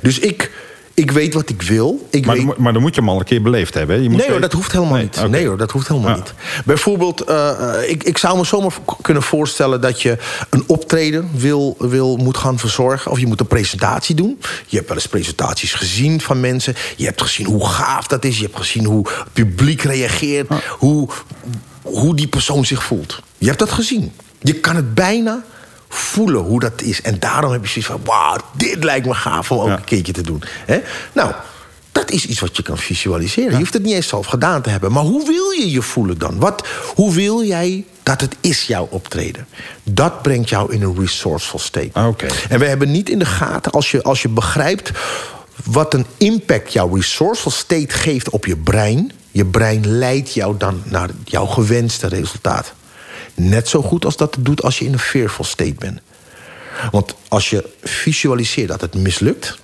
Dus 0.02 0.20
ik 0.20 0.52
ik 0.94 1.12
weet 1.12 1.34
wat 1.34 1.50
ik 1.50 1.62
wil. 1.62 2.08
Ik 2.10 2.26
maar, 2.26 2.36
weet... 2.36 2.58
maar 2.58 2.74
dan 2.74 2.82
moet 2.82 2.96
je 2.96 3.02
hem 3.02 3.10
al 3.10 3.20
een 3.20 3.26
keer 3.26 3.42
beleefd 3.42 3.74
hebben. 3.74 4.04
Je 4.04 4.10
moet 4.10 4.20
nee 4.20 4.30
hoor, 4.30 4.42
dat 4.42 4.54
hoeft 4.54 4.72
helemaal 4.72 4.98
niet. 4.98 5.30
Nee 5.30 5.48
hoor, 5.48 5.58
dat 5.58 5.72
hoeft 5.72 5.88
helemaal 5.88 6.16
niet. 6.16 6.34
Bijvoorbeeld, 6.66 7.30
uh, 7.30 7.74
ik, 7.88 8.04
ik 8.04 8.18
zou 8.18 8.38
me 8.38 8.46
zomaar 8.46 8.72
kunnen 9.02 9.24
voorstellen... 9.24 9.82
dat 9.82 10.02
je 10.02 10.18
een 10.50 10.64
optreden 10.68 11.30
wil, 11.34 11.76
wil, 11.80 12.18
moet 12.18 12.38
gaan 12.38 12.60
verzorgen. 12.60 13.12
Of 13.12 13.20
je 13.20 13.28
moet 13.28 13.40
een 13.40 13.48
presentatie 13.48 14.16
doen. 14.16 14.40
Je 14.66 14.76
hebt 14.76 14.88
wel 14.88 14.98
eens 14.98 15.08
presentaties 15.08 15.74
gezien 15.74 16.22
van 16.22 16.40
mensen. 16.40 16.76
Je 16.96 17.06
hebt 17.06 17.22
gezien 17.22 17.46
hoe 17.46 17.68
gaaf 17.68 18.08
dat 18.08 18.26
is. 18.26 18.38
Je 18.38 18.44
hebt 18.44 18.58
gezien 18.58 18.86
hoe 18.86 19.08
het 19.10 19.34
publiek 19.34 19.82
reageert. 19.82 20.48
Hoe, 20.70 21.10
hoe 21.82 22.16
die 22.16 22.28
persoon 22.28 22.66
zich 22.66 22.84
voelt. 22.84 23.22
Je 23.38 23.48
hebt 23.48 23.60
dat 23.60 23.72
gezien. 23.72 24.12
Je 24.42 24.54
kan 24.54 24.76
het 24.76 24.94
bijna 24.94 25.44
voelen 25.94 26.42
hoe 26.42 26.60
dat 26.60 26.82
is. 26.82 27.02
En 27.02 27.20
daarom 27.20 27.52
heb 27.52 27.62
je 27.66 27.68
zoiets 27.68 27.92
van, 27.92 28.02
wauw, 28.04 28.38
dit 28.54 28.84
lijkt 28.84 29.06
me 29.06 29.14
gaaf 29.14 29.52
om 29.52 29.60
ook 29.60 29.78
een 29.78 29.84
keertje 29.84 30.14
te 30.14 30.22
doen. 30.22 30.44
Nou, 31.14 31.34
dat 31.92 32.12
is 32.12 32.26
iets 32.26 32.40
wat 32.40 32.58
je 32.58 32.64
kan 32.64 32.78
visualiseren. 32.78 33.52
Je 33.52 33.58
hoeft 33.58 33.74
het 33.74 33.84
niet 33.84 33.94
eens 33.94 34.08
zelf 34.08 34.26
gedaan 34.26 34.62
te 34.62 34.70
hebben. 34.70 34.92
Maar 34.92 35.04
hoe 35.04 35.26
wil 35.28 35.50
je 35.50 35.72
je 35.72 35.82
voelen 35.82 36.18
dan? 36.18 36.40
Wat, 36.40 36.68
hoe 36.96 37.14
wil 37.14 37.44
jij 37.44 37.86
dat 38.04 38.22
het 38.22 38.36
is 38.42 38.64
jouw 38.64 38.88
optreden? 38.92 39.48
Dat 39.84 40.22
brengt 40.22 40.50
jou 40.50 40.74
in 40.74 40.82
een 40.82 41.00
resourceful 41.00 41.60
state. 41.60 41.90
Ah, 41.94 42.14
en 42.50 42.60
we 42.60 42.66
hebben 42.66 42.92
niet 42.92 43.10
in 43.10 43.20
de 43.20 43.26
gaten, 43.26 43.72
als 43.72 43.92
je, 43.92 44.04
als 44.04 44.22
je 44.22 44.30
begrijpt... 44.30 44.92
wat 45.64 45.94
een 45.94 46.06
impact 46.18 46.74
jouw 46.74 46.96
resourceful 46.96 47.52
state 47.52 47.94
geeft 47.94 48.30
op 48.30 48.46
je 48.46 48.58
brein... 48.58 49.12
je 49.32 49.46
brein 49.46 49.88
leidt 49.88 50.34
jou 50.34 50.58
dan 50.58 50.82
naar 50.86 51.10
jouw 51.24 51.46
gewenste 51.46 52.08
resultaat. 52.08 52.74
Net 53.34 53.68
zo 53.68 53.82
goed 53.82 54.06
als 54.06 54.18
dat 54.18 54.36
het 54.36 54.46
doet 54.46 54.64
als 54.64 54.80
je 54.80 54.86
in 54.86 54.94
een 54.94 55.00
fearful 55.00 55.46
state 55.46 55.76
bent. 55.78 56.00
Want 56.92 57.16
als 57.28 57.50
je 57.50 57.70
visualiseert 57.84 58.68
dat 58.68 58.82
het 58.82 58.94
mislukt, 58.94 59.60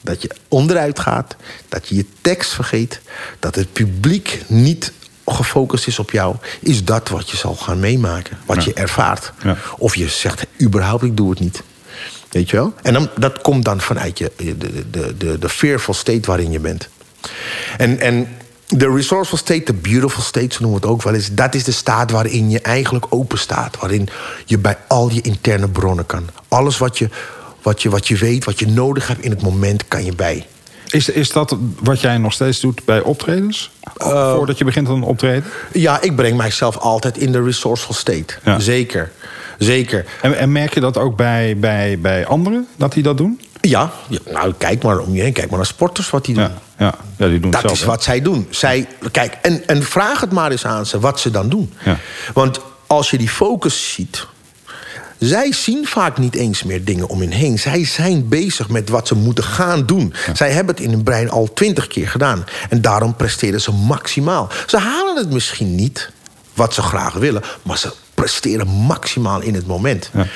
dat 0.00 0.22
je 0.22 0.30
onderuit 0.48 0.98
gaat, 0.98 1.36
dat 1.68 1.88
je 1.88 1.94
je 1.94 2.06
tekst 2.20 2.52
vergeet, 2.52 3.00
dat 3.38 3.54
het 3.54 3.72
publiek 3.72 4.42
niet 4.46 4.92
gefocust 5.26 5.86
is 5.86 5.98
op 5.98 6.10
jou, 6.10 6.36
is 6.60 6.84
dat 6.84 7.08
wat 7.08 7.30
je 7.30 7.36
zal 7.36 7.54
gaan 7.54 7.80
meemaken, 7.80 8.38
wat 8.46 8.64
je 8.64 8.74
ervaart. 8.74 9.32
Of 9.78 9.94
je 9.94 10.08
zegt 10.08 10.46
überhaupt 10.62 11.02
ik 11.02 11.16
doe 11.16 11.30
het 11.30 11.40
niet. 11.40 11.62
Weet 12.30 12.50
je 12.50 12.56
wel? 12.56 12.74
En 12.82 12.92
dan, 12.92 13.10
dat 13.16 13.40
komt 13.40 13.64
dan 13.64 13.80
vanuit 13.80 14.18
je, 14.18 14.32
de, 14.36 14.56
de, 14.90 15.16
de, 15.16 15.38
de 15.38 15.48
fearful 15.48 15.94
state 15.94 16.26
waarin 16.26 16.50
je 16.50 16.60
bent. 16.60 16.88
En, 17.78 18.00
en 18.00 18.36
de 18.70 18.92
resourceful 18.94 19.38
state, 19.38 19.64
de 19.64 19.72
beautiful 19.72 20.22
state, 20.22 20.54
zo 20.54 20.60
noemen 20.60 20.80
we 20.80 20.86
het 20.86 20.94
ook 20.96 21.02
wel 21.02 21.14
eens... 21.14 21.34
dat 21.34 21.54
is 21.54 21.64
de 21.64 21.72
staat 21.72 22.10
waarin 22.10 22.50
je 22.50 22.60
eigenlijk 22.60 23.06
open 23.08 23.38
staat. 23.38 23.76
Waarin 23.80 24.08
je 24.44 24.58
bij 24.58 24.76
al 24.88 25.10
je 25.10 25.20
interne 25.20 25.68
bronnen 25.68 26.06
kan. 26.06 26.28
Alles 26.48 26.78
wat 26.78 26.98
je, 26.98 27.08
wat 27.62 27.82
je, 27.82 27.90
wat 27.90 28.08
je 28.08 28.16
weet, 28.16 28.44
wat 28.44 28.58
je 28.58 28.66
nodig 28.66 29.08
hebt 29.08 29.20
in 29.20 29.30
het 29.30 29.42
moment, 29.42 29.88
kan 29.88 30.04
je 30.04 30.14
bij. 30.14 30.46
Is, 30.90 31.08
is 31.08 31.30
dat 31.30 31.56
wat 31.82 32.00
jij 32.00 32.18
nog 32.18 32.32
steeds 32.32 32.60
doet 32.60 32.84
bij 32.84 33.00
optredens? 33.00 33.70
Uh, 33.98 34.34
Voordat 34.34 34.58
je 34.58 34.64
begint 34.64 34.88
aan 34.88 34.94
een 34.94 35.02
optreden? 35.02 35.44
Ja, 35.72 36.00
ik 36.00 36.16
breng 36.16 36.36
mijzelf 36.36 36.76
altijd 36.76 37.18
in 37.18 37.32
de 37.32 37.42
resourceful 37.42 37.94
state. 37.94 38.34
Ja. 38.44 38.58
Zeker. 38.58 39.10
Zeker. 39.58 40.04
En, 40.22 40.38
en, 40.38 40.52
merk 40.52 40.74
je 40.74 40.80
dat 40.80 40.98
ook 40.98 41.16
bij, 41.16 41.56
bij, 41.56 41.98
bij 41.98 42.26
anderen, 42.26 42.68
dat 42.76 42.92
die 42.92 43.02
dat 43.02 43.16
doen? 43.16 43.40
Ja, 43.60 43.92
ja, 44.08 44.18
nou 44.24 44.54
kijk 44.58 44.82
maar 44.82 44.98
om 44.98 45.14
je 45.14 45.22
heen. 45.22 45.32
Kijk 45.32 45.48
maar 45.48 45.58
naar 45.58 45.66
sporters 45.66 46.10
wat 46.10 46.24
die 46.24 46.34
doen. 46.34 46.44
Ja, 46.44 46.58
ja, 46.78 46.94
ja 47.16 47.28
die 47.28 47.40
doen 47.40 47.50
dat 47.50 47.60
zelf, 47.60 47.72
is 47.72 47.84
wat 47.84 48.02
zij 48.02 48.22
doen. 48.22 48.46
Zij, 48.50 48.86
kijk, 49.10 49.38
en, 49.42 49.66
en 49.66 49.82
vraag 49.82 50.20
het 50.20 50.32
maar 50.32 50.50
eens 50.50 50.66
aan 50.66 50.86
ze 50.86 51.00
wat 51.00 51.20
ze 51.20 51.30
dan 51.30 51.48
doen. 51.48 51.72
Ja. 51.84 51.98
Want 52.32 52.60
als 52.86 53.10
je 53.10 53.18
die 53.18 53.28
focus 53.28 53.92
ziet... 53.92 54.26
Zij 55.18 55.52
zien 55.52 55.86
vaak 55.86 56.18
niet 56.18 56.34
eens 56.34 56.62
meer 56.62 56.84
dingen 56.84 57.08
om 57.08 57.20
hen 57.20 57.30
heen. 57.30 57.58
Zij 57.58 57.84
zijn 57.84 58.28
bezig 58.28 58.68
met 58.68 58.88
wat 58.88 59.08
ze 59.08 59.14
moeten 59.14 59.44
gaan 59.44 59.86
doen. 59.86 60.14
Zij 60.32 60.50
hebben 60.50 60.74
het 60.74 60.84
in 60.84 60.90
hun 60.90 61.02
brein 61.02 61.30
al 61.30 61.52
twintig 61.52 61.86
keer 61.86 62.08
gedaan. 62.08 62.44
En 62.68 62.80
daarom 62.80 63.16
presteren 63.16 63.60
ze 63.60 63.72
maximaal. 63.72 64.48
Ze 64.66 64.78
halen 64.78 65.16
het 65.16 65.30
misschien 65.30 65.74
niet 65.74 66.10
wat 66.54 66.74
ze 66.74 66.82
graag 66.82 67.14
willen... 67.14 67.42
maar 67.62 67.78
ze 67.78 67.92
presteren 68.14 68.66
maximaal 68.68 69.40
in 69.40 69.54
het 69.54 69.66
moment. 69.66 70.10
Ja. 70.12 70.26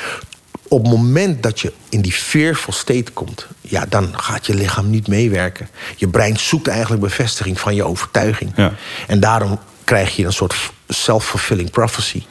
Op 0.74 0.82
het 0.82 0.92
moment 0.92 1.42
dat 1.42 1.60
je 1.60 1.72
in 1.88 2.00
die 2.00 2.12
fearful 2.12 2.72
state 2.72 3.12
komt... 3.12 3.46
ja, 3.60 3.86
dan 3.88 4.18
gaat 4.20 4.46
je 4.46 4.54
lichaam 4.54 4.90
niet 4.90 5.08
meewerken. 5.08 5.68
Je 5.96 6.08
brein 6.08 6.36
zoekt 6.38 6.68
eigenlijk 6.68 7.02
bevestiging 7.02 7.60
van 7.60 7.74
je 7.74 7.84
overtuiging. 7.84 8.52
Ja. 8.56 8.72
En 9.06 9.20
daarom 9.20 9.58
krijg 9.84 10.16
je 10.16 10.24
een 10.24 10.32
soort 10.32 10.54
self-fulfilling 10.88 11.70
prophecy. 11.70 12.22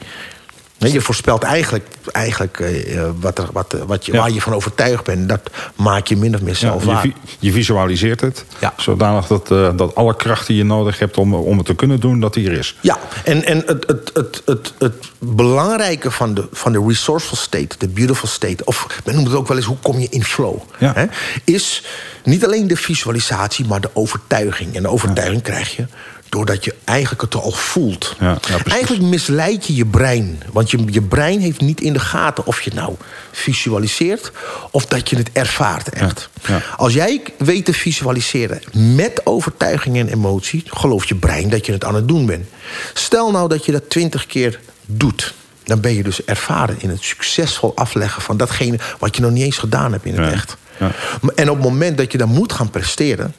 Je 0.78 1.00
voorspelt 1.00 1.42
eigenlijk, 1.42 1.86
eigenlijk 2.12 2.58
uh, 2.58 3.02
wat 3.20 3.38
er, 3.38 3.48
wat, 3.52 3.76
wat 3.86 4.06
je, 4.06 4.12
Ja. 4.12 4.18
waar 4.18 4.30
je 4.30 4.40
van 4.40 4.52
overtuigd 4.54 5.04
bent. 5.04 5.28
Dat 5.28 5.50
maak 5.74 6.06
je 6.06 6.16
min 6.16 6.34
of 6.34 6.40
meer 6.40 6.52
Ja, 6.52 6.58
zelf 6.58 6.84
waar. 6.84 7.00
vi- 7.00 7.14
je 7.38 7.52
visualiseert 7.52 8.20
het. 8.20 8.44
Ja. 8.60 8.72
Zodanig 8.76 9.26
dat, 9.26 9.50
eh, 9.50 9.70
dat 9.76 9.94
alle 9.94 10.16
kracht 10.16 10.46
die 10.46 10.56
je 10.56 10.64
nodig 10.64 10.98
hebt 10.98 11.16
om, 11.16 11.34
om 11.34 11.56
het 11.56 11.66
te 11.66 11.74
kunnen 11.74 12.00
doen, 12.00 12.20
dat 12.20 12.34
die 12.34 12.50
er 12.50 12.58
is. 12.58 12.76
Ja, 12.80 12.98
en, 13.24 13.44
en 13.44 13.62
het, 13.66 13.86
het, 13.86 14.10
het, 14.14 14.42
het, 14.44 14.72
het 14.78 14.94
belangrijke 15.18 16.10
van 16.10 16.34
de, 16.34 16.48
van 16.52 16.72
de 16.72 16.84
resourceful 16.86 17.36
state, 17.36 17.74
de 17.78 17.88
beautiful 17.88 18.28
state, 18.28 18.64
of 18.64 18.86
men 19.04 19.14
noemt 19.14 19.26
het 19.26 19.36
ook 19.36 19.48
wel 19.48 19.56
eens 19.56 19.66
hoe 19.66 19.78
kom 19.82 19.98
je 19.98 20.08
in 20.10 20.24
flow, 20.24 20.56
Ja. 20.78 20.92
hè, 20.94 21.04
is 21.44 21.84
niet 22.24 22.44
alleen 22.44 22.66
de 22.68 22.76
visualisatie, 22.76 23.66
maar 23.66 23.80
de 23.80 23.90
overtuiging. 23.92 24.74
En 24.76 24.82
de 24.82 24.88
overtuiging 24.88 25.42
krijg 25.42 25.76
je 25.76 25.86
doordat 26.34 26.64
je 26.64 26.74
eigenlijk 26.84 27.22
het 27.22 27.34
al 27.34 27.50
voelt. 27.50 28.16
Ja, 28.20 28.38
eigenlijk 28.64 29.02
misleid 29.02 29.66
je 29.66 29.74
je 29.74 29.86
brein. 29.86 30.42
Want 30.52 30.70
je, 30.70 30.84
je 30.86 31.02
brein 31.02 31.40
heeft 31.40 31.60
niet 31.60 31.80
in 31.80 31.92
de 31.92 31.98
gaten 31.98 32.46
of 32.46 32.60
je 32.60 32.70
het 32.70 32.78
nou 32.78 32.94
visualiseert 33.32 34.32
of 34.70 34.86
dat 34.86 35.10
je 35.10 35.16
het 35.16 35.30
ervaart 35.32 35.88
echt. 35.88 36.28
Ja. 36.46 36.62
Als 36.76 36.92
jij 36.92 37.22
weet 37.38 37.64
te 37.64 37.72
visualiseren 37.72 38.60
met 38.72 39.26
overtuiging 39.26 39.98
en 39.98 40.08
emotie, 40.08 40.62
gelooft 40.66 41.08
je 41.08 41.14
brein 41.14 41.48
dat 41.48 41.66
je 41.66 41.72
het 41.72 41.84
aan 41.84 41.94
het 41.94 42.08
doen 42.08 42.26
bent. 42.26 42.46
Stel 42.94 43.30
nou 43.30 43.48
dat 43.48 43.64
je 43.64 43.72
dat 43.72 43.90
twintig 43.90 44.26
keer 44.26 44.60
doet. 44.86 45.34
Dan 45.64 45.80
ben 45.80 45.94
je 45.94 46.02
dus 46.02 46.24
ervaren 46.24 46.76
in 46.78 46.88
het 46.88 47.02
succesvol 47.02 47.72
afleggen 47.76 48.22
van 48.22 48.36
datgene 48.36 48.78
wat 48.98 49.16
je 49.16 49.22
nog 49.22 49.30
niet 49.30 49.44
eens 49.44 49.58
gedaan 49.58 49.92
hebt 49.92 50.04
in 50.04 50.18
het 50.18 50.32
echt. 50.32 50.56
ja. 50.78 50.90
En 51.34 51.50
op 51.50 51.56
het 51.56 51.64
moment 51.64 51.98
dat 51.98 52.12
je 52.12 52.18
dan 52.18 52.28
moet 52.28 52.52
gaan 52.52 52.70
presteren, 52.70 53.34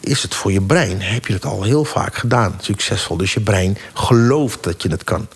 is 0.00 0.22
het 0.22 0.34
voor 0.34 0.52
je 0.52 0.60
brein, 0.60 1.00
heb 1.00 1.26
je 1.26 1.32
het 1.32 1.44
al 1.44 1.62
heel 1.62 1.84
vaak 1.84 2.14
gedaan, 2.16 2.54
succesvol. 2.60 3.16
Dus 3.16 3.34
je 3.34 3.40
brein 3.40 3.78
gelooft 3.94 4.62
dat 4.62 4.82
je 4.82 4.90
het 4.90 5.04
kan. 5.04 5.28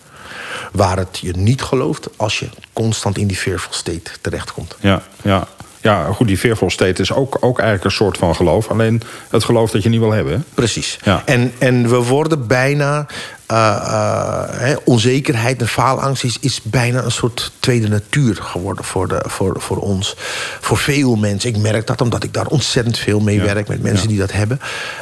Waar 0.71 0.97
het 0.97 1.19
je 1.21 1.33
niet 1.37 1.61
gelooft 1.61 2.07
als 2.15 2.39
je 2.39 2.49
constant 2.73 3.17
in 3.17 3.27
die 3.27 3.37
fearful 3.37 3.73
state 3.73 4.11
terechtkomt. 4.21 4.75
Ja, 4.79 5.01
ja. 5.21 5.47
ja 5.81 6.11
goed, 6.11 6.27
die 6.27 6.37
fearful 6.37 6.69
state 6.69 7.01
is 7.01 7.11
ook, 7.11 7.37
ook 7.39 7.57
eigenlijk 7.59 7.83
een 7.85 7.95
soort 7.95 8.17
van 8.17 8.35
geloof. 8.35 8.67
Alleen 8.69 9.01
het 9.29 9.43
geloof 9.43 9.71
dat 9.71 9.83
je 9.83 9.89
niet 9.89 9.99
wil 9.99 10.11
hebben. 10.11 10.33
hè? 10.33 10.39
Precies. 10.53 10.99
Ja. 11.03 11.21
En, 11.25 11.53
en 11.57 11.89
we 11.89 11.95
worden 11.95 12.47
bijna. 12.47 13.05
Eh, 13.47 13.75
eh, 13.75 14.43
hè, 14.49 14.75
onzekerheid 14.83 15.61
en 15.61 15.67
faalangst 15.67 16.23
is, 16.23 16.37
is 16.39 16.61
bijna 16.63 17.03
een 17.03 17.11
soort 17.11 17.51
tweede 17.59 17.87
natuur 17.87 18.35
geworden 18.35 18.85
voor, 18.85 19.07
de, 19.07 19.23
voor, 19.27 19.55
voor 19.61 19.77
ons. 19.77 20.15
Voor 20.61 20.77
veel 20.77 21.15
mensen. 21.15 21.49
Ik 21.49 21.57
merk 21.57 21.87
dat 21.87 22.01
omdat 22.01 22.23
ik 22.23 22.33
daar 22.33 22.47
ontzettend 22.47 22.97
veel 22.97 23.19
mee 23.19 23.35
Ja. 23.35 23.43
werk 23.43 23.67
met 23.67 23.81
mensen 23.81 24.03
Ja. 24.03 24.09
die 24.09 24.19
dat 24.19 24.31
hebben. 24.31 24.59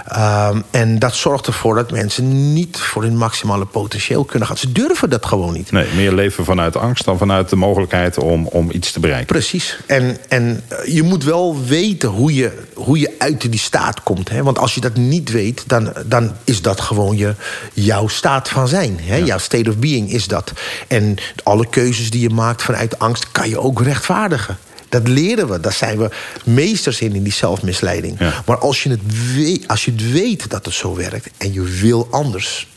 Ehm, 0.08 0.62
en 0.72 1.00
dat 1.00 1.16
zorgt 1.16 1.48
ervoor 1.48 1.76
dat 1.76 1.92
mensen 1.92 2.54
niet 2.54 2.80
voor 2.80 3.02
hun 3.04 3.18
maximale 3.18 3.66
potentieel 3.66 4.24
kunnen 4.24 4.48
gaan. 4.48 4.58
Ze 4.58 4.72
durven 4.72 5.10
dat 5.10 5.26
gewoon 5.26 5.54
niet. 5.54 5.72
Nee, 5.72 5.88
meer 5.96 6.14
leven 6.14 6.46
vanuit 6.46 6.76
angst 6.78 7.06
dan 7.06 7.18
vanuit 7.18 7.50
de 7.50 7.56
mogelijkheid 7.56 8.18
om, 8.18 8.48
om 8.48 8.70
iets 8.72 8.92
te 8.92 9.00
bereiken. 9.00 9.28
Precies. 9.28 9.78
En, 9.86 10.18
en 10.30 10.64
eh, 10.68 10.94
je 10.94 11.04
moet 11.04 11.24
wel 11.24 11.64
weten 11.66 12.10
hoe 12.10 12.34
je, 12.34 12.52
hoe 12.74 13.00
je 13.00 13.16
uit 13.18 13.52
die 13.52 13.60
staat 13.60 14.04
komt. 14.04 14.30
Hè? 14.30 14.44
Want 14.44 14.60
als 14.60 14.76
je 14.76 14.82
dat 14.82 14.96
niet 14.96 15.32
weet, 15.32 15.64
dan, 15.68 15.94
dan 16.06 16.32
is 16.44 16.62
dat 16.62 16.82
gewoon 16.82 17.18
je, 17.18 17.36
jouw 17.74 18.08
staat 18.08 18.32
van 18.42 18.68
zijn. 18.68 19.00
Hè? 19.02 19.16
Jouw 19.16 19.38
state 19.38 19.70
of 19.70 19.78
being 19.78 20.12
is 20.12 20.28
dat. 20.28 20.52
En 20.88 21.16
alle 21.44 21.70
keuzes 21.70 22.10
die 22.10 22.22
je 22.22 22.30
maakt 22.30 22.62
vanuit 22.62 23.00
angst 23.00 23.32
kan 23.32 23.50
je 23.50 23.60
ook 23.60 23.82
rechtvaardigen. 23.82 24.58
Dat 24.90 25.08
leren 25.08 25.50
we. 25.50 25.60
Daar 25.60 25.74
zijn 25.74 25.98
we 25.98 26.10
meesters 26.46 27.02
in, 27.02 27.16
in 27.16 27.24
die 27.24 27.34
zelfmisleiding. 27.34 28.20
Ja. 28.20 28.44
Maar 28.46 28.58
als 28.58 28.84
je, 28.84 28.90
het 28.90 29.34
weet, 29.36 29.68
als 29.68 29.86
je 29.86 29.92
het 29.92 30.12
weet 30.12 30.50
dat 30.50 30.66
het 30.66 30.74
zo 30.74 30.96
werkt 30.96 31.30
en 31.38 31.54
je 31.54 31.62
wil 31.62 32.08
anders, 32.12 32.68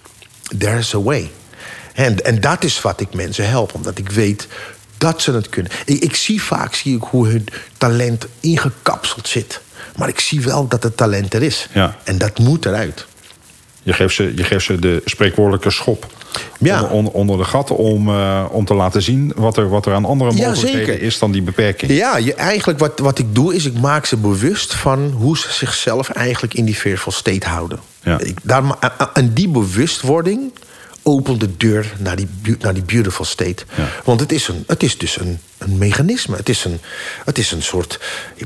there's 0.58 0.94
a 0.94 1.02
way. 1.02 1.30
En, 1.94 2.24
en 2.24 2.40
dat 2.40 2.64
is 2.64 2.80
wat 2.80 3.00
ik 3.00 3.14
mensen 3.14 3.48
help, 3.48 3.74
omdat 3.74 3.98
ik 3.98 4.10
weet 4.10 4.46
dat 4.98 5.22
ze 5.22 5.32
het 5.32 5.48
kunnen. 5.48 5.72
Ik, 5.84 6.02
ik 6.02 6.16
zie 6.16 6.42
vaak 6.42 6.74
zie 6.74 6.96
ik 6.96 7.02
hoe 7.02 7.28
hun 7.28 7.46
talent 7.76 8.26
ingekapseld 8.40 9.28
zit. 9.28 9.60
Maar 9.96 10.08
ik 10.08 10.20
zie 10.20 10.40
wel 10.40 10.68
dat 10.68 10.82
het 10.82 10.96
talent 10.96 11.34
er 11.34 11.42
is. 11.42 11.68
Ja. 11.72 11.96
En 12.04 12.18
dat 12.18 12.38
moet 12.38 12.66
eruit. 12.66 13.06
Je 13.86 13.92
geeft 13.92 14.14
ze, 14.14 14.32
je 14.36 14.44
geeft 14.44 14.64
ze 14.64 14.78
de 14.78 15.02
spreekwoordelijke 15.04 15.70
schop. 15.70 16.06
Ja. 16.58 16.82
Onder, 16.82 17.12
onder, 17.12 17.36
de 17.36 17.44
gat 17.44 17.70
om, 17.70 18.08
eh, 18.08 18.44
om 18.50 18.64
te 18.64 18.74
laten 18.74 19.02
zien 19.02 19.32
wat 19.36 19.56
er, 19.56 19.68
wat 19.68 19.86
er 19.86 19.94
aan 19.94 20.04
andere 20.04 20.32
mogelijkheden 20.32 21.00
is 21.00 21.18
dan 21.18 21.32
die 21.32 21.42
beperking. 21.42 21.92
Ja, 21.92 22.16
je, 22.16 22.34
eigenlijk 22.34 22.78
wat, 22.78 22.98
wat 22.98 23.18
ik 23.18 23.34
doe 23.34 23.54
is 23.54 23.64
ik 23.64 23.80
maak 23.80 24.06
ze 24.06 24.16
bewust 24.16 24.74
van 24.74 25.10
hoe 25.10 25.38
ze 25.38 25.52
zichzelf 25.52 26.08
eigenlijk 26.08 26.54
in 26.54 26.64
die 26.64 26.74
fearful 26.74 27.12
state 27.12 27.48
houden. 27.48 27.78
Ja. 28.02 28.18
Ik, 28.20 28.38
daar, 28.42 28.62
en 29.12 29.32
die 29.32 29.48
bewustwording 29.48 30.52
opent 31.06 31.40
de 31.40 31.56
deur 31.56 31.92
naar 31.98 32.16
die, 32.16 32.28
naar 32.58 32.74
die 32.74 32.82
beautiful 32.82 33.24
state. 33.24 33.64
Ja. 33.76 33.88
Want 34.04 34.20
het 34.20 34.32
is, 34.32 34.48
een, 34.48 34.64
het 34.66 34.82
is 34.82 34.98
dus 34.98 35.20
een, 35.20 35.38
een 35.58 35.78
mechanisme. 35.78 36.36
Het 36.36 36.48
is 36.48 36.64
een, 36.64 36.80
het 37.24 37.38
is 37.38 37.50
een 37.50 37.62
soort 37.62 38.00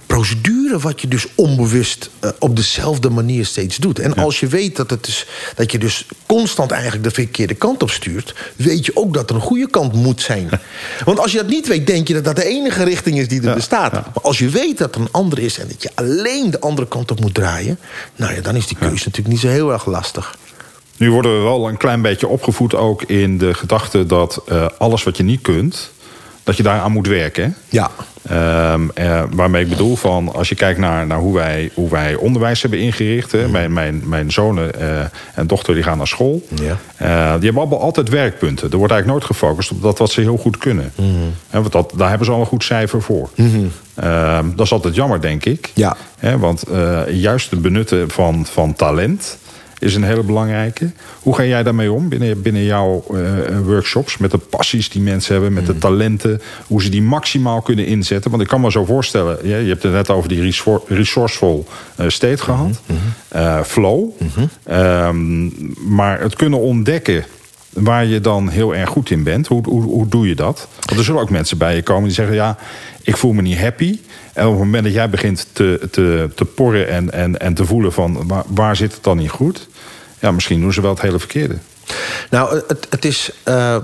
procedure 0.07 0.79
wat 0.79 1.01
je 1.01 1.09
dus 1.09 1.27
onbewust 1.35 2.11
eh, 2.19 2.31
op 2.39 2.57
dezelfde 2.57 3.11
manier 3.11 3.47
steeds 3.47 3.77
doet. 3.77 3.99
En 3.99 4.15
als 4.15 4.41
je 4.41 4.47
weet 4.47 4.77
dat, 4.77 4.91
het 4.91 5.07
is, 5.07 5.27
dat 5.57 5.73
je 5.73 5.79
dus 5.79 6.07
constant 6.27 6.71
eigenlijk 6.71 7.05
de 7.05 7.11
verkeerde 7.11 7.55
kant 7.55 7.83
op 7.83 7.91
stuurt... 7.91 8.35
weet 8.57 8.87
je 8.87 8.97
ook 8.97 9.15
dat 9.15 9.31
er 9.31 9.37
een 9.37 9.43
goede 9.43 9.71
kant 9.71 9.93
moet 9.93 10.21
zijn. 10.21 10.51
Want 11.05 11.19
als 11.19 11.33
je 11.33 11.39
dat 11.39 11.49
niet 11.49 11.69
weet, 11.69 11.87
denk 11.87 12.09
je 12.09 12.15
dat 12.15 12.25
dat 12.25 12.37
de 12.37 12.45
enige 12.45 12.85
richting 12.85 13.19
is 13.19 13.29
die 13.29 13.43
er 13.43 13.55
bestaat. 13.55 13.93
Maar 13.93 14.05
als 14.23 14.39
je 14.39 14.49
weet 14.49 14.79
dat 14.79 14.95
er 14.95 15.01
een 15.01 15.09
andere 15.11 15.43
is 15.43 15.59
en 15.59 15.69
dat 15.69 15.83
je 15.83 15.91
alleen 15.95 16.51
de 16.51 16.61
andere 16.61 16.89
kant 16.89 17.11
op 17.11 17.21
moet 17.21 17.35
draaien... 17.35 17.79
nou 18.17 18.35
ja, 18.35 18.41
dan 18.41 18.57
is 18.57 18.67
die 18.67 18.77
keuze 18.77 19.05
natuurlijk 19.05 19.29
niet 19.29 19.41
zo 19.41 19.49
heel 19.49 19.73
erg 19.73 19.87
lastig. 19.87 20.37
Nu 21.01 21.11
worden 21.11 21.37
we 21.37 21.43
wel 21.43 21.69
een 21.69 21.77
klein 21.77 22.03
beetje 22.03 22.29
opgevoed 22.29 22.75
ook 22.75 23.03
in 23.03 23.39
de 23.39 23.55
gedachte 23.55 24.07
dat 24.07 24.43
eh, 24.49 24.67
alles 24.79 25.03
wat 25.03 25.17
je 25.17 25.23
niet 25.23 25.41
kunt, 25.41 25.91
dat 26.45 26.57
je 26.57 26.63
daaraan 26.63 26.93
moet 26.93 27.07
werken. 27.07 27.57
Ja. 27.69 27.91
Ehm, 28.23 28.89
eh, 28.95 29.23
waarmee 29.31 29.63
ik 29.63 29.69
bedoel 29.69 29.97
van, 29.97 30.35
als 30.35 30.49
je 30.49 30.55
kijkt 30.55 30.79
naar, 30.79 31.07
naar 31.07 31.19
hoe, 31.19 31.35
wij, 31.35 31.71
hoe 31.75 31.91
wij 31.91 32.15
onderwijs 32.15 32.63
hebben 32.63 32.79
ingericht. 32.79 33.33
Hè, 33.33 33.49
mijn, 33.49 33.73
mijn, 33.73 34.03
mijn 34.05 34.33
zonen 34.33 34.81
eh, 34.81 35.01
en 35.35 35.47
dochter 35.47 35.75
die 35.75 35.83
gaan 35.83 35.97
naar 35.97 36.07
school. 36.07 36.43
Ja. 36.49 36.77
Die 37.37 37.45
hebben 37.45 37.57
allemaal 37.57 37.81
altijd 37.81 38.09
werkpunten. 38.09 38.71
Er 38.71 38.77
wordt 38.77 38.93
eigenlijk 38.93 39.21
nooit 39.21 39.39
gefocust 39.39 39.71
op 39.71 39.83
dat 39.83 39.99
wat 39.99 40.11
ze 40.11 40.21
heel 40.21 40.37
goed 40.37 40.59
kunnen. 40.59 40.93
Hè, 41.51 41.61
want 41.61 41.73
dat, 41.73 41.93
daar 41.97 42.09
hebben 42.09 42.27
ze 42.27 42.33
al 42.33 42.41
een 42.41 42.47
goed 42.47 42.65
cijfer 42.65 43.03
voor. 43.03 43.31
Ehm, 43.95 44.47
dat 44.57 44.67
is 44.67 44.73
altijd 44.73 44.95
jammer, 44.95 45.21
denk 45.21 45.45
ik. 45.45 45.71
Ja. 45.75 45.97
Want 46.39 46.65
juist 47.09 47.51
het 47.51 47.63
benutten 47.63 48.11
van, 48.11 48.47
van 48.47 48.75
talent 48.75 49.39
is 49.81 49.95
een 49.95 50.03
hele 50.03 50.23
belangrijke. 50.23 50.91
Hoe 51.21 51.35
ga 51.35 51.45
jij 51.45 51.63
daarmee 51.63 51.93
om 51.93 52.09
binnen, 52.09 52.43
binnen 52.43 52.65
jouw 52.65 53.05
eh, 53.11 53.59
workshops? 53.65 54.17
Met 54.17 54.31
de 54.31 54.39
passies 54.39 54.91
die 54.91 55.03
mensen 55.03 55.33
hebben, 55.33 55.53
met 55.53 55.67
de 55.67 55.79
talenten. 55.79 56.41
Hoe 56.67 56.83
ze 56.83 56.89
die 56.89 57.03
maximaal 57.03 57.61
kunnen 57.61 57.87
inzetten. 57.87 58.31
Want 58.31 58.43
ik 58.43 58.49
kan 58.49 58.61
me 58.61 58.71
zo 58.71 58.85
voorstellen, 58.85 59.39
je, 59.43 59.57
je 59.57 59.69
hebt 59.69 59.83
het 59.83 59.93
net 59.93 60.11
over 60.11 60.29
die 60.29 60.55
resourceful 60.89 61.67
eh, 61.97 62.09
state 62.09 62.43
gehad. 62.43 62.81
Eh, 63.29 63.63
flow. 63.63 64.11
Ehm, 64.65 65.49
maar 65.95 66.21
het 66.21 66.37
kunnen 66.37 66.59
ontdekken 66.59 67.25
waar 67.73 68.05
je 68.05 68.21
dan 68.21 68.49
heel 68.49 68.75
erg 68.75 68.89
goed 68.89 69.11
in 69.11 69.23
bent. 69.23 69.47
Hoe, 69.47 69.63
hoe, 69.69 69.83
hoe 69.83 70.09
doe 70.09 70.29
je 70.29 70.35
dat? 70.35 70.69
Want 70.85 70.99
er 70.99 71.05
zullen 71.05 71.21
ook 71.21 71.31
mensen 71.31 71.59
bij 71.59 71.75
je 71.75 71.83
komen 71.83 72.05
die 72.05 72.13
zeggen: 72.13 72.35
Ja, 72.35 72.57
ik 73.03 73.17
voel 73.17 73.33
me 73.33 73.43
niet 73.43 73.59
happy. 73.59 73.99
En 74.41 74.47
op 74.47 74.53
het 74.53 74.63
moment 74.63 74.85
dat 74.85 74.93
jij 74.93 75.11
begint 75.11 75.47
te, 75.53 75.89
te, 75.91 76.31
te 76.35 76.45
porren 76.45 76.89
en, 76.89 77.13
en, 77.13 77.39
en 77.39 77.55
te 77.55 77.65
voelen 77.65 77.93
van 77.93 78.27
waar, 78.27 78.45
waar 78.47 78.77
zit 78.77 78.93
het 78.93 79.05
dan 79.05 79.17
niet 79.17 79.31
goed? 79.31 79.69
Ja, 80.19 80.31
misschien 80.31 80.61
doen 80.61 80.73
ze 80.73 80.81
wel 80.81 80.91
het 80.91 81.01
hele 81.01 81.19
verkeerde. 81.19 81.59
Nou, 82.31 82.63
het, 82.69 82.87
het 82.91 83.05
is. 83.05 83.31
Uh, 83.45 83.77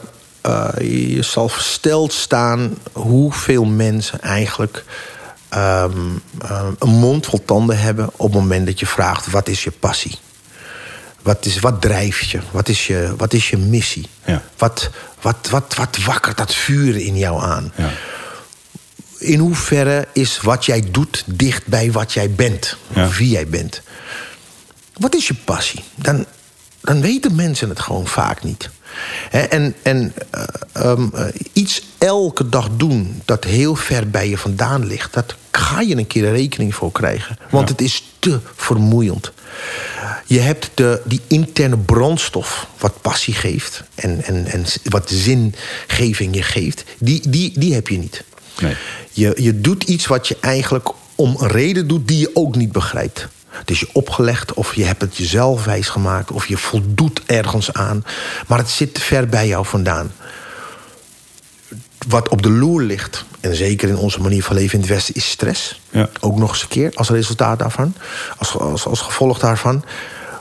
uh, 0.46 0.68
je 1.14 1.22
zal 1.22 1.48
versteld 1.48 2.12
staan 2.12 2.76
hoeveel 2.92 3.64
mensen 3.64 4.20
eigenlijk. 4.20 4.84
Um, 5.54 6.22
uh, 6.42 6.68
een 6.78 6.88
mond 6.88 7.26
vol 7.26 7.44
tanden 7.44 7.78
hebben 7.78 8.10
op 8.16 8.32
het 8.32 8.40
moment 8.40 8.66
dat 8.66 8.80
je 8.80 8.86
vraagt: 8.86 9.30
wat 9.30 9.48
is 9.48 9.64
je 9.64 9.70
passie? 9.70 10.18
Wat, 11.22 11.44
is, 11.44 11.58
wat 11.58 11.80
drijft 11.80 12.30
je? 12.30 12.40
Wat 12.50 12.68
is 12.68 12.86
je, 12.86 13.14
wat 13.16 13.32
is 13.32 13.50
je 13.50 13.56
missie? 13.56 14.08
Ja. 14.24 14.42
Wat, 14.56 14.90
wat, 15.20 15.48
wat, 15.50 15.74
wat 15.74 15.98
wakkert 16.04 16.36
dat 16.36 16.54
vuur 16.54 16.96
in 16.96 17.16
jou 17.16 17.42
aan? 17.42 17.72
Ja. 17.76 17.90
In 19.26 19.38
hoeverre 19.38 20.08
is 20.12 20.40
wat 20.40 20.64
jij 20.64 20.84
doet 20.90 21.24
dicht 21.26 21.66
bij 21.66 21.92
wat 21.92 22.12
jij 22.12 22.30
bent? 22.30 22.76
Ja. 22.94 23.06
Of 23.06 23.18
wie 23.18 23.28
jij 23.28 23.48
bent? 23.48 23.82
Wat 24.98 25.14
is 25.14 25.26
je 25.26 25.34
passie? 25.34 25.84
Dan, 25.94 26.24
dan 26.80 27.00
weten 27.00 27.34
mensen 27.34 27.68
het 27.68 27.80
gewoon 27.80 28.06
vaak 28.06 28.42
niet. 28.42 28.70
En 29.30 29.74
en 29.82 30.12
uh, 30.34 30.90
um, 30.90 31.10
uh, 31.14 31.24
iets 31.52 31.82
elke 31.98 32.48
dag 32.48 32.68
doen 32.76 33.22
dat 33.24 33.44
heel 33.44 33.74
ver 33.74 34.10
bij 34.10 34.28
je 34.28 34.38
vandaan 34.38 34.86
ligt... 34.86 35.12
dat 35.14 35.34
ga 35.50 35.80
je 35.80 35.96
een 35.96 36.06
keer 36.06 36.24
een 36.24 36.32
rekening 36.32 36.74
voor 36.74 36.92
krijgen. 36.92 37.38
Want 37.50 37.68
Ja. 37.68 37.72
het 37.74 37.82
is 37.84 38.12
te 38.18 38.40
vermoeiend. 38.54 39.32
Je 40.26 40.40
hebt 40.40 40.70
de, 40.74 41.02
die 41.04 41.20
interne 41.26 41.78
brandstof 41.78 42.66
wat 42.78 43.00
passie 43.00 43.34
geeft... 43.34 43.82
en, 43.94 44.24
en, 44.24 44.46
en 44.46 44.64
wat 44.84 45.10
zingeving 45.10 46.34
je 46.34 46.42
geeft, 46.42 46.84
die, 46.98 47.28
die, 47.28 47.58
die 47.58 47.74
heb 47.74 47.88
je 47.88 47.98
niet. 47.98 48.24
Nee. 48.60 48.76
Je, 49.10 49.32
je 49.36 49.60
doet 49.60 49.82
iets 49.82 50.06
wat 50.06 50.28
je 50.28 50.36
eigenlijk 50.40 50.88
om 51.14 51.36
een 51.38 51.48
reden 51.48 51.88
doet 51.88 52.08
die 52.08 52.18
je 52.18 52.30
ook 52.34 52.56
niet 52.56 52.72
begrijpt. 52.72 53.28
Het 53.48 53.70
is 53.70 53.80
je 53.80 53.88
opgelegd, 53.92 54.54
of 54.54 54.74
je 54.74 54.84
hebt 54.84 55.00
het 55.00 55.16
jezelf 55.16 55.64
wijsgemaakt... 55.64 56.30
of 56.30 56.46
je 56.46 56.56
voldoet 56.56 57.20
ergens 57.26 57.72
aan. 57.72 58.04
Maar 58.46 58.58
het 58.58 58.70
zit 58.70 58.94
te 58.94 59.00
ver 59.00 59.28
bij 59.28 59.46
jou 59.46 59.66
vandaan. 59.66 60.12
Wat 62.08 62.28
op 62.28 62.42
de 62.42 62.50
loer 62.50 62.82
ligt, 62.82 63.24
en 63.40 63.56
zeker 63.56 63.88
in 63.88 63.96
onze 63.96 64.20
manier 64.20 64.42
van 64.42 64.56
leven 64.56 64.74
in 64.74 64.80
het 64.80 64.88
Westen... 64.88 65.14
is 65.14 65.30
stress. 65.30 65.80
Ja. 65.90 66.08
Ook 66.20 66.38
nog 66.38 66.50
eens 66.50 66.62
een 66.62 66.68
keer, 66.68 66.90
als 66.94 67.08
resultaat 67.08 67.58
daarvan. 67.58 67.94
Als, 68.36 68.58
als, 68.58 68.86
als 68.86 69.00
gevolg 69.00 69.38
daarvan. 69.38 69.84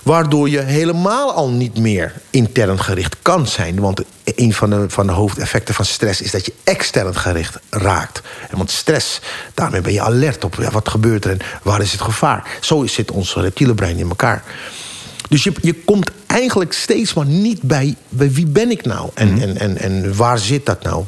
Waardoor 0.05 0.49
je 0.49 0.59
helemaal 0.59 1.33
al 1.33 1.49
niet 1.49 1.77
meer 1.77 2.13
intern 2.29 2.79
gericht 2.79 3.15
kan 3.21 3.47
zijn. 3.47 3.79
Want 3.79 4.01
een 4.23 4.53
van 4.53 4.69
de, 4.69 4.85
van 4.87 5.07
de 5.07 5.13
hoofdeffecten 5.13 5.73
van 5.73 5.85
stress 5.85 6.21
is 6.21 6.31
dat 6.31 6.45
je 6.45 6.53
extern 6.63 7.15
gericht 7.15 7.59
raakt. 7.69 8.21
En 8.49 8.57
want 8.57 8.71
stress, 8.71 9.21
daarmee 9.53 9.81
ben 9.81 9.93
je 9.93 10.01
alert 10.01 10.43
op 10.43 10.55
ja, 10.59 10.71
wat 10.71 10.89
gebeurt 10.89 11.25
er 11.25 11.31
en 11.31 11.39
waar 11.63 11.81
is 11.81 11.91
het 11.91 12.01
gevaar. 12.01 12.57
Zo 12.61 12.85
zit 12.85 13.11
ons 13.11 13.35
reptiele 13.35 13.73
brein 13.73 13.97
in 13.97 14.09
elkaar. 14.09 14.43
Dus 15.29 15.43
je, 15.43 15.53
je 15.61 15.73
komt 15.73 16.11
eigenlijk 16.25 16.73
steeds 16.73 17.13
maar 17.13 17.25
niet 17.25 17.61
bij, 17.61 17.95
bij 18.09 18.31
wie 18.31 18.47
ben 18.47 18.71
ik 18.71 18.85
nou? 18.85 19.09
En, 19.13 19.41
en, 19.41 19.57
en, 19.57 19.77
en 19.77 20.15
waar 20.15 20.39
zit 20.39 20.65
dat 20.65 20.83
nou? 20.83 21.03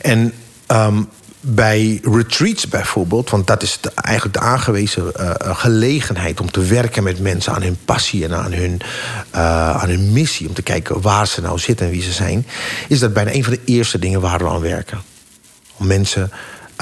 En 0.00 0.34
um, 0.68 1.08
bij 1.40 2.00
retreats 2.02 2.68
bijvoorbeeld, 2.68 3.30
want 3.30 3.46
dat 3.46 3.62
is 3.62 3.78
de, 3.80 3.92
eigenlijk 3.94 4.38
de 4.38 4.44
aangewezen 4.44 5.12
uh, 5.20 5.30
gelegenheid 5.40 6.40
om 6.40 6.50
te 6.50 6.60
werken 6.60 7.02
met 7.02 7.20
mensen 7.20 7.52
aan 7.52 7.62
hun 7.62 7.78
passie 7.84 8.24
en 8.24 8.34
aan 8.34 8.52
hun, 8.52 8.80
uh, 9.34 9.70
aan 9.76 9.88
hun 9.88 10.12
missie, 10.12 10.48
om 10.48 10.54
te 10.54 10.62
kijken 10.62 11.00
waar 11.00 11.26
ze 11.26 11.40
nou 11.40 11.58
zitten 11.58 11.86
en 11.86 11.92
wie 11.92 12.02
ze 12.02 12.12
zijn, 12.12 12.46
is 12.88 12.98
dat 12.98 13.12
bijna 13.12 13.34
een 13.34 13.44
van 13.44 13.52
de 13.52 13.60
eerste 13.64 13.98
dingen 13.98 14.20
waar 14.20 14.38
we 14.38 14.48
aan 14.48 14.60
werken. 14.60 15.00
Om 15.76 15.86
mensen, 15.86 16.30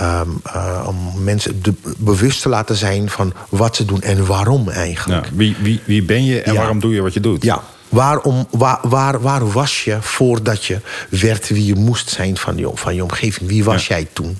um, 0.00 0.40
uh, 0.46 0.84
om 0.86 1.22
mensen 1.22 1.62
de, 1.62 1.74
bewust 1.98 2.42
te 2.42 2.48
laten 2.48 2.76
zijn 2.76 3.10
van 3.10 3.32
wat 3.48 3.76
ze 3.76 3.84
doen 3.84 4.02
en 4.02 4.26
waarom 4.26 4.68
eigenlijk. 4.68 5.28
Wie, 5.34 5.56
wie, 5.60 5.80
wie 5.84 6.02
ben 6.02 6.24
je 6.24 6.42
en 6.42 6.52
Ja. 6.52 6.58
waarom 6.58 6.80
doe 6.80 6.94
je 6.94 7.02
wat 7.02 7.14
je 7.14 7.20
doet? 7.20 7.42
Ja, 7.42 7.62
Waarom, 7.88 8.46
waar, 8.50 8.78
waar, 8.82 9.20
waar 9.20 9.50
was 9.52 9.84
je 9.84 9.98
voordat 10.00 10.64
je 10.64 10.80
werd 11.10 11.48
wie 11.48 11.64
je 11.66 11.74
moest 11.74 12.10
zijn 12.10 12.36
van 12.36 12.56
je, 12.56 12.70
van 12.74 12.94
je 12.94 13.02
omgeving? 13.02 13.48
Wie 13.48 13.64
was 13.64 13.86
Ja. 13.86 13.94
jij 13.96 14.08
toen? 14.12 14.38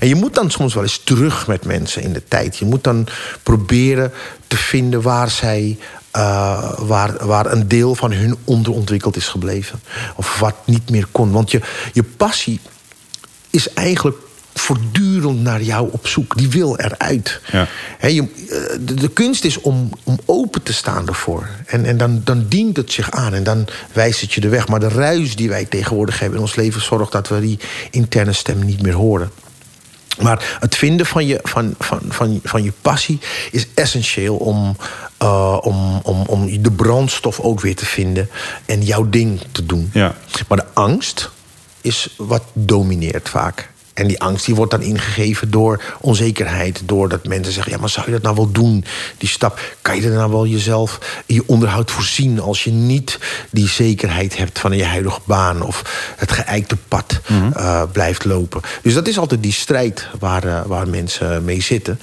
En 0.00 0.08
je 0.08 0.14
moet 0.14 0.34
dan 0.34 0.50
soms 0.50 0.74
wel 0.74 0.82
eens 0.82 1.00
terug 1.04 1.46
met 1.46 1.64
mensen 1.64 2.02
in 2.02 2.12
de 2.12 2.22
tijd. 2.28 2.56
Je 2.56 2.64
moet 2.64 2.84
dan 2.84 3.06
proberen 3.42 4.12
te 4.46 4.56
vinden 4.56 5.02
waar 5.02 5.30
zij. 5.30 5.78
uh, 6.16 6.72
waar, 6.78 7.26
waar 7.26 7.52
een 7.52 7.68
deel 7.68 7.94
van 7.94 8.12
hun 8.12 8.36
onderontwikkeld 8.44 9.16
is 9.16 9.28
gebleven. 9.28 9.80
Of 10.16 10.38
wat 10.38 10.54
niet 10.64 10.90
meer 10.90 11.06
kon. 11.12 11.30
Want 11.30 11.50
je, 11.50 11.60
je 11.92 12.02
passie 12.02 12.60
is 13.50 13.72
eigenlijk 13.72 14.16
voortdurend 14.68 15.40
naar 15.40 15.62
jou 15.62 15.88
op 15.92 16.06
zoek. 16.06 16.36
Die 16.36 16.48
wil 16.48 16.76
eruit. 16.76 17.40
Ja. 17.52 17.68
Je, 18.08 18.22
eh, 18.22 18.78
de, 18.80 18.94
de 18.94 19.08
kunst 19.08 19.44
is 19.44 19.60
om, 19.60 19.90
om 20.02 20.18
open 20.24 20.62
te 20.62 20.72
staan 20.72 21.08
ervoor. 21.08 21.48
En, 21.66 21.84
en 21.84 21.96
dan, 21.96 22.20
dan 22.24 22.46
dient 22.48 22.76
het 22.76 22.92
zich 22.92 23.10
aan 23.10 23.34
en 23.34 23.44
dan 23.44 23.66
wijst 23.92 24.20
het 24.20 24.32
je 24.32 24.40
de 24.40 24.48
weg. 24.48 24.68
Maar 24.68 24.80
de 24.80 24.88
ruis 24.88 25.36
die 25.36 25.48
wij 25.48 25.64
tegenwoordig 25.64 26.18
hebben 26.18 26.38
in 26.38 26.44
ons 26.44 26.54
leven... 26.54 26.82
zorgt 26.82 27.12
dat 27.12 27.28
we 27.28 27.40
die 27.40 27.58
interne 27.90 28.32
stem 28.32 28.64
niet 28.64 28.82
meer 28.82 28.94
horen. 28.94 29.30
Maar 30.20 30.56
het 30.60 30.76
vinden 30.76 31.06
van 31.06 31.26
je, 31.26 31.38
van, 31.42 31.74
van, 31.78 32.00
van, 32.08 32.40
van 32.44 32.62
je 32.62 32.72
passie 32.82 33.18
is 33.50 33.66
essentieel 33.74 34.36
om, 34.36 34.76
uh, 35.22 35.58
om, 35.60 36.00
om, 36.02 36.22
om 36.26 36.62
de 36.62 36.72
brandstof 36.72 37.40
ook 37.40 37.60
weer 37.60 37.76
te 37.76 37.86
vinden 37.86 38.28
en 38.66 38.82
jouw 38.82 39.08
ding 39.08 39.40
te 39.52 39.66
doen. 39.66 39.90
Ja. 39.92 40.14
Maar 40.48 40.58
de 40.58 40.66
angst 40.72 41.30
is 41.80 42.14
wat 42.16 42.42
domineert 42.52 43.28
vaak. 43.28 43.70
En 43.98 44.06
die 44.06 44.20
angst 44.20 44.44
die 44.44 44.54
wordt 44.54 44.70
dan 44.70 44.82
ingegeven 44.82 45.50
door 45.50 45.82
onzekerheid. 46.00 46.82
Doordat 46.84 47.26
mensen 47.26 47.52
zeggen, 47.52 47.72
ja, 47.72 47.78
maar 47.78 47.88
zou 47.88 48.06
je 48.06 48.12
dat 48.12 48.22
nou 48.22 48.36
wel 48.36 48.50
doen? 48.50 48.84
Die 49.18 49.28
stap, 49.28 49.60
kan 49.82 49.96
je 49.96 50.02
er 50.02 50.14
nou 50.14 50.30
wel 50.30 50.46
jezelf 50.46 51.22
je 51.26 51.42
onderhoud 51.46 51.90
voorzien... 51.90 52.40
als 52.40 52.64
je 52.64 52.70
niet 52.70 53.18
die 53.50 53.68
zekerheid 53.68 54.36
hebt 54.36 54.58
van 54.58 54.72
je 54.72 54.84
huidige 54.84 55.20
baan... 55.24 55.62
of 55.62 56.12
het 56.16 56.32
geëikte 56.32 56.76
pad 56.88 57.20
mm 57.26 57.40
-hmm. 57.40 57.52
uh, 57.56 57.82
blijft 57.92 58.24
lopen. 58.24 58.60
Dus 58.82 58.94
dat 58.94 59.08
is 59.08 59.18
altijd 59.18 59.42
die 59.42 59.52
strijd 59.52 60.06
waar, 60.18 60.44
uh, 60.44 60.60
waar 60.66 60.88
mensen 60.88 61.44
mee 61.44 61.62
zitten. 61.62 62.00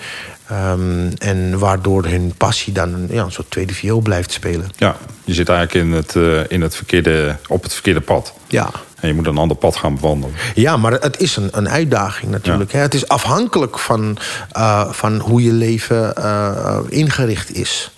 Um, 0.51 1.13
en 1.17 1.59
waardoor 1.59 2.05
hun 2.05 2.33
passie 2.37 2.73
dan 2.73 3.07
ja, 3.09 3.23
een 3.23 3.31
soort 3.31 3.51
tweede 3.51 3.73
viool 3.73 3.99
blijft 3.99 4.31
spelen. 4.31 4.69
Ja, 4.77 4.95
je 5.23 5.33
zit 5.33 5.49
eigenlijk 5.49 5.87
in 5.87 5.93
het, 5.93 6.15
uh, 6.15 6.39
in 6.47 6.61
het 6.61 6.75
verkeerde, 6.75 7.37
op 7.47 7.63
het 7.63 7.73
verkeerde 7.73 8.01
pad. 8.01 8.33
Ja. 8.47 8.71
En 9.05 9.11
je 9.11 9.17
moet 9.17 9.27
een 9.27 9.37
ander 9.37 9.57
pad 9.57 9.75
gaan 9.75 9.95
bewandelen. 9.95 10.35
Ja, 10.55 10.77
maar 10.77 10.91
het 10.91 11.19
is 11.19 11.35
een, 11.35 11.49
een 11.51 11.69
uitdaging 11.69 12.31
natuurlijk. 12.31 12.71
Ja. 12.71 12.79
Het 12.79 12.93
is 12.93 13.07
afhankelijk 13.07 13.79
van, 13.79 14.17
uh, 14.57 14.91
van 14.91 15.19
hoe 15.19 15.43
je 15.43 15.51
leven 15.51 16.13
uh, 16.17 16.77
ingericht 16.89 17.55
is. 17.55 17.91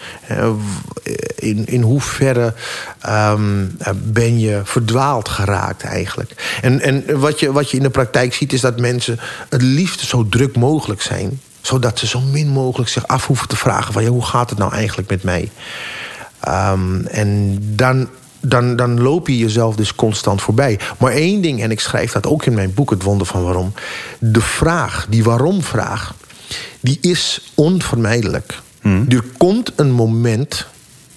In, 1.36 1.66
in 1.66 1.82
hoeverre 1.82 2.54
um, 3.10 3.78
ben 3.96 4.40
je 4.40 4.62
verdwaald 4.64 5.30
geraakt 5.30 5.84
eigenlijk. 5.84 6.60
En, 6.62 6.82
en 6.82 7.20
wat, 7.20 7.40
je, 7.40 7.52
wat 7.52 7.72
je 7.72 7.78
in 7.78 7.84
de 7.84 7.90
praktijk 7.90 8.34
ziet 8.34 8.54
is 8.54 8.62
dat 8.62 8.80
mensen 8.80 9.20
het 9.50 9.62
liefst 9.62 10.00
zo 10.00 10.28
druk 10.30 10.56
mogelijk 10.56 11.02
zijn 11.02 11.42
zodat 11.62 12.00
ze 12.00 12.08
zo 12.08 12.20
min 12.20 12.48
mogelijk 12.48 12.90
zich 12.90 13.08
af 13.08 13.28
hoeven 13.28 13.48
te 13.48 13.56
vragen... 13.56 13.94
van 13.94 14.04
ja, 14.04 14.10
hoe 14.10 14.26
gaat 14.26 14.50
het 14.50 14.60
nou 14.60 14.74
eigenlijk 14.74 15.10
met 15.10 15.24
mij? 15.24 15.52
Um, 16.48 17.06
en 17.06 17.58
dan, 17.76 18.10
dan, 18.50 18.76
dan 18.76 19.02
loop 19.02 19.28
je 19.28 19.38
jezelf 19.38 19.76
dus 19.76 19.96
constant 19.96 20.42
voorbij. 20.42 20.80
Maar 21.00 21.12
één 21.12 21.42
ding, 21.42 21.62
en 21.62 21.72
ik 21.72 21.80
schrijf 21.80 22.12
dat 22.12 22.28
ook 22.28 22.46
in 22.46 22.54
mijn 22.54 22.74
boek... 22.74 22.90
Het 22.90 23.04
Wonder 23.04 23.28
van 23.28 23.44
Waarom. 23.44 23.74
De 24.20 24.42
vraag, 24.42 25.06
die 25.10 25.24
waarom-vraag... 25.24 26.14
die 26.80 26.98
is 27.02 27.52
onvermijdelijk. 27.56 28.60
Hmm. 28.82 29.06
Er 29.10 29.24
komt 29.38 29.72
een 29.76 29.92
moment 29.92 30.66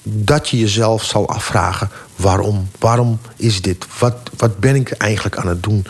dat 0.02 0.48
je 0.48 0.58
jezelf 0.58 1.04
zal 1.04 1.28
afvragen... 1.28 1.90
waarom? 2.16 2.68
Waarom 2.78 3.18
is 3.36 3.62
dit? 3.62 3.86
Wat, 3.98 4.16
wat 4.36 4.58
ben 4.58 4.74
ik 4.74 4.90
eigenlijk 4.90 5.36
aan 5.36 5.48
het 5.48 5.62
doen? 5.62 5.86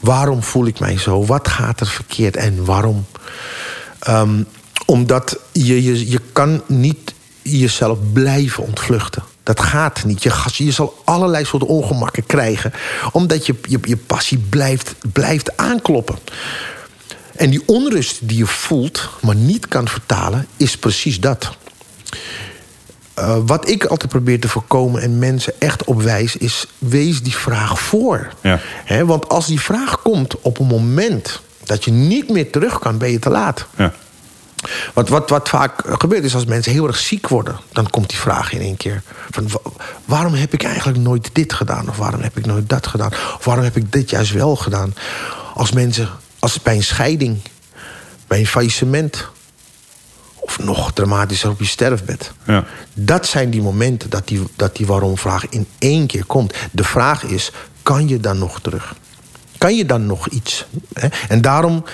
Waarom 0.00 0.42
voel 0.42 0.66
ik 0.66 0.80
mij 0.80 0.98
zo? 0.98 1.24
Wat 1.24 1.48
gaat 1.48 1.80
er 1.80 1.86
verkeerd 1.86 2.36
en 2.36 2.64
waarom? 2.64 3.06
Um, 4.08 4.46
omdat 4.86 5.38
je, 5.52 5.82
je, 5.82 6.10
je 6.10 6.20
kan 6.32 6.62
niet 6.66 7.14
jezelf 7.42 7.98
blijven 8.12 8.66
ontvluchten. 8.66 9.22
Dat 9.50 9.60
gaat 9.60 10.04
niet. 10.04 10.22
Je, 10.22 10.32
je 10.52 10.70
zal 10.70 11.02
allerlei 11.04 11.44
soorten 11.44 11.68
ongemakken 11.68 12.26
krijgen. 12.26 12.72
Omdat 13.12 13.46
je, 13.46 13.54
je, 13.62 13.78
je 13.82 13.96
passie 13.96 14.38
blijft, 14.38 14.94
blijft 15.12 15.56
aankloppen. 15.56 16.18
En 17.36 17.50
die 17.50 17.62
onrust 17.66 18.28
die 18.28 18.38
je 18.38 18.46
voelt, 18.46 19.08
maar 19.20 19.34
niet 19.34 19.68
kan 19.68 19.88
vertalen, 19.88 20.46
is 20.56 20.76
precies 20.76 21.20
dat. 21.20 21.56
Uh, 23.18 23.36
wat 23.46 23.68
ik 23.68 23.84
altijd 23.84 24.10
probeer 24.10 24.40
te 24.40 24.48
voorkomen 24.48 25.02
en 25.02 25.18
mensen 25.18 25.52
echt 25.58 25.84
op 25.84 26.02
wijs, 26.02 26.36
is 26.36 26.66
wees 26.78 27.22
die 27.22 27.36
vraag 27.36 27.80
voor. 27.80 28.32
Ja. 28.42 28.60
He, 28.84 29.04
want 29.04 29.28
als 29.28 29.46
die 29.46 29.60
vraag 29.60 30.02
komt 30.02 30.40
op 30.40 30.58
een 30.58 30.66
moment 30.66 31.40
dat 31.64 31.84
je 31.84 31.90
niet 31.90 32.30
meer 32.30 32.50
terug 32.50 32.78
kan, 32.78 32.98
ben 32.98 33.10
je 33.10 33.18
te 33.18 33.30
laat. 33.30 33.66
Ja. 33.76 33.92
Wat, 34.94 35.08
wat, 35.08 35.30
wat 35.30 35.48
vaak 35.48 35.82
gebeurt 36.00 36.24
is 36.24 36.34
als 36.34 36.44
mensen 36.44 36.72
heel 36.72 36.86
erg 36.86 36.98
ziek 36.98 37.28
worden, 37.28 37.60
dan 37.72 37.90
komt 37.90 38.08
die 38.08 38.18
vraag 38.18 38.52
in 38.52 38.60
één 38.60 38.76
keer: 38.76 39.02
van, 39.30 39.48
waarom 40.04 40.34
heb 40.34 40.52
ik 40.52 40.62
eigenlijk 40.62 40.98
nooit 40.98 41.30
dit 41.32 41.52
gedaan? 41.52 41.88
Of 41.88 41.96
waarom 41.96 42.20
heb 42.20 42.38
ik 42.38 42.46
nooit 42.46 42.68
dat 42.68 42.86
gedaan? 42.86 43.12
Of 43.12 43.44
waarom 43.44 43.64
heb 43.64 43.76
ik 43.76 43.92
dit 43.92 44.10
juist 44.10 44.32
wel 44.32 44.56
gedaan? 44.56 44.94
Als 45.54 45.72
mensen, 45.72 46.08
als 46.38 46.62
bij 46.62 46.74
een 46.74 46.82
scheiding, 46.82 47.38
bij 48.26 48.38
een 48.38 48.46
faillissement, 48.46 49.28
of 50.34 50.58
nog 50.58 50.92
dramatischer 50.92 51.50
op 51.50 51.58
je 51.58 51.66
sterfbed. 51.66 52.32
Ja. 52.46 52.64
Dat 52.94 53.26
zijn 53.26 53.50
die 53.50 53.62
momenten 53.62 54.10
dat 54.10 54.28
die, 54.28 54.42
dat 54.56 54.76
die 54.76 54.86
waarom-vraag 54.86 55.48
in 55.48 55.66
één 55.78 56.06
keer 56.06 56.24
komt. 56.24 56.54
De 56.72 56.84
vraag 56.84 57.22
is: 57.22 57.52
kan 57.82 58.08
je 58.08 58.20
dan 58.20 58.38
nog 58.38 58.60
terug? 58.60 58.94
Kan 59.58 59.76
je 59.76 59.86
dan 59.86 60.06
nog 60.06 60.28
iets? 60.28 60.66
En 61.28 61.40
daarom 61.40 61.84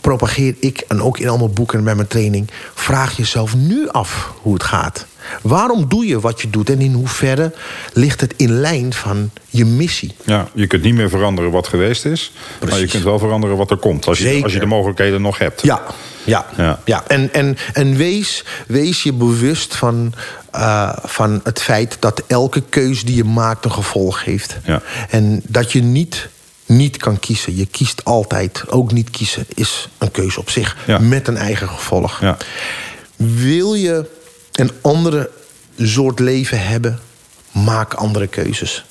propageer 0.00 0.54
ik, 0.60 0.84
en 0.88 1.02
ook 1.02 1.18
in 1.18 1.28
allemaal 1.28 1.48
boeken 1.48 1.78
en 1.78 1.84
bij 1.84 1.94
mijn 1.94 2.06
training... 2.06 2.50
vraag 2.74 3.16
jezelf 3.16 3.54
nu 3.54 3.88
af 3.88 4.32
hoe 4.42 4.54
het 4.54 4.62
gaat. 4.62 5.06
Waarom 5.42 5.88
doe 5.88 6.06
je 6.06 6.20
wat 6.20 6.40
je 6.40 6.50
doet 6.50 6.70
en 6.70 6.80
in 6.80 6.92
hoeverre 6.92 7.52
ligt 7.92 8.20
het 8.20 8.34
in 8.36 8.60
lijn 8.60 8.92
van 8.92 9.30
je 9.48 9.64
missie? 9.64 10.14
Ja, 10.24 10.48
je 10.54 10.66
kunt 10.66 10.82
niet 10.82 10.94
meer 10.94 11.08
veranderen 11.08 11.50
wat 11.50 11.68
geweest 11.68 12.04
is, 12.04 12.32
maar 12.68 12.78
je 12.78 12.86
kunt 12.86 13.02
wel 13.02 13.18
veranderen 13.18 13.56
wat 13.56 13.70
er 13.70 13.76
komt. 13.76 14.06
Als 14.06 14.18
je, 14.18 14.40
als 14.42 14.52
je 14.52 14.58
de 14.58 14.66
mogelijkheden 14.66 15.22
nog 15.22 15.38
hebt. 15.38 15.62
Ja, 15.62 15.82
ja, 16.24 16.46
Ja. 16.56 16.78
ja. 16.84 17.02
En, 17.06 17.32
en, 17.32 17.56
en 17.72 17.96
wees, 17.96 18.44
wees 18.66 19.02
je 19.02 19.12
bewust 19.12 19.76
van, 19.76 20.14
eh, 20.50 20.92
van 21.02 21.40
het 21.44 21.62
feit 21.62 21.96
dat 22.00 22.22
elke 22.26 22.62
keus 22.68 23.04
die 23.04 23.16
je 23.16 23.24
maakt 23.24 23.64
een 23.64 23.72
gevolg 23.72 24.24
heeft. 24.24 24.56
Ja. 24.64 24.82
En 25.10 25.42
dat 25.46 25.72
je 25.72 25.82
niet, 25.82 26.28
niet 26.76 26.96
kan 26.96 27.18
kiezen. 27.18 27.56
Je 27.56 27.66
kiest 27.66 28.04
altijd. 28.04 28.64
Ook 28.68 28.92
niet 28.92 29.10
kiezen 29.10 29.46
is 29.54 29.88
een 29.98 30.10
keuze 30.10 30.40
op 30.40 30.50
zich. 30.50 30.76
Ja. 30.86 30.98
Met 30.98 31.28
een 31.28 31.36
eigen 31.36 31.68
gevolg. 31.68 32.20
Ja. 32.20 32.36
Wil 33.16 33.74
je 33.74 34.10
een 34.52 34.70
andere 34.80 35.30
soort 35.78 36.18
leven 36.18 36.66
hebben, 36.66 37.00
maak 37.52 37.94
andere 37.94 38.26
keuzes. 38.26 38.84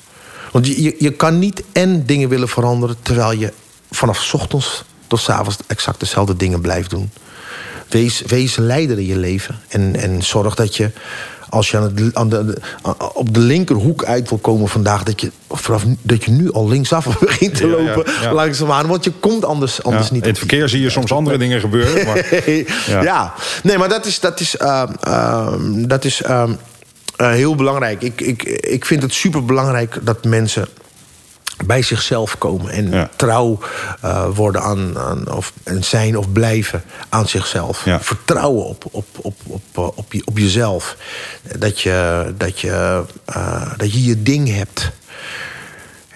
Want 0.52 0.66
je, 0.66 0.82
je, 0.82 0.96
je 0.98 1.10
kan 1.10 1.38
niet 1.38 1.62
en 1.72 2.06
dingen 2.06 2.28
willen 2.28 2.48
veranderen 2.48 2.96
terwijl 3.02 3.32
je 3.32 3.52
vanaf 3.90 4.22
's 4.22 4.32
ochtends 4.32 4.84
tot 5.06 5.20
's 5.20 5.28
avonds 5.28 5.56
exact 5.66 6.00
dezelfde 6.00 6.36
dingen 6.36 6.60
blijft 6.60 6.90
doen. 6.90 7.10
Wees, 7.88 8.22
wees 8.26 8.56
leider 8.56 8.98
in 8.98 9.06
je 9.06 9.16
leven. 9.16 9.60
En, 9.68 9.96
en 9.96 10.22
zorg 10.22 10.54
dat 10.54 10.76
je, 10.76 10.90
als 11.52 11.70
je 11.70 11.76
aan 11.76 11.82
het, 11.82 12.14
aan 12.14 12.28
de, 12.28 12.56
op 13.14 13.34
de 13.34 13.40
linkerhoek 13.40 14.04
uit 14.04 14.28
wil 14.28 14.38
komen 14.38 14.68
vandaag, 14.68 15.02
dat 15.02 15.20
je, 15.20 15.30
vanaf, 15.50 15.84
dat 16.02 16.24
je 16.24 16.30
nu 16.30 16.52
al 16.52 16.68
linksaf 16.68 17.18
begint 17.20 17.54
te 17.54 17.66
lopen. 17.66 18.12
ja. 18.22 18.32
Langzaamaan, 18.32 18.86
want 18.86 19.04
je 19.04 19.12
komt 19.20 19.44
anders, 19.44 19.82
anders 19.82 20.10
niet 20.10 20.22
In 20.22 20.28
het 20.28 20.38
verkeer 20.38 20.68
zie 20.68 20.80
je 20.80 20.90
soms 20.90 21.12
andere 21.12 21.38
dingen 21.38 21.60
gebeuren. 21.60 22.06
Maar, 22.06 22.26
ja. 22.86 23.02
Ja. 23.02 23.34
nee, 23.62 23.78
maar 23.78 23.88
dat 23.88 24.06
is, 24.06 24.20
dat 24.20 24.40
is, 24.40 24.56
ehm, 24.56 24.92
ehm, 25.00 25.86
dat 25.86 26.04
is 26.04 26.22
ehm, 26.22 26.52
eh, 27.16 27.30
heel 27.30 27.54
belangrijk. 27.54 28.02
Ik, 28.02 28.20
ik, 28.20 28.42
ik 28.42 28.84
vind 28.84 29.02
het 29.02 29.14
super 29.14 29.44
belangrijk 29.44 29.98
dat 30.02 30.24
mensen 30.24 30.68
bij 31.66 31.82
zichzelf 31.82 32.38
komen 32.38 32.70
en 32.70 32.90
Ja. 32.90 33.08
trouw 33.16 33.58
eh, 34.00 34.26
worden 34.34 34.62
aan, 34.62 34.98
aan 34.98 35.32
of, 35.32 35.52
en 35.62 35.84
zijn 35.84 36.18
of 36.18 36.32
blijven 36.32 36.82
aan 37.08 37.28
zichzelf. 37.28 37.84
Ja. 37.84 38.00
Vertrouwen 38.00 38.66
op, 38.66 38.84
op, 38.90 39.06
op, 39.20 39.34
op, 39.46 39.62
eh, 39.74 39.86
op, 39.94 40.12
je, 40.12 40.22
op 40.24 40.38
jezelf. 40.38 40.96
Dat 41.58 41.80
je, 41.80 42.32
dat, 42.36 42.60
je, 42.60 43.04
eh, 43.24 43.72
dat 43.76 43.92
je 43.92 44.04
je 44.04 44.22
ding 44.22 44.54
hebt. 44.54 44.90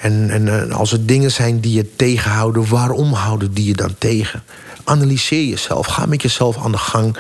En, 0.01 0.30
en 0.30 0.72
als 0.72 0.92
er 0.92 1.07
dingen 1.07 1.30
zijn 1.30 1.61
die 1.61 1.72
je 1.72 1.97
tegenhouden, 1.97 2.68
waarom 2.68 3.12
houden 3.12 3.53
die 3.53 3.64
je 3.66 3.74
dan 3.74 3.94
tegen? 3.99 4.42
Analyseer 4.84 5.44
jezelf, 5.44 5.86
ga 5.86 6.07
met 6.07 6.22
jezelf 6.22 6.64
aan 6.64 6.72
de 6.72 6.78
gang 6.78 7.16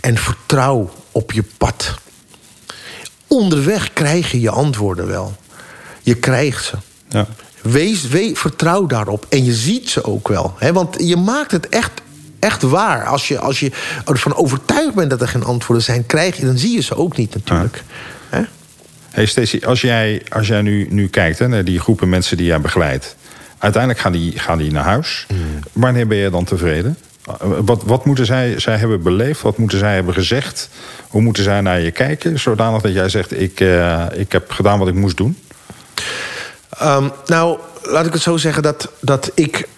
en 0.00 0.16
vertrouw 0.18 0.90
op 1.12 1.32
je 1.32 1.44
pad. 1.58 1.94
Onderweg 3.26 3.92
krijg 3.92 4.30
je 4.30 4.40
je 4.40 4.50
antwoorden 4.50 5.06
wel. 5.06 5.36
Je 6.02 6.14
krijgt 6.14 6.64
ze. 6.64 6.76
ja. 7.08 7.26
Wees, 7.70 8.08
we, 8.08 8.30
vertrouw 8.34 8.86
daarop. 8.86 9.26
En 9.28 9.44
je 9.44 9.52
ziet 9.52 9.88
ze 9.88 10.04
ook 10.04 10.28
wel. 10.28 10.54
Hè? 10.58 10.72
Want 10.72 10.96
je 10.98 11.16
maakt 11.16 11.50
het 11.50 11.68
echt, 11.68 11.90
echt 12.38 12.62
waar. 12.62 13.04
Als 13.04 13.28
je, 13.28 13.38
als 13.38 13.60
je 13.60 13.70
ervan 14.04 14.34
overtuigd 14.34 14.94
bent 14.94 15.10
dat 15.10 15.20
er 15.20 15.28
geen 15.28 15.44
antwoorden 15.44 15.84
zijn, 15.84 16.06
krijg 16.06 16.36
je, 16.36 16.46
dan 16.46 16.58
zie 16.58 16.74
je 16.74 16.82
ze 16.82 16.96
ook 16.96 17.16
niet 17.16 17.34
natuurlijk. 17.34 17.82
Hè? 18.28 18.40
Hey 19.10 19.26
Stacey, 19.26 19.60
als 19.66 19.80
jij, 19.80 20.22
als 20.28 20.46
jij 20.46 20.62
nu, 20.62 20.86
nu 20.90 21.08
kijkt 21.08 21.38
hè, 21.38 21.48
naar 21.48 21.64
die 21.64 21.80
groepen 21.80 22.08
mensen 22.08 22.36
die 22.36 22.46
jij 22.46 22.60
begeleidt. 22.60 23.16
Uiteindelijk 23.58 24.02
gaan 24.02 24.12
die, 24.12 24.38
gaan 24.38 24.58
die 24.58 24.72
naar 24.72 24.84
huis. 24.84 25.26
Mm. 25.28 25.38
Wanneer 25.72 26.06
ben 26.06 26.18
je 26.18 26.30
dan 26.30 26.44
tevreden? 26.44 26.96
Wat, 27.64 27.82
wat 27.82 28.04
moeten 28.04 28.26
zij, 28.26 28.58
zij 28.58 28.76
hebben 28.76 29.02
beleefd? 29.02 29.42
Wat 29.42 29.58
moeten 29.58 29.78
zij 29.78 29.94
hebben 29.94 30.14
gezegd? 30.14 30.68
Hoe 31.08 31.22
moeten 31.22 31.42
zij 31.42 31.60
naar 31.60 31.80
je 31.80 31.90
kijken? 31.90 32.38
Zodanig 32.38 32.82
dat 32.82 32.92
jij 32.92 33.08
zegt, 33.08 33.40
ik, 33.40 33.60
eh, 33.60 34.04
ik 34.14 34.32
heb 34.32 34.50
gedaan 34.50 34.78
wat 34.78 34.88
ik 34.88 34.94
moest 34.94 35.16
doen. 35.16 35.38
Ehm, 36.70 37.08
nou, 37.26 37.58
laat 37.82 38.06
ik 38.06 38.12
het 38.12 38.22
zo 38.22 38.36
zeggen 38.36 38.62
dat, 38.62 38.90
dat 39.00 39.30
ik 39.34 39.68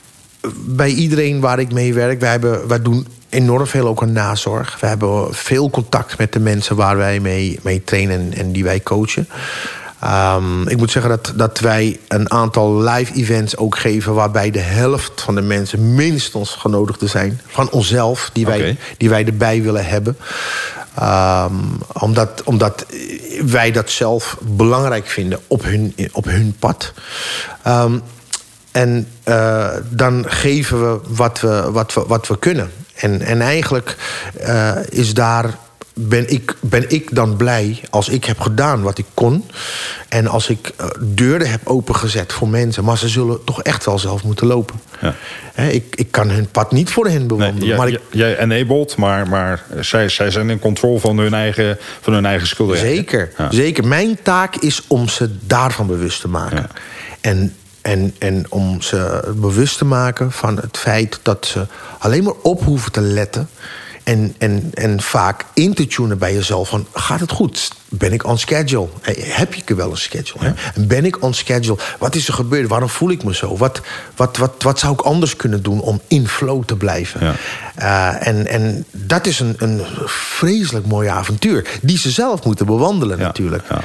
bij 0.55 0.91
iedereen 0.91 1.41
waar 1.41 1.59
ik 1.59 1.73
mee 1.73 1.95
werk, 1.95 2.21
wij, 2.21 2.31
hebben, 2.31 2.83
doen 2.83 3.07
enorm 3.29 3.67
veel 3.67 3.87
ook 3.87 4.03
aan 4.03 4.13
nazorg. 4.13 4.81
We 4.81 4.87
hebben 4.87 5.35
veel 5.35 5.71
contact 5.71 6.19
met 6.19 6.33
de 6.33 6.41
mensen 6.41 6.77
waar 6.77 6.97
wij 6.97 7.21
mee, 7.21 7.59
mee 7.63 7.85
trainen 7.85 8.21
en, 8.21 8.35
en 8.35 8.53
die 8.53 8.65
wij 8.65 8.81
coachen. 8.81 9.29
Ehm, 10.01 10.69
ik 10.69 10.77
moet 10.77 10.91
zeggen 10.91 11.11
dat, 11.11 11.33
dat 11.35 11.59
wij 11.59 12.01
een 12.09 12.31
aantal 12.31 12.83
live 12.83 13.15
events 13.15 13.57
ook 13.57 13.79
geven... 13.79 14.15
waarbij 14.15 14.51
de 14.51 14.61
helft 14.61 15.21
van 15.21 15.35
de 15.35 15.41
mensen 15.41 15.95
minstens 15.95 16.51
genodigden 16.51 17.09
zijn. 17.09 17.41
Van 17.47 17.71
onszelf, 17.71 18.31
die 18.33 18.47
wij, 18.47 18.77
die 18.97 19.09
wij 19.09 19.27
erbij 19.27 19.63
willen 19.63 19.87
hebben. 19.87 20.17
Ehm, 20.95 21.55
omdat, 21.93 22.43
omdat 22.45 22.87
wij 23.45 23.71
dat 23.71 23.91
zelf 23.91 24.37
belangrijk 24.41 25.07
vinden 25.07 25.39
op 25.47 25.65
hun, 25.65 25.95
op 26.13 26.25
hun 26.25 26.57
pad. 26.59 26.93
Ehm, 27.63 27.99
en 28.71 29.09
eh, 29.23 29.69
dan 29.91 30.25
geven 30.29 30.81
we 30.81 31.01
wat 31.09 31.41
we, 31.41 31.71
wat 31.71 31.95
we, 31.95 32.05
wat 32.07 32.27
we 32.27 32.39
kunnen. 32.39 32.71
En, 32.95 33.21
en 33.21 33.41
eigenlijk 33.41 33.97
eh, 34.41 34.77
is 34.89 35.15
daar. 35.15 35.59
Ben 36.01 36.31
ik, 36.31 36.55
ben 36.61 36.91
ik 36.91 37.15
dan 37.15 37.37
blij 37.37 37.81
als 37.91 38.09
ik 38.09 38.25
heb 38.25 38.41
gedaan 38.41 38.83
wat 38.83 38.99
ik 38.99 39.07
kon. 39.15 39.45
En 40.09 40.27
als 40.27 40.49
ik 40.49 40.73
eh, 40.77 40.87
deuren 41.01 41.51
heb 41.51 41.61
opengezet 41.65 42.33
voor 42.33 42.49
mensen. 42.49 42.85
Maar 42.85 42.99
ze 42.99 43.09
zullen 43.09 43.45
toch 43.45 43.63
echt 43.63 43.85
wel 43.85 43.99
zelf 43.99 44.25
moeten 44.25 44.47
lopen. 44.47 44.81
Ja. 45.01 45.15
Ik, 45.65 45.85
ik 45.97 46.11
kan 46.11 46.31
hun 46.31 46.49
pad 46.51 46.73
niet 46.73 46.91
voor 46.91 47.07
hen 47.07 47.27
bewandelen. 47.27 47.67
jij, 47.69 47.77
maar 47.77 47.89
ik, 47.89 48.01
jij 48.11 48.39
enabled, 48.39 48.97
maar, 48.97 49.29
maar 49.29 49.65
zij, 49.81 50.09
zij 50.09 50.31
zijn 50.31 50.51
in 50.51 50.59
controle 50.59 50.99
van 51.01 51.19
hun 51.19 51.35
eigen, 51.35 51.79
van 52.01 52.13
hun 52.13 52.27
eigen 52.27 52.47
schilderij. 52.47 52.95
Zeker, 52.95 53.33
Ja. 53.39 53.51
zeker. 53.51 53.87
Mijn 53.87 54.19
taak 54.23 54.57
is 54.57 54.83
om 54.87 55.09
ze 55.09 55.31
daarvan 55.47 55.87
bewust 55.87 56.21
te 56.21 56.29
maken. 56.29 56.57
Ja. 56.57 56.69
En, 57.21 57.55
en, 57.83 58.15
en 58.19 58.47
om 58.49 58.83
ze 58.83 59.33
bewust 59.37 59.79
te 59.79 59.85
maken 59.85 60.33
van 60.33 60.57
het 60.57 60.77
feit 60.77 61.21
dat 61.23 61.47
ze 61.47 61.67
alleen 61.99 62.25
maar 62.25 62.35
op 62.43 62.63
hoeven 62.65 62.93
te 62.93 63.01
letten. 63.01 63.49
En, 64.05 64.35
en, 64.39 64.71
en 64.75 65.03
vaak 65.03 65.45
in 65.55 65.75
te 65.75 65.87
tunen 65.87 66.19
bij 66.19 66.35
jezelf 66.35 66.69
van, 66.69 66.87
gaat 66.93 67.21
het 67.21 67.31
goed? 67.31 67.73
Ben 67.89 68.13
ik 68.13 68.25
on 68.25 68.39
schedule? 68.39 68.89
Hey, 69.01 69.17
Heb 69.19 69.55
je 69.55 69.75
wel 69.75 69.91
een 69.91 69.97
schedule? 69.97 70.45
Hè? 70.45 70.53
En 70.75 70.87
ben 70.87 71.05
ik 71.05 71.23
on 71.23 71.35
schedule? 71.35 71.79
Wat 71.99 72.15
is 72.15 72.29
er 72.29 72.35
gebeurd? 72.35 72.69
Waarom 72.69 72.89
voel 72.89 73.11
ik 73.11 73.25
me 73.25 73.35
zo? 73.35 73.57
Wat, 73.57 73.81
wat, 74.17 74.37
wat, 74.37 74.63
wat 74.63 74.79
zou 74.79 74.93
ik 74.93 75.01
anders 75.01 75.37
kunnen 75.37 75.63
doen 75.63 75.81
om 75.81 76.01
in 76.09 76.29
flow 76.29 76.65
te 76.65 76.77
blijven? 76.77 77.21
Ja. 77.27 77.35
Uh, 77.79 78.27
en, 78.27 78.47
en 78.47 78.85
dat 78.91 79.27
is 79.27 79.41
een, 79.41 79.55
een 79.59 79.81
vreselijk 80.07 80.87
mooi 80.87 81.09
avontuur. 81.09 81.69
Die 81.83 81.99
ze 81.99 82.11
zelf 82.11 82.45
moeten 82.45 82.67
bewandelen 82.67 83.19
Ja, 83.19 83.25
natuurlijk. 83.25 83.65
ja. 83.69 83.81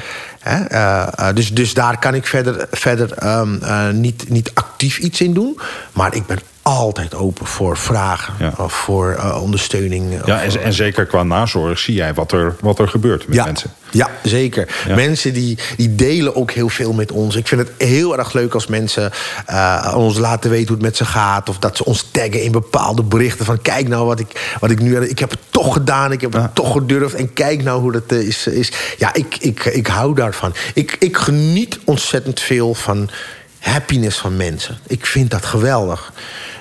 Uh, 0.45 1.36
dus, 1.36 1.53
dus 1.53 1.74
daar 1.74 1.99
kan 1.99 2.16
ik 2.16 2.28
verder, 2.28 2.68
verder 2.72 3.39
um, 3.39 3.59
uh, 3.64 3.89
niet, 3.89 4.30
niet 4.30 4.51
actief 4.53 4.97
iets 4.97 5.22
in 5.22 5.34
doen. 5.34 5.59
Maar 5.93 6.16
ik 6.16 6.26
ben 6.26 6.39
altijd 6.64 7.16
open 7.16 7.45
voor 7.45 7.78
vragen. 7.78 8.34
Ja. 8.39 8.53
Of 8.57 8.74
voor 8.74 9.16
uh, 9.18 9.41
ondersteuning. 9.41 10.26
Ja, 10.26 10.41
en, 10.41 10.61
en 10.61 10.74
zeker 10.74 11.05
qua 11.05 11.24
nazorg 11.24 11.80
zie 11.80 11.95
jij 11.95 12.14
wat 12.14 12.32
er, 12.32 12.55
wat 12.59 12.80
er 12.80 12.88
gebeurt 12.88 13.28
met 13.28 13.36
ja, 13.36 13.45
mensen. 13.45 13.72
Ja, 13.91 14.09
zeker. 14.24 14.68
Ja. 14.88 14.95
Mensen 14.95 15.34
die, 15.34 15.57
die 15.78 15.95
delen 15.95 16.36
ook 16.36 16.51
heel 16.51 16.70
veel 16.70 16.93
met 16.93 17.11
ons. 17.11 17.36
Ik 17.36 17.47
vind 17.47 17.61
het 17.61 17.72
heel 17.78 18.18
erg 18.18 18.34
leuk 18.34 18.53
als 18.53 18.68
mensen 18.68 19.11
uh, 19.49 19.93
ons 19.97 20.18
laten 20.18 20.49
weten 20.49 20.68
hoe 20.68 20.76
het 20.76 20.86
met 20.86 20.97
ze 20.97 21.05
gaat. 21.05 21.49
Of 21.49 21.57
dat 21.57 21.78
ze 21.78 21.86
ons 21.86 22.07
taggen 22.11 22.43
in 22.43 22.51
bepaalde 22.51 23.03
berichten. 23.03 23.45
Van 23.45 23.61
kijk 23.61 23.88
nou 23.88 24.05
wat 24.05 24.20
ik, 24.20 24.55
wat 24.59 24.72
ik 24.72 24.80
nu... 24.80 24.99
Ik 25.05 25.20
heb 25.20 25.30
het 25.30 25.39
toch 25.49 25.74
gedaan, 25.74 26.11
ik 26.11 26.22
heb 26.22 26.34
Ja. 26.34 26.41
het 26.41 26.55
toch 26.55 26.72
gedurfd. 26.72 27.16
En 27.16 27.34
kijk 27.34 27.64
nou 27.64 27.82
hoe 27.82 27.91
dat 27.91 28.11
uh, 28.11 28.28
is, 28.28 28.47
is. 28.47 28.72
Ja, 28.97 29.14
ik, 29.14 29.36
ik, 29.39 29.66
ik 29.66 29.88
hou 29.88 30.16
daarvan. 30.16 30.53
Ik, 30.74 30.95
ik 30.99 31.18
geniet 31.18 31.80
ontzettend 31.84 32.39
veel 32.39 32.74
van 32.74 33.09
happiness 33.59 34.18
van 34.18 34.38
mensen. 34.38 34.78
Ik 34.88 35.05
vind 35.05 35.32
dat 35.32 35.45
geweldig. 35.45 36.14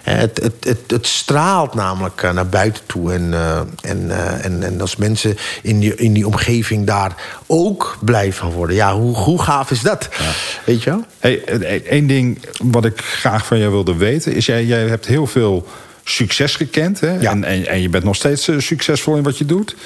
Het, 0.02 0.40
het, 0.42 0.54
het, 0.60 0.78
het, 0.86 1.06
straalt 1.06 1.74
namelijk 1.74 2.22
naar 2.32 2.48
buiten 2.48 2.86
toe. 2.86 3.12
En, 3.12 3.22
uh, 3.22 3.58
en, 3.80 4.04
uh, 4.06 4.44
en, 4.44 4.62
en 4.62 4.80
als 4.80 4.96
mensen 4.96 5.36
in 5.62 5.78
die, 5.78 5.94
in 5.94 6.12
die 6.12 6.26
omgeving 6.26 6.86
daar 6.86 7.14
ook 7.46 7.98
blij 8.00 8.32
van 8.32 8.50
worden. 8.50 8.76
Ja, 8.76 8.94
hoe, 8.94 9.16
hoe 9.16 9.42
gaaf 9.42 9.70
is 9.70 9.80
dat? 9.80 10.08
Ja. 10.18 10.32
Weet 10.64 10.82
je 10.82 10.90
wel? 10.90 11.04
Hey, 11.18 11.82
één 11.84 12.06
ding 12.06 12.38
wat 12.62 12.84
ik 12.84 13.00
graag 13.00 13.46
van 13.46 13.58
jou 13.58 13.70
wilde 13.70 13.96
weten... 13.96 14.32
is 14.34 14.46
jij, 14.46 14.64
jij 14.64 14.88
hebt 14.88 15.06
heel 15.06 15.26
veel 15.26 15.66
succes 16.04 16.56
gekend. 16.56 17.00
Hè? 17.00 17.20
Ja. 17.20 17.30
En, 17.30 17.44
en, 17.44 17.66
en 17.66 17.80
je 17.82 17.88
bent 17.88 18.04
nog 18.04 18.16
steeds 18.16 18.48
eh, 18.48 18.58
succesvol 18.58 19.16
in 19.16 19.22
wat 19.22 19.38
je 19.38 19.44
doet. 19.44 19.76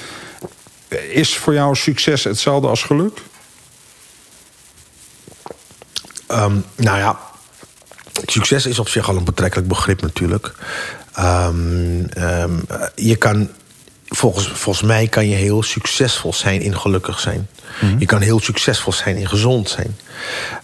Is 1.10 1.36
voor 1.36 1.54
jou 1.54 1.74
succes 1.74 2.24
hetzelfde 2.24 2.68
als 2.68 2.82
geluk? 2.82 3.20
Ehm, 6.26 6.56
nou 6.76 6.98
ja, 6.98 7.18
succes 8.24 8.66
is 8.66 8.78
op 8.78 8.88
zich 8.88 9.08
al 9.08 9.16
een 9.16 9.24
betrekkelijk 9.24 9.68
begrip 9.68 10.02
natuurlijk. 10.02 10.54
Ehm, 11.14 12.04
ehm, 12.04 12.52
je 12.94 13.16
kan, 13.16 13.48
volgens, 14.06 14.48
volgens 14.48 14.86
mij 14.86 15.06
kan 15.08 15.28
je 15.28 15.34
heel 15.34 15.62
succesvol 15.62 16.32
zijn 16.32 16.60
in 16.60 16.78
gelukkig 16.78 17.20
zijn. 17.20 17.48
Je 17.98 18.06
kan 18.06 18.20
heel 18.20 18.40
succesvol 18.40 18.92
zijn 18.92 19.16
in 19.16 19.28
gezond 19.28 19.68
zijn. 19.68 19.96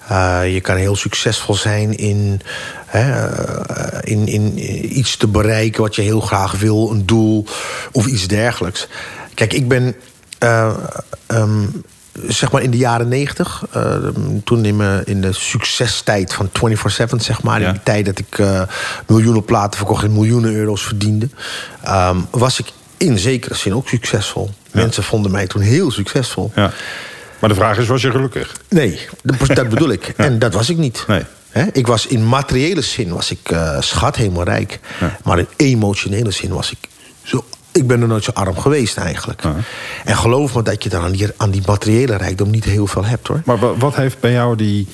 Eh, 0.08 0.54
je 0.54 0.60
kan 0.60 0.76
heel 0.76 0.96
succesvol 0.96 1.54
zijn 1.54 1.96
in, 1.96 2.40
hè, 2.86 3.26
eh, 3.26 4.12
in, 4.12 4.26
in 4.26 4.58
iets 4.98 5.16
te 5.16 5.26
bereiken 5.26 5.82
wat 5.82 5.94
je 5.94 6.02
heel 6.02 6.20
graag 6.20 6.52
wil, 6.52 6.90
een 6.90 7.06
doel 7.06 7.46
of 7.92 8.06
iets 8.06 8.26
dergelijks. 8.26 8.86
Kijk, 9.34 9.52
ik 9.52 9.68
ben. 9.68 9.94
eh, 10.38 10.76
ehm, 11.26 11.66
zeg 12.28 12.52
maar 12.52 12.62
in 12.62 12.70
de 12.70 12.76
jaren 12.76 13.08
negentig, 13.08 13.64
toen 14.44 14.64
in, 14.64 14.76
mijn- 14.76 15.04
in 15.06 15.20
de 15.20 15.32
succestijd 15.32 16.34
van 16.34 16.50
24-7, 16.52 17.20
zeg 17.20 17.42
maar, 17.42 17.60
Ja. 17.60 17.66
in 17.66 17.72
die 17.72 17.82
tijd 17.82 18.04
dat 18.06 18.18
ik 18.18 18.38
eh, 18.38 18.62
miljoenen 19.06 19.44
platen 19.44 19.78
verkocht 19.78 20.04
en 20.04 20.12
miljoenen 20.12 20.54
euro's 20.54 20.82
verdiende, 20.82 21.28
ehm, 21.82 22.16
was 22.30 22.58
ik 22.60 22.66
in 22.96 23.18
zekere 23.18 23.54
zin 23.54 23.74
ook 23.74 23.88
succesvol. 23.88 24.50
Mensen 24.70 25.02
vonden 25.02 25.30
mij 25.30 25.46
toen 25.46 25.62
heel 25.62 25.90
succesvol. 25.90 26.52
Ja. 26.54 26.70
Maar 27.38 27.48
de 27.50 27.56
vraag 27.56 27.78
is, 27.78 27.86
was 27.86 28.02
je 28.02 28.10
gelukkig? 28.10 28.52
Nee, 28.68 28.98
dat, 29.54 29.68
bedoel 29.68 29.90
ik. 29.90 30.12
En 30.16 30.38
dat 30.38 30.54
was 30.54 30.70
ik 30.70 30.76
niet. 30.76 31.04
Nee. 31.06 31.22
Hè, 31.50 31.64
ik 31.72 31.86
was 31.86 32.06
in 32.06 32.28
materiële 32.28 32.80
zin 32.82 33.12
was 33.14 33.30
ik 33.30 33.50
eh, 33.50 33.80
schat 33.80 34.16
helemaal 34.16 34.44
rijk. 34.44 34.80
Maar 35.24 35.38
in 35.38 35.46
emotionele 35.56 36.30
zin 36.30 36.52
was 36.52 36.70
ik. 36.70 36.78
Ik 37.72 37.86
ben 37.86 38.00
er 38.00 38.06
nooit 38.08 38.24
zo 38.24 38.30
arm 38.34 38.58
geweest 38.58 38.96
eigenlijk. 38.96 39.42
En 40.04 40.16
geloof 40.16 40.54
me 40.54 40.62
dat 40.62 40.82
je 40.82 40.88
dan 40.88 41.02
aan 41.02 41.12
die, 41.12 41.26
aan 41.36 41.50
die 41.50 41.62
materiële 41.66 42.16
rijkdom 42.16 42.50
niet 42.50 42.64
heel 42.64 42.86
veel 42.86 43.04
hebt 43.04 43.28
hoor. 43.28 43.42
Maar 43.44 43.58
wa- 43.58 43.76
wat 43.76 43.94
heeft 43.96 44.20
bij 44.20 44.32
jou 44.32 44.56
die, 44.56 44.88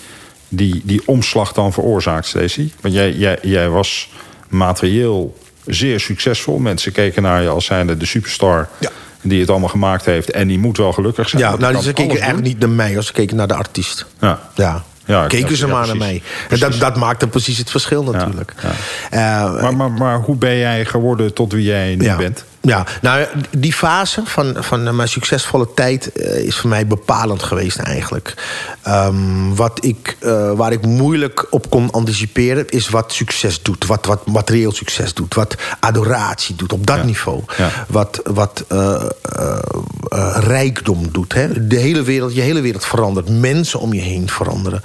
die, 0.48 0.82
die 0.84 1.02
omslag 1.04 1.52
dan 1.52 1.72
veroorzaakt, 1.72 2.26
Stacey? 2.26 2.72
Want 2.80 2.94
jij, 2.94 3.12
jij, 3.12 3.38
jij 3.42 3.68
was 3.68 4.10
materieel 4.48 5.38
zeer 5.66 6.00
succesvol. 6.00 6.58
Mensen 6.58 6.92
keken 6.92 7.22
naar 7.22 7.42
je 7.42 7.48
als 7.48 7.64
zijnde 7.64 7.96
de 7.96 8.06
superstar... 8.06 8.68
Ja. 8.78 8.90
die 9.22 9.40
het 9.40 9.50
allemaal 9.50 9.68
gemaakt 9.68 10.04
heeft. 10.04 10.30
En 10.30 10.48
die 10.48 10.58
moet 10.58 10.76
wel 10.76 10.92
gelukkig 10.92 11.28
zijn. 11.28 11.42
Ja, 11.42 11.56
nou, 11.56 11.72
die 11.72 11.82
ze 11.82 11.92
keken 11.92 12.16
eigenlijk 12.16 12.46
niet 12.46 12.58
naar 12.58 12.68
mij, 12.68 12.96
als 12.96 13.06
ze 13.06 13.12
keken 13.12 13.36
naar 13.36 13.48
de 13.48 13.54
artiest. 13.54 14.06
Ja. 14.20 14.38
Ja. 14.54 14.84
Ja, 15.04 15.26
keken 15.26 15.50
ja, 15.50 15.56
ze 15.56 15.66
ja, 15.66 15.72
maar 15.72 15.86
naar 15.86 15.96
mij. 15.96 16.22
En 16.48 16.58
dat, 16.58 16.78
dat 16.78 16.96
maakte 16.96 17.26
precies 17.26 17.58
het 17.58 17.70
verschil 17.70 18.02
natuurlijk. 18.02 18.52
Eh, 19.10 19.44
doen. 19.44 19.60
Maar, 19.60 19.76
maar, 19.76 19.90
maar 19.90 20.18
hoe 20.20 20.36
ben 20.36 20.56
jij 20.56 20.84
geworden 20.84 21.34
tot 21.34 21.52
wie 21.52 21.64
jij 21.64 21.94
nu 21.94 22.04
ja. 22.04 22.16
bent? 22.16 22.44
Ja, 22.68 22.86
nou, 23.00 23.26
die 23.58 23.72
fase 23.72 24.22
van, 24.24 24.56
van 24.58 24.96
mijn 24.96 25.08
succesvolle 25.08 25.68
tijd 25.74 26.12
eh, 26.12 26.44
is 26.44 26.56
voor 26.56 26.70
mij 26.70 26.86
bepalend 26.86 27.42
geweest 27.42 27.78
eigenlijk. 27.78 28.34
Ehm, 28.82 29.54
wat 29.54 29.84
ik, 29.84 30.16
eh, 30.20 30.52
waar 30.52 30.72
ik 30.72 30.86
moeilijk 30.86 31.46
op 31.50 31.70
kon 31.70 31.90
anticiperen 31.90 32.68
is 32.68 32.88
wat 32.88 33.12
succes 33.12 33.62
doet. 33.62 33.86
Wat, 33.86 34.06
wat 34.06 34.26
materieel 34.26 34.72
succes 34.72 35.14
doet. 35.14 35.34
Wat 35.34 35.54
adoratie 35.80 36.54
doet 36.54 36.72
op 36.72 36.86
dat 36.86 36.96
Ja. 36.96 37.02
niveau. 37.04 37.42
Ja. 37.56 37.70
Wat, 37.88 38.20
wat 38.24 38.64
eh, 38.68 39.04
rijkdom 40.38 41.12
doet. 41.12 41.34
Hè? 41.34 41.66
De 41.66 41.76
hele 41.76 42.02
wereld, 42.02 42.34
je 42.34 42.40
hele 42.40 42.60
wereld 42.60 42.84
verandert. 42.86 43.28
Mensen 43.28 43.80
om 43.80 43.92
je 43.92 44.00
heen 44.00 44.30
veranderen. 44.30 44.82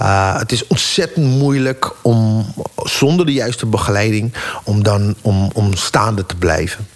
Uh, 0.00 0.38
het 0.38 0.52
is 0.52 0.66
ontzettend 0.66 1.26
moeilijk 1.26 1.92
om 2.02 2.46
zonder 2.76 3.26
de 3.26 3.32
juiste 3.32 3.66
begeleiding 3.66 4.32
om 4.64 4.82
dan 4.82 5.14
om, 5.20 5.74
staande 5.74 6.26
te 6.26 6.36
blijven. 6.36 6.88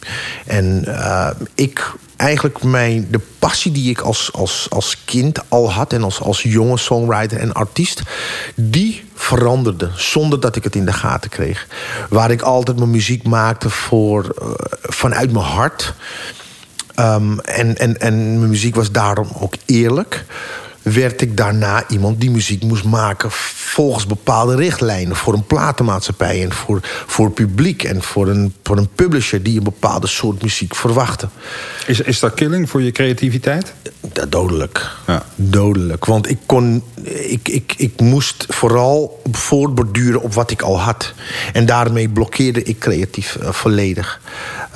En 0.46 0.84
uh, 0.86 1.30
ik 1.54 1.92
eigenlijk 2.16 2.62
mijn, 2.62 3.08
de 3.10 3.20
passie 3.38 3.72
die 3.72 3.90
ik 3.90 4.00
als, 4.00 4.32
als, 4.32 4.66
als 4.70 5.04
kind 5.04 5.40
al 5.48 5.72
had 5.72 5.92
en 5.92 6.02
als, 6.02 6.20
als 6.20 6.42
jonge 6.42 6.78
songwriter 6.78 7.38
en 7.38 7.52
artiest, 7.52 8.02
die 8.54 9.04
veranderde 9.14 9.90
zonder 9.94 10.40
dat 10.40 10.56
ik 10.56 10.64
het 10.64 10.74
in 10.74 10.84
de 10.84 10.92
gaten 10.92 11.30
kreeg. 11.30 11.66
Waar 12.08 12.30
ik 12.30 12.42
altijd 12.42 12.76
mijn 12.76 12.90
muziek 12.90 13.22
maakte 13.26 13.70
voor, 13.70 14.34
uh, 14.42 14.48
vanuit 14.82 15.32
mijn 15.32 15.44
hart. 15.44 15.94
Um, 16.98 17.40
en, 17.40 17.76
en, 17.76 18.00
en 18.00 18.38
mijn 18.38 18.50
muziek 18.50 18.74
was 18.74 18.90
daarom 18.90 19.28
ook 19.40 19.54
eerlijk 19.66 20.24
werd 20.92 21.20
ik 21.20 21.36
daarna 21.36 21.88
iemand 21.88 22.20
die 22.20 22.30
muziek 22.30 22.62
moest 22.62 22.84
maken 22.84 23.30
volgens 23.30 24.06
bepaalde 24.06 24.56
richtlijnen 24.56 25.16
voor 25.16 25.34
een 25.34 25.46
platenmaatschappij 25.46 26.42
en 26.42 26.52
voor, 26.52 26.80
voor 27.06 27.24
het 27.24 27.34
publiek 27.34 27.82
en 27.82 28.02
voor 28.02 28.28
een, 28.28 28.54
voor 28.62 28.76
een 28.76 28.88
publisher 28.94 29.42
die 29.42 29.58
een 29.58 29.64
bepaalde 29.64 30.06
soort 30.06 30.42
muziek 30.42 30.74
verwachtte. 30.74 31.28
Is, 31.86 32.00
is 32.00 32.20
dat 32.20 32.34
killing 32.34 32.70
voor 32.70 32.82
je 32.82 32.92
creativiteit? 32.92 33.74
Dodelijk. 34.28 34.90
Ja. 35.06 35.22
Dodelijk. 35.34 36.04
Want 36.04 36.30
ik 36.30 36.38
kon. 36.46 36.82
Ik, 37.02 37.48
ik, 37.48 37.74
ik 37.76 38.00
moest 38.00 38.46
vooral 38.48 39.22
voortborduren 39.32 40.22
op 40.22 40.34
wat 40.34 40.50
ik 40.50 40.62
al 40.62 40.80
had. 40.80 41.12
En 41.52 41.66
daarmee 41.66 42.08
blokkeerde 42.08 42.62
ik 42.62 42.78
creatief 42.78 43.36
uh, 43.40 43.52
volledig. 43.52 44.20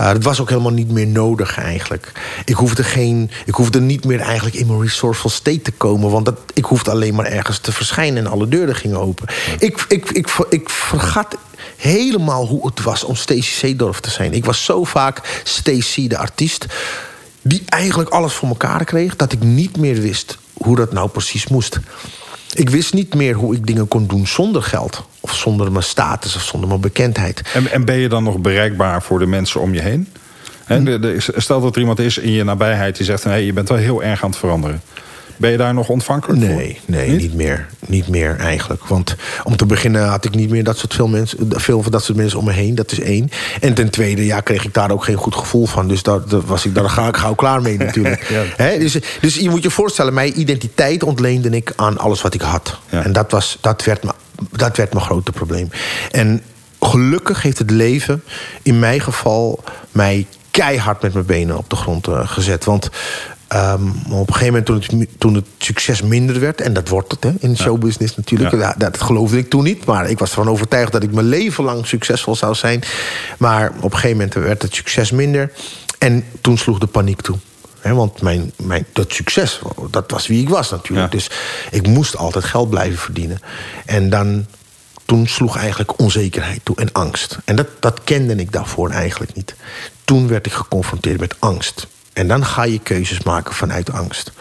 Uh, 0.00 0.12
dat 0.12 0.22
was 0.22 0.40
ook 0.40 0.48
helemaal 0.48 0.72
niet 0.72 0.90
meer 0.90 1.06
nodig 1.06 1.58
eigenlijk. 1.58 2.12
Ik 2.44 2.54
hoefde, 2.54 2.84
geen, 2.84 3.30
ik 3.44 3.54
hoefde 3.54 3.80
niet 3.80 4.04
meer 4.04 4.20
eigenlijk 4.20 4.56
in 4.56 4.66
mijn 4.66 4.80
resourceful 4.80 5.30
state 5.30 5.62
te 5.62 5.70
komen. 5.70 6.01
Want 6.10 6.24
dat, 6.24 6.38
ik 6.54 6.64
hoefde 6.64 6.90
alleen 6.90 7.14
maar 7.14 7.26
ergens 7.26 7.58
te 7.58 7.72
verschijnen 7.72 8.24
en 8.24 8.30
alle 8.30 8.48
deuren 8.48 8.76
gingen 8.76 8.98
open. 8.98 9.28
Ik, 9.58 9.84
ik, 9.88 10.10
ik, 10.10 10.28
ik 10.48 10.68
vergat 10.68 11.36
helemaal 11.76 12.46
hoe 12.46 12.66
het 12.66 12.82
was 12.82 13.04
om 13.04 13.16
Stacey 13.16 13.42
Seedorf 13.42 14.00
te 14.00 14.10
zijn. 14.10 14.32
Ik 14.32 14.44
was 14.44 14.64
zo 14.64 14.84
vaak 14.84 15.40
Stacey, 15.44 16.08
de 16.08 16.18
artiest 16.18 16.66
die 17.42 17.62
eigenlijk 17.66 18.10
alles 18.10 18.32
voor 18.32 18.48
elkaar 18.48 18.84
kreeg, 18.84 19.16
dat 19.16 19.32
ik 19.32 19.42
niet 19.42 19.76
meer 19.76 20.00
wist 20.00 20.38
hoe 20.52 20.76
dat 20.76 20.92
nou 20.92 21.08
precies 21.08 21.48
moest. 21.48 21.80
Ik 22.54 22.70
wist 22.70 22.94
niet 22.94 23.14
meer 23.14 23.34
hoe 23.34 23.54
ik 23.54 23.66
dingen 23.66 23.88
kon 23.88 24.06
doen 24.06 24.26
zonder 24.26 24.62
geld. 24.62 25.04
Of 25.20 25.34
zonder 25.34 25.72
mijn 25.72 25.84
status 25.84 26.36
of 26.36 26.42
zonder 26.42 26.68
mijn 26.68 26.80
bekendheid. 26.80 27.42
En, 27.54 27.70
en 27.70 27.84
ben 27.84 27.96
je 27.96 28.08
dan 28.08 28.22
nog 28.22 28.38
bereikbaar 28.38 29.02
voor 29.02 29.18
de 29.18 29.26
mensen 29.26 29.60
om 29.60 29.74
je 29.74 29.80
heen? 29.80 30.08
He, 30.64 30.98
de, 30.98 31.16
stel 31.36 31.60
dat 31.60 31.74
er 31.74 31.80
iemand 31.80 31.98
is 31.98 32.18
in 32.18 32.32
je 32.32 32.44
nabijheid 32.44 32.96
die 32.96 33.06
zegt... 33.06 33.24
Hey, 33.24 33.44
je 33.44 33.52
bent 33.52 33.68
wel 33.68 33.78
heel 33.78 34.02
erg 34.02 34.22
aan 34.22 34.30
het 34.30 34.38
veranderen. 34.38 34.82
Ben 35.36 35.50
je 35.50 35.56
daar 35.56 35.74
nog 35.74 35.88
ontvankelijk 35.88 36.40
nee, 36.40 36.50
voor? 36.50 36.94
Nee, 36.94 37.10
niet? 37.10 37.20
niet 37.20 37.34
meer. 37.34 37.66
Niet 37.86 38.08
meer 38.08 38.36
eigenlijk. 38.38 38.84
Want 38.84 39.16
om 39.42 39.56
te 39.56 39.66
beginnen 39.66 40.06
had 40.06 40.24
ik 40.24 40.34
niet 40.34 40.50
meer 40.50 40.64
dat 40.64 40.78
soort 40.78 40.94
veel, 40.94 41.08
mensen, 41.08 41.38
veel 41.48 41.82
van 41.82 41.92
dat 41.92 42.04
soort 42.04 42.18
mensen 42.18 42.38
om 42.38 42.44
me 42.44 42.52
heen. 42.52 42.74
Dat 42.74 42.92
is 42.92 43.00
één. 43.00 43.30
En 43.60 43.74
ten 43.74 43.90
tweede 43.90 44.24
ja, 44.24 44.40
kreeg 44.40 44.64
ik 44.64 44.74
daar 44.74 44.90
ook 44.90 45.04
geen 45.04 45.16
goed 45.16 45.34
gevoel 45.34 45.66
van. 45.66 45.88
Dus 45.88 46.02
daar, 46.02 46.28
daar 46.28 46.40
was 46.40 46.66
ik, 46.66 46.74
daar 46.74 46.90
ga 46.90 47.08
ik 47.08 47.16
gauw 47.16 47.34
klaar 47.34 47.62
mee 47.62 47.76
natuurlijk. 47.76 48.22
ja. 48.28 48.42
He, 48.56 48.78
dus, 48.78 48.98
dus 49.20 49.34
je 49.34 49.50
moet 49.50 49.62
je 49.62 49.70
voorstellen, 49.70 50.14
mijn 50.14 50.40
identiteit 50.40 51.02
ontleende 51.02 51.50
ik 51.50 51.72
aan 51.76 51.98
alles 51.98 52.22
wat 52.22 52.34
ik 52.34 52.40
had. 52.40 52.78
Ja. 52.88 53.04
En 53.04 53.12
dat, 53.12 53.30
was, 53.30 53.58
dat, 53.60 53.84
werd 53.84 54.02
me, 54.02 54.10
dat 54.50 54.76
werd 54.76 54.92
mijn 54.92 55.04
grote 55.04 55.32
probleem. 55.32 55.70
En 56.10 56.42
gelukkig 56.80 57.42
heeft 57.42 57.58
het 57.58 57.70
leven 57.70 58.22
in 58.62 58.78
mijn 58.78 59.00
geval 59.00 59.64
mij 59.90 60.26
keihard 60.50 61.02
met 61.02 61.12
mijn 61.12 61.26
benen 61.26 61.58
op 61.58 61.70
de 61.70 61.76
grond 61.76 62.08
uh, 62.08 62.28
gezet. 62.28 62.64
Want 62.64 62.90
Um, 63.54 63.94
op 64.10 64.28
een 64.28 64.34
gegeven 64.34 64.46
moment 64.46 64.66
toen 64.66 65.00
het, 65.00 65.08
toen 65.18 65.34
het, 65.34 65.44
succes 65.58 66.02
minder 66.02 66.40
werd... 66.40 66.60
en 66.60 66.72
dat 66.72 66.88
wordt 66.88 67.12
het 67.12 67.24
hè, 67.24 67.30
in 67.38 67.56
showbusiness 67.56 68.16
natuurlijk. 68.16 68.50
Ja. 68.50 68.58
Dat, 68.58 68.80
dat, 68.80 69.02
geloofde 69.02 69.38
ik 69.38 69.50
toen 69.50 69.64
niet. 69.64 69.84
Maar 69.84 70.10
ik 70.10 70.18
was 70.18 70.28
ervan 70.28 70.48
overtuigd 70.48 70.92
dat 70.92 71.02
ik 71.02 71.12
mijn 71.12 71.26
leven 71.26 71.64
lang 71.64 71.86
succesvol 71.86 72.36
zou 72.36 72.54
zijn. 72.54 72.82
Maar 73.38 73.72
op 73.76 73.92
een 73.92 73.98
gegeven 73.98 74.16
moment 74.16 74.34
werd 74.34 74.62
het 74.62 74.74
succes 74.74 75.10
minder. 75.10 75.52
En 75.98 76.24
toen 76.40 76.58
sloeg 76.58 76.78
de 76.78 76.86
paniek 76.86 77.20
toe. 77.20 77.36
He, 77.80 77.94
want 77.94 78.22
mijn, 78.22 78.52
mijn, 78.56 78.86
dat 78.92 79.12
succes, 79.12 79.60
dat 79.90 80.10
was 80.10 80.26
wie 80.26 80.42
ik 80.42 80.48
was 80.48 80.70
natuurlijk. 80.70 81.12
Ja. 81.12 81.18
Dus 81.18 81.30
ik 81.70 81.86
moest 81.86 82.16
altijd 82.16 82.44
geld 82.44 82.70
blijven 82.70 82.98
verdienen. 82.98 83.40
En 83.86 84.10
dan 84.10 84.46
toen 85.04 85.26
sloeg 85.26 85.56
eigenlijk 85.56 85.98
onzekerheid 85.98 86.60
toe 86.62 86.76
en 86.76 86.92
angst. 86.92 87.38
En 87.44 87.56
dat, 87.56 87.68
dat 87.80 88.00
kende 88.04 88.34
ik 88.34 88.52
daarvoor 88.52 88.90
eigenlijk 88.90 89.34
niet. 89.34 89.54
Toen 90.04 90.28
werd 90.28 90.46
ik 90.46 90.52
geconfronteerd 90.52 91.20
met 91.20 91.34
angst. 91.38 91.86
En 92.12 92.28
dan 92.28 92.44
ga 92.44 92.64
je 92.64 92.78
keuzes 92.78 93.22
maken 93.22 93.54
vanuit 93.54 93.92
angst. 93.92 94.32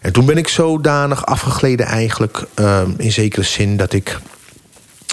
En 0.00 0.12
toen 0.12 0.26
ben 0.26 0.36
ik 0.36 0.48
zodanig 0.48 1.26
afgegleden 1.26 1.86
eigenlijk... 1.86 2.44
Uh, 2.60 2.82
in 2.96 3.12
zekere 3.12 3.42
zin 3.42 3.76
dat 3.76 3.92
ik 3.92 4.18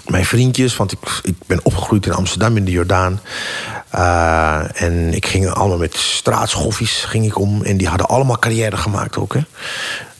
mijn 0.07 0.25
vriendjes... 0.25 0.75
want 0.75 0.91
ik, 0.91 0.99
ik 1.23 1.35
ben 1.45 1.59
opgegroeid 1.63 2.05
in 2.05 2.13
Amsterdam 2.13 2.57
in 2.57 2.65
de 2.65 2.71
Jordaan... 2.71 3.21
Uh, 3.95 4.81
en 4.81 5.13
ik 5.13 5.25
ging 5.25 5.49
allemaal 5.49 5.77
met 5.77 5.95
straatschoffies 5.95 7.03
ging 7.03 7.25
ik 7.25 7.39
om... 7.39 7.63
en 7.63 7.77
die 7.77 7.87
hadden 7.87 8.07
allemaal 8.07 8.39
carrière 8.39 8.77
gemaakt 8.77 9.17
ook, 9.17 9.33
hè, 9.33 9.41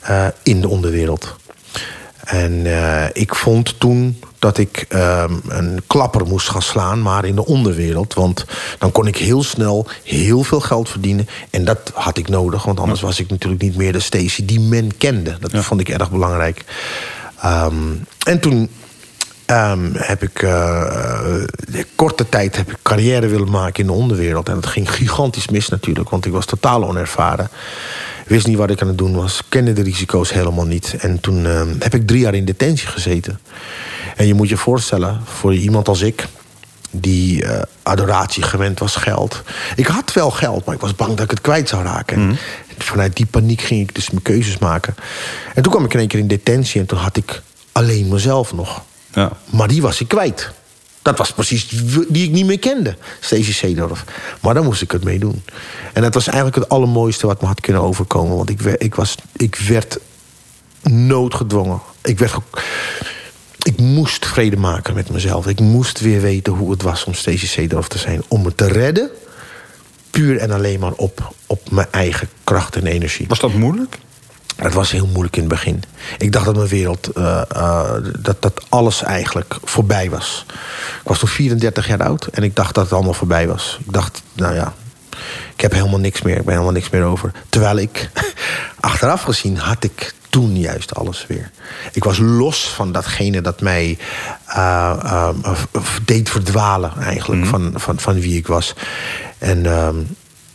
uh, 0.10 0.28
in 0.44 0.62
de 0.62 0.68
onderwereld. 0.68 1.36
En 2.28 2.52
uh, 2.52 3.06
ik 3.14 3.36
vond 3.36 3.80
toen 3.80 4.20
dat 4.40 4.58
ik 4.58 4.86
uh, 4.90 5.24
een 5.48 5.82
klapper 5.88 6.26
moest 6.26 6.50
gaan 6.50 6.62
slaan, 6.62 7.02
maar 7.02 7.26
in 7.26 7.36
de 7.36 7.46
onderwereld. 7.46 8.14
Want 8.14 8.46
dan 8.78 8.92
kon 8.92 9.08
ik 9.08 9.18
heel 9.18 9.44
snel 9.44 9.88
heel 10.04 10.44
veel 10.44 10.60
geld 10.60 10.90
verdienen. 10.90 11.28
En 11.50 11.66
dat 11.66 11.92
had 11.94 12.18
ik 12.18 12.28
nodig, 12.28 12.64
want 12.64 12.80
anders 12.80 13.02
was 13.02 13.20
ik 13.20 13.30
natuurlijk 13.30 13.62
niet 13.62 13.76
meer 13.76 13.94
de 13.94 14.00
Stacy 14.00 14.46
die 14.46 14.60
men 14.60 14.98
kende. 14.98 15.38
Dat 15.40 15.52
ja. 15.52 15.62
vond 15.62 15.82
ik 15.82 15.90
erg 15.90 16.12
belangrijk. 16.12 16.66
Um, 17.46 18.06
en 18.26 18.40
toen 18.40 18.70
ehm, 19.46 19.90
heb 19.94 20.24
ik 20.24 20.42
uh, 20.42 21.44
korte 21.96 22.30
tijd 22.30 22.56
heb 22.56 22.72
ik 22.72 22.78
carrière 22.82 23.28
willen 23.28 23.52
maken 23.52 23.82
in 23.82 23.88
de 23.88 23.94
onderwereld. 23.94 24.50
En 24.50 24.56
dat 24.56 24.66
ging 24.66 24.92
gigantisch 24.92 25.48
mis 25.48 25.70
natuurlijk, 25.70 26.10
want 26.10 26.26
ik 26.26 26.32
was 26.32 26.46
totaal 26.46 26.88
onervaren. 26.88 27.50
Wist 28.28 28.48
niet 28.48 28.58
wat 28.58 28.70
ik 28.70 28.82
aan 28.82 28.88
het 28.88 28.98
doen 28.98 29.16
was, 29.16 29.42
kende 29.50 29.74
de 29.74 29.82
risico's 29.82 30.34
helemaal 30.34 30.66
niet. 30.66 30.96
En 31.00 31.20
toen 31.20 31.46
ehm, 31.46 31.76
heb 31.80 31.94
ik 31.94 32.08
drie 32.08 32.20
jaar 32.20 32.34
in 32.34 32.46
detentie 32.46 32.88
gezeten. 32.88 33.40
En 34.16 34.28
je 34.28 34.34
moet 34.34 34.50
je 34.50 34.58
voorstellen, 34.58 35.22
voor 35.26 35.54
iemand 35.54 35.88
als 35.88 36.02
ik, 36.02 36.28
die 36.92 37.44
uh, 37.44 37.62
adoratie 37.84 38.44
gewend 38.44 38.80
was, 38.80 38.96
geld. 38.96 39.44
Ik 39.76 39.88
had 39.88 40.14
wel 40.14 40.32
geld, 40.32 40.66
maar 40.66 40.76
ik 40.76 40.82
was 40.82 40.96
bang 40.96 41.14
dat 41.14 41.24
ik 41.24 41.30
het 41.30 41.42
kwijt 41.42 41.70
zou 41.70 41.84
raken. 41.84 42.20
Mm. 42.20 42.38
Vanuit 42.78 43.16
die 43.16 43.26
paniek 43.26 43.62
ging 43.62 43.82
ik 43.82 43.96
dus 43.96 44.10
mijn 44.10 44.22
keuzes 44.22 44.58
maken. 44.58 44.96
En 45.54 45.64
toen 45.64 45.72
kwam 45.72 45.86
ik 45.86 45.94
in 45.94 46.00
één 46.00 46.08
keer 46.08 46.20
in 46.20 46.28
detentie 46.28 46.82
en 46.82 46.88
toen 46.88 46.98
had 47.00 47.18
ik 47.18 47.42
alleen 47.72 48.08
mezelf 48.08 48.54
nog. 48.54 48.82
Ja. 49.14 49.32
Maar 49.50 49.68
die 49.68 49.82
was 49.82 50.02
ik 50.02 50.08
kwijt. 50.08 50.52
Dat 51.08 51.18
was 51.18 51.32
precies 51.32 51.68
die 52.08 52.24
ik 52.24 52.32
niet 52.32 52.46
meer 52.46 52.60
kende, 52.60 52.98
Stacey 53.20 53.54
Seedorf. 53.54 54.04
Maar 54.42 54.54
daar 54.54 54.64
moest 54.64 54.82
ik 54.82 54.92
het 54.92 55.04
mee 55.04 55.20
doen. 55.20 55.44
En 55.94 56.02
dat 56.02 56.14
was 56.14 56.28
eigenlijk 56.28 56.56
het 56.56 56.70
allermooiste 56.70 57.28
wat 57.28 57.42
me 57.42 57.48
had 57.48 57.62
kunnen 57.62 57.82
overkomen. 57.82 58.36
Want 58.38 58.50
ik, 58.50 58.62
ik, 58.62 58.96
was, 58.96 59.16
ik 59.36 59.56
werd 59.56 60.00
noodgedwongen. 60.82 61.82
Ik 62.02 62.20
werd 62.20 62.34
ik 63.62 63.78
moest 63.78 64.26
vrede 64.26 64.58
maken 64.58 64.94
met 64.94 65.10
mezelf. 65.10 65.48
Ik 65.48 65.60
moest 65.60 66.00
weer 66.00 66.22
weten 66.22 66.54
hoe 66.54 66.72
het 66.72 66.82
was 66.82 67.04
om 67.04 67.14
Stacey 67.14 67.48
Seedorf 67.48 67.88
te 67.88 67.98
zijn. 67.98 68.24
Om 68.28 68.42
me 68.42 68.56
te 68.56 68.68
redden, 68.68 69.10
puur 70.10 70.38
en 70.38 70.52
alleen 70.52 70.80
maar 70.80 70.94
op, 70.94 71.34
op 71.46 71.72
mijn 71.72 71.88
eigen 71.92 72.30
kracht 72.44 72.76
en 72.76 72.86
energie. 72.86 73.28
Was 73.28 73.40
dat 73.40 73.54
moeilijk? 73.54 73.98
Het 74.58 74.74
was 74.74 74.92
heel 74.92 75.08
moeilijk 75.08 75.36
in 75.36 75.42
het 75.42 75.52
begin. 75.52 75.84
Ik 76.18 76.32
dacht 76.32 76.46
dat 76.46 76.56
mijn 76.56 76.68
wereld, 76.68 77.10
uh, 77.18 77.42
uh, 77.56 77.92
dat, 78.20 78.42
dat 78.42 78.66
alles 78.70 79.04
eigenlijk 79.04 79.58
voorbij 79.64 80.10
was. 80.10 80.46
Ik 81.02 81.08
was 81.08 81.20
toen 81.20 81.30
34 81.30 81.88
jaar 81.88 82.04
oud 82.04 82.26
en 82.26 82.44
ik 82.44 82.56
dacht 82.56 82.76
dat 82.76 82.84
het 82.84 82.94
allemaal 82.94 83.14
voorbij 83.14 83.48
was. 83.48 83.80
Ik 83.86 83.94
dacht, 83.94 84.22
nou 84.34 84.56
ja, 84.56 84.74
ik 85.56 85.62
heb 85.62 85.72
helemaal 85.72 86.00
niks 86.00 86.22
meer. 86.22 86.38
Ik 86.38 86.44
ben 86.44 86.54
helemaal 86.54 86.74
niks 86.74 86.90
meer 86.90 87.04
over. 87.04 87.32
Terwijl 87.50 87.78
ik, 87.78 88.10
achteraf 88.80 89.22
gezien, 89.22 89.58
had 89.58 89.84
ik 89.84 90.14
toen 90.30 90.58
juist 90.58 90.96
alles 90.96 91.26
weer. 91.28 91.52
Ik 91.92 92.04
was 92.04 92.18
los 92.18 92.70
van 92.70 92.92
datgene 92.92 93.42
dat 93.42 93.62
mij 93.62 93.98
uh, 94.50 95.30
deed 96.06 96.30
verdwalen 96.30 96.92
eigenlijk 97.00 97.42
mm. 97.42 97.48
van, 97.48 97.74
van, 97.76 98.00
van 98.00 98.20
wie 98.20 98.38
ik 98.38 98.48
was. 98.48 98.74
En 99.38 99.64
uh, 99.64 99.90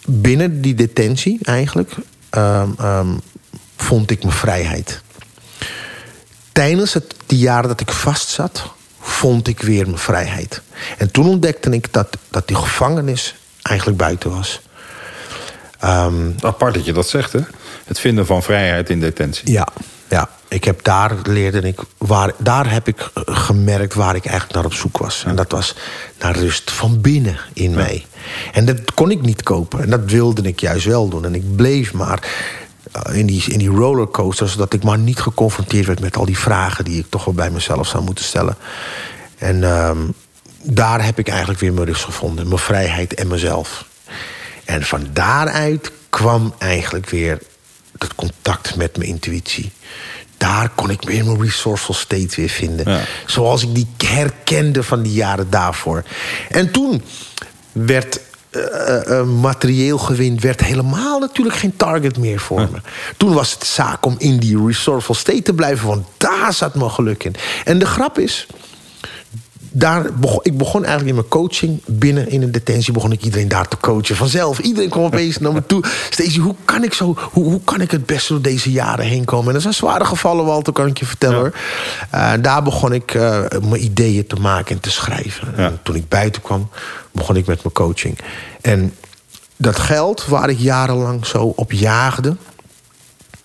binnen 0.07 0.61
die 0.61 0.75
detentie 0.75 1.39
eigenlijk 1.43 1.95
um, 2.37 3.21
vond 3.83 4.11
ik 4.11 4.23
mijn 4.23 4.35
vrijheid. 4.35 5.01
Tijdens 6.53 6.95
het, 6.95 7.15
die 7.27 7.39
jaren 7.39 7.69
dat 7.69 7.81
ik 7.81 7.91
vastzat, 7.91 8.71
vond 9.01 9.49
ik 9.49 9.61
weer 9.61 9.87
mijn 9.87 9.99
vrijheid. 9.99 10.63
En 10.99 11.11
toen 11.11 11.29
ontdekte 11.29 11.71
ik 11.71 11.93
dat, 11.93 12.17
dat 12.31 12.49
die 12.49 12.57
gevangenis 12.57 13.35
eigenlijk 13.63 13.99
buiten 13.99 14.31
was. 14.31 14.61
Um, 15.85 16.35
Apart 16.41 16.75
dat 16.75 16.85
je 16.85 16.93
dat 16.93 17.09
zegt, 17.09 17.33
hè? 17.33 17.41
Het 17.85 17.99
vinden 17.99 18.27
van 18.27 18.43
vrijheid 18.43 18.91
in 18.91 19.01
detentie. 19.01 19.51
Ja, 19.51 19.69
ja. 20.09 20.29
Ik 20.49 20.65
heb 20.65 20.83
daar 20.83 21.17
leerde 21.23 21.61
ik 21.61 21.81
waar, 21.99 22.33
daar 22.39 22.71
heb 22.71 22.89
ik 22.89 23.11
gemerkt 23.15 23.95
waar 23.95 24.15
ik 24.15 24.25
eigenlijk 24.25 24.55
naar 24.55 24.65
op 24.65 24.75
zoek 24.75 24.99
was. 24.99 25.25
En 25.27 25.37
dat 25.37 25.51
was 25.53 25.77
naar 26.19 26.37
rust 26.37 26.71
van 26.71 27.01
binnen 27.01 27.39
in 27.53 27.75
mij. 27.75 28.07
En 28.53 28.65
dat 28.65 28.95
kon 28.95 29.11
ik 29.11 29.23
niet 29.23 29.43
kopen. 29.43 29.83
En 29.83 29.91
dat 29.91 30.11
wilde 30.11 30.43
ik 30.43 30.61
juist 30.61 30.85
wel 30.85 31.09
doen. 31.09 31.25
En 31.25 31.35
ik 31.35 31.57
bleef 31.57 31.93
maar 31.93 32.29
in 33.13 33.27
die, 33.27 33.45
in 33.47 33.59
die 33.59 33.69
rollercoaster, 33.69 34.49
zodat 34.49 34.73
ik 34.73 34.83
maar 34.83 34.99
niet 34.99 35.21
geconfronteerd 35.21 35.87
werd 35.87 36.01
met 36.01 36.17
al 36.17 36.25
die 36.25 36.39
vragen 36.39 36.85
die 36.85 36.99
ik 36.99 37.07
toch 37.09 37.25
wel 37.25 37.35
bij 37.35 37.51
mezelf 37.51 37.87
zou 37.87 38.05
moeten 38.05 38.25
stellen. 38.25 38.57
En 39.39 39.57
uh, 39.57 39.91
daar 40.63 41.05
heb 41.05 41.19
ik 41.19 41.29
eigenlijk 41.29 41.61
weer 41.61 41.73
mijn 41.73 41.87
rust 41.87 42.05
gevonden, 42.05 42.49
mijn 42.49 42.61
vrijheid 42.61 43.15
en 43.15 43.27
mezelf. 43.27 43.87
En 44.65 44.83
van 44.83 45.07
daaruit 45.13 45.93
kwam 46.09 46.55
eigenlijk 46.59 47.09
weer 47.09 47.39
het 47.99 48.15
contact 48.15 48.77
met 48.77 48.97
mijn 48.97 49.09
intuïtie. 49.09 49.73
Daar 50.37 50.69
kon 50.69 50.91
ik 50.91 51.03
weer 51.03 51.25
mijn 51.25 51.43
resourceful 51.43 51.95
state 51.95 52.37
weer 52.37 52.49
vinden. 52.49 53.01
Zoals 53.27 53.63
ik 53.63 53.75
die 53.75 53.87
herkende 53.97 54.83
van 54.83 55.03
die 55.03 55.13
jaren 55.13 55.51
daarvoor. 55.51 56.05
En 56.49 56.71
toen 56.71 57.03
werd 57.73 58.21
uh, 58.53 59.23
materieel 59.25 59.99
gewin 59.99 60.41
werd 60.41 60.61
helemaal 60.61 61.19
natuurlijk 61.19 61.57
geen 61.57 61.77
target 61.77 62.19
meer 62.19 62.41
voor 62.41 62.61
me. 62.61 62.81
Toen 63.17 63.33
was 63.33 63.53
het 63.53 63.65
zaak 63.65 64.07
om 64.07 64.15
in 64.19 64.39
die 64.39 64.67
resourceful 64.67 65.15
state 65.15 65.43
te 65.43 65.55
blijven, 65.55 65.89
want 65.89 66.07
daar 66.17 66.53
zat 66.53 66.75
mijn 66.75 66.91
geluk 66.91 67.25
in. 67.25 67.35
En 67.65 67.79
de 67.79 67.87
grap 67.87 68.19
is, 68.19 68.47
daar 69.73 70.13
begon, 70.15 70.41
ik 70.43 70.59
begon 70.59 70.81
eigenlijk 70.85 71.09
in 71.09 71.15
mijn 71.15 71.29
coaching 71.29 71.81
binnen 71.87 72.29
in 72.29 72.43
een 72.43 72.53
detentie 72.53 72.93
begon 72.93 73.13
ik 73.13 73.23
iedereen 73.23 73.49
daar 73.49 73.69
te 73.69 73.77
coachen 73.77 74.17
vanzelf. 74.17 74.59
Iedereen 74.59 74.89
kwam 74.89 75.05
opeens 75.05 75.39
naar 75.39 75.53
me 75.53 75.67
toe. 75.67 75.85
Stacey, 76.11 76.41
hoe 76.41 76.55
kan 76.65 76.85
ik 76.85 76.95
zo, 76.95 77.17
hoe, 77.31 77.45
hoe 77.45 77.61
kan 77.65 77.81
ik 77.81 77.91
het 77.91 78.07
beste 78.07 78.33
door 78.33 78.43
deze 78.43 78.71
jaren 78.71 79.05
heen 79.05 79.25
komen? 79.25 79.47
En 79.47 79.53
dat 79.53 79.63
zijn 79.63 79.75
zware 79.75 80.05
gevallen, 80.05 80.45
Walter, 80.45 80.73
kan 80.73 80.87
ik 80.87 80.99
je 80.99 81.07
vertellen 81.07 81.39
hoor. 81.39 81.55
Uh, 82.15 82.33
daar 82.41 82.63
begon 82.63 82.93
ik 82.93 83.15
uh, 83.15 83.41
mijn 83.69 83.85
ideeën 83.85 84.27
te 84.27 84.37
maken 84.37 84.75
en 84.75 84.81
te 84.81 84.91
schrijven. 84.91 85.57
En 85.57 85.79
toen 85.83 85.95
ik 85.95 86.09
buiten 86.09 86.43
kwam, 86.43 86.69
begon 87.13 87.37
ik 87.37 87.47
met 87.47 87.63
mijn 87.63 87.75
coaching. 87.75 88.19
En 88.61 88.95
dat 89.57 89.79
geld 89.79 90.27
waar 90.27 90.51
ik 90.51 90.59
jarenlang 90.59 91.27
zo 91.27 91.53
op 91.57 91.73
jaagde, 91.73 92.37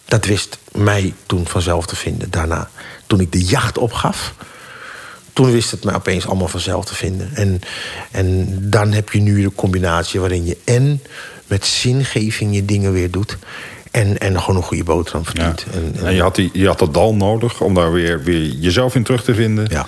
dat 0.06 0.26
wist 0.26 0.58
mij 0.72 1.14
toen 1.26 1.48
vanzelf 1.48 1.86
te 1.86 1.96
vinden 1.96 2.30
daarna. 2.30 2.70
Toen 3.08 3.20
ik 3.20 3.32
de 3.32 3.44
jacht 3.44 3.78
opgaf, 3.78 4.34
toen 5.34 5.52
wist 5.52 5.72
het 5.72 5.84
mij 5.84 5.96
opeens 5.96 6.28
allemaal 6.28 6.48
vanzelf 6.48 6.86
te 6.86 6.96
vinden. 6.96 7.36
En, 7.36 7.60
en 8.12 8.58
dan 8.70 8.92
heb 8.92 9.10
je 9.10 9.20
nu 9.20 9.42
de 9.42 9.52
combinatie 9.56 10.20
waarin 10.20 10.46
je 10.46 10.58
en 10.64 11.02
met 11.48 11.66
zingeving 11.66 12.56
je 12.56 12.66
dingen 12.66 12.94
weer 12.94 13.12
doet. 13.12 13.38
En, 13.92 14.18
en 14.18 14.40
gewoon 14.40 14.56
een 14.56 14.68
goede 14.68 14.84
boterham 14.84 15.26
verdient. 15.26 15.66
En, 15.74 16.06
en, 16.06 16.14
je, 16.14 16.22
had 16.22 16.36
die, 16.36 16.50
je 16.54 16.68
had 16.68 16.80
dat 16.80 16.94
dal 16.94 17.16
nodig 17.16 17.62
om 17.62 17.74
daar 17.74 17.92
weer, 17.92 18.24
weer 18.24 18.46
jezelf 18.46 18.96
in 18.96 19.04
terug 19.04 19.24
te 19.24 19.34
vinden. 19.34 19.68
Ja. 19.70 19.88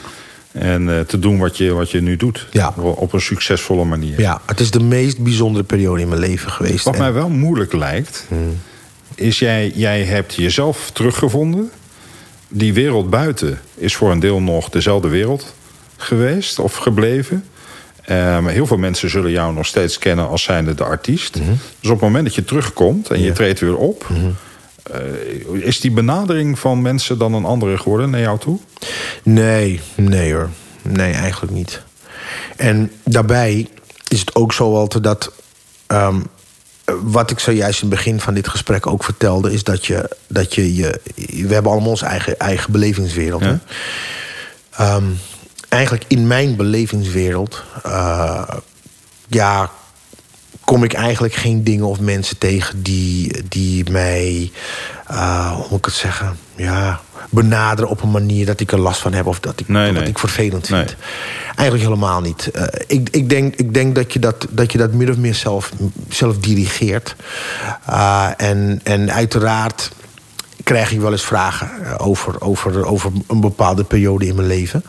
En 0.51 0.87
uh, 0.87 0.99
te 0.99 1.19
doen 1.19 1.37
wat 1.37 1.57
je, 1.57 1.73
wat 1.73 1.91
je 1.91 2.01
nu 2.01 2.15
doet. 2.15 2.47
Ja. 2.51 2.73
Op 2.77 3.13
een 3.13 3.21
succesvolle 3.21 3.83
manier. 3.83 4.19
Ja, 4.19 4.41
het 4.45 4.59
is 4.59 4.71
de 4.71 4.79
meest 4.79 5.19
bijzondere 5.19 5.63
periode 5.63 6.01
in 6.01 6.07
mijn 6.07 6.21
leven 6.21 6.51
geweest. 6.51 6.85
Wat 6.85 6.97
mij 6.97 7.13
wel 7.13 7.29
moeilijk 7.29 7.73
lijkt, 7.73 8.25
hmm. 8.27 8.59
is 9.15 9.39
jij, 9.39 9.71
jij 9.75 10.03
hebt 10.03 10.35
jezelf 10.35 10.91
teruggevonden 10.93 11.71
die 12.49 12.73
wereld 12.73 13.09
buiten 13.09 13.59
is 13.75 13.95
voor 13.95 14.11
een 14.11 14.19
deel 14.19 14.41
nog 14.41 14.69
dezelfde 14.69 15.07
wereld 15.07 15.53
geweest 15.97 16.59
of 16.59 16.75
gebleven. 16.75 17.43
Um, 18.09 18.47
heel 18.47 18.65
veel 18.65 18.77
mensen 18.77 19.09
zullen 19.09 19.31
jou 19.31 19.53
nog 19.53 19.65
steeds 19.65 19.97
kennen 19.97 20.27
als 20.27 20.43
zijnde 20.43 20.75
de 20.75 20.83
artiest. 20.83 21.39
Mhm. 21.39 21.49
Dus 21.79 21.89
op 21.89 21.95
het 21.95 22.01
moment 22.01 22.25
dat 22.25 22.35
je 22.35 22.45
terugkomt 22.45 23.09
en 23.09 23.21
je 23.21 23.31
treedt 23.31 23.59
weer 23.59 23.77
op... 23.77 24.07
Mhm. 24.09 24.29
Eh, 24.91 25.65
is 25.65 25.79
die 25.79 25.91
benadering 25.91 26.59
van 26.59 26.81
mensen 26.81 27.17
dan 27.17 27.33
een 27.33 27.45
andere 27.45 27.77
geworden 27.77 28.09
naar 28.09 28.21
jou 28.21 28.39
toe? 28.39 28.59
Nee, 29.23 29.81
nee 29.95 30.33
hoor. 30.33 30.49
Nee, 30.81 31.13
eigenlijk 31.13 31.53
niet. 31.53 31.81
En 32.55 32.91
daarbij 33.03 33.69
is 34.07 34.19
het 34.19 34.35
ook 34.35 34.53
zo 34.53 34.75
altijd 34.75 35.03
dat... 35.03 35.31
Um, 35.87 36.27
wat 37.01 37.31
ik 37.31 37.39
zojuist 37.39 37.81
in 37.81 37.87
het 37.87 37.97
begin 37.97 38.19
van 38.19 38.33
dit 38.33 38.47
gesprek 38.47 38.87
ook 38.87 39.03
vertelde, 39.03 39.53
is 39.53 39.63
dat 39.63 39.85
je, 39.85 40.09
dat 40.27 40.55
je, 40.55 40.75
je 40.75 41.01
we 41.15 41.53
hebben 41.53 41.71
allemaal 41.71 41.89
onze 41.89 42.05
eigen, 42.05 42.39
eigen 42.39 42.71
belevingswereld. 42.71 43.41
Ja. 43.41 43.59
Ehm, 44.71 45.05
eigenlijk 45.69 46.03
in 46.07 46.27
mijn 46.27 46.55
belevingswereld, 46.55 47.63
uh, 47.85 48.49
ja, 49.27 49.71
kom 50.69 50.83
ik 50.83 50.93
eigenlijk 50.93 51.33
geen 51.33 51.63
dingen 51.63 51.85
of 51.85 51.99
mensen 51.99 52.37
tegen 52.37 52.83
die, 52.83 53.43
die 53.47 53.91
mij, 53.91 54.51
uh, 55.11 55.51
hoe 55.51 55.65
moet 55.69 55.79
ik 55.79 55.85
het 55.85 55.93
zeggen, 55.93 56.37
ja, 56.55 56.99
benaderen 57.29 57.89
op 57.89 58.01
een 58.01 58.11
manier 58.11 58.45
dat 58.45 58.59
ik 58.59 58.71
er 58.71 58.79
last 58.79 59.01
van 59.01 59.13
heb 59.13 59.25
of 59.25 59.39
dat 59.39 59.59
ik, 59.59 59.67
nee, 59.67 59.93
dat 59.93 60.07
ik 60.07 60.19
vervelend 60.19 60.67
vind. 60.67 60.95
Eigenlijk 61.55 61.89
helemaal 61.89 62.21
niet. 62.21 62.49
Uh, 62.53 62.63
ik, 62.87 63.09
ik, 63.09 63.29
denk, 63.29 63.55
ik 63.55 63.73
denk 63.73 63.95
dat 63.95 64.13
je 64.13 64.19
dat, 64.19 64.47
dat, 64.49 64.71
je 64.71 64.77
dat 64.77 64.93
min 64.93 65.09
of 65.09 65.17
meer 65.17 65.35
zelf, 65.35 65.71
zelf 66.09 66.37
dirigeert. 66.37 67.15
Uh, 67.89 68.29
en, 68.37 68.79
en 68.83 69.11
uiteraard 69.11 69.91
krijg 70.63 70.91
ik 70.91 70.99
wel 70.99 71.11
eens 71.11 71.25
vragen 71.25 71.99
over, 71.99 72.41
over, 72.41 72.85
over 72.85 73.11
een 73.27 73.41
bepaalde 73.41 73.83
periode 73.83 74.25
in 74.25 74.35
mijn 74.35 74.47
leven. 74.47 74.83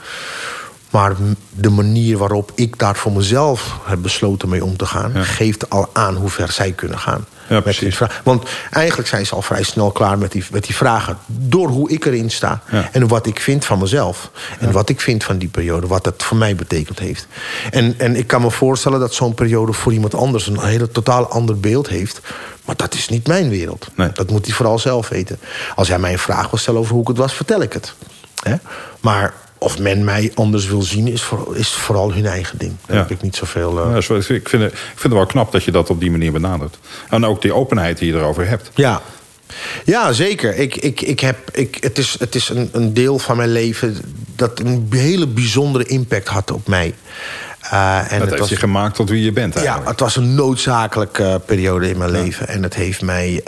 Maar 0.91 1.15
de 1.51 1.71
manier 1.71 2.19
waarop 2.19 2.53
ik 2.55 2.79
daar 2.79 2.97
voor 2.97 3.13
mezelf 3.13 3.79
heb 3.85 4.03
besloten 4.03 4.49
mee 4.49 4.65
om 4.65 4.77
te 4.77 4.87
gaan... 4.87 5.25
geeft 5.25 5.71
al 5.71 5.91
aan 5.93 6.15
hoe 6.15 6.31
ver 6.31 6.53
zij 6.53 6.73
kunnen 6.73 6.99
gaan. 6.99 7.27
Ja, 7.49 7.63
met 7.65 7.79
die 7.79 7.95
vraag. 7.95 8.21
Want 8.25 8.49
eigenlijk 8.71 9.09
zijn 9.09 9.27
ze 9.27 9.35
al 9.35 9.43
vrij 9.43 9.63
snel 9.63 9.91
klaar 9.91 10.19
met 10.19 10.33
die, 10.33 10.45
met 10.51 10.65
die 10.65 10.75
vragen. 10.75 11.19
Door 11.27 11.69
hoe 11.69 11.91
ik 11.91 12.05
erin 12.05 12.31
sta. 12.31 12.63
En 12.93 13.09
wat 13.09 13.27
ik 13.27 13.41
vind 13.41 13.65
van 13.65 13.79
mezelf. 13.79 14.31
En 14.59 14.73
wat 14.73 14.89
ik 14.89 15.01
vind 15.01 15.25
van 15.25 15.39
die 15.39 15.49
periode. 15.49 15.87
Wat 15.87 16.05
dat 16.05 16.23
voor 16.23 16.37
mij 16.37 16.55
betekend 16.55 16.99
heeft. 16.99 17.27
En, 17.71 17.95
en 17.99 18.17
ik 18.17 18.27
kan 18.27 18.41
me 18.41 18.51
voorstellen 18.51 19.01
dat 19.01 19.15
zo'n 19.15 19.35
periode 19.35 19.73
voor 19.73 19.93
iemand 19.93 20.15
anders... 20.15 20.47
een 20.47 20.61
hele 20.61 20.91
totaal 20.91 21.27
ander 21.27 21.61
beeld 21.61 21.89
heeft. 21.89 22.21
Maar 22.65 22.77
dat 22.77 22.95
is 22.95 23.09
niet 23.09 23.27
mijn 23.27 23.49
wereld. 23.49 23.89
Nee. 23.95 24.11
Dat 24.13 24.31
moet 24.31 24.47
hij 24.47 24.55
vooral 24.55 24.79
zelf 24.79 25.09
weten. 25.09 25.39
Als 25.75 25.89
hij 25.89 25.99
mij 25.99 26.13
een 26.13 26.19
vraag 26.19 26.51
wil 26.51 26.59
stellen 26.59 26.81
over 26.81 26.93
hoe 26.93 27.03
ik 27.03 27.09
het 27.09 27.17
was, 27.17 27.35
vertel 27.35 27.63
ik 27.63 27.73
het. 27.73 27.95
Maar 29.01 29.35
of 29.61 29.79
men 29.79 30.05
mij 30.05 30.33
anders 30.35 30.67
wil 30.67 30.83
zien, 30.83 31.09
is, 31.09 31.23
voor, 31.23 31.57
is 31.57 31.69
vooral 31.69 32.13
hun 32.13 32.27
eigen 32.27 32.59
ding. 32.59 32.73
Daar 32.87 32.97
Ja. 32.97 33.03
heb 33.03 33.11
ik 33.11 33.23
niet 33.23 33.37
zoveel... 33.37 33.79
eh, 33.81 33.91
Ja, 33.91 33.97
ik, 33.97 34.05
vind 34.05 34.63
het, 34.63 34.73
ik 34.73 34.79
vind 34.89 35.03
het 35.03 35.13
wel 35.13 35.27
knap 35.27 35.53
dat 35.53 35.65
je 35.65 35.71
dat 35.71 35.91
op 35.91 36.01
die 36.01 36.11
manier 36.11 36.33
benadert. 36.33 36.79
En 37.11 37.27
ook 37.27 37.43
die 37.43 37.55
openheid 37.55 37.99
die 37.99 38.13
je 38.13 38.19
erover 38.19 38.49
hebt. 38.49 38.71
Ja. 38.75 39.03
Ja, 39.85 40.13
zeker. 40.13 40.57
Ik, 40.57 40.77
ik, 40.77 41.01
ik 41.01 41.21
heb, 41.21 41.37
ik, 41.53 41.77
het 41.81 41.99
is, 41.99 42.17
het 42.19 42.35
is 42.35 42.49
een, 42.49 42.69
een 42.73 42.95
deel 42.95 43.19
van 43.19 43.37
mijn 43.37 43.53
leven 43.53 43.97
dat 44.37 44.59
een 44.61 44.87
hele 44.91 45.27
bijzondere 45.27 45.85
impact 45.85 46.29
had 46.29 46.51
op 46.51 46.67
mij. 46.69 46.95
Eh, 47.61 47.97
en 47.99 48.03
dat 48.03 48.21
het 48.21 48.29
heeft 48.29 48.39
was, 48.41 48.49
je 48.49 48.57
gemaakt 48.57 48.95
tot 48.95 49.09
wie 49.11 49.25
je 49.25 49.33
bent 49.33 49.55
ja, 49.55 49.61
eigenlijk. 49.61 49.89
het 49.91 50.01
was 50.01 50.17
een 50.17 50.35
noodzakelijke 50.35 51.25
eh, 51.25 51.35
periode 51.47 51.89
in 51.91 51.99
mijn 51.99 52.11
leven. 52.11 52.49
En 52.49 52.63
het 52.63 52.75
heeft 52.75 53.03
mij 53.03 53.43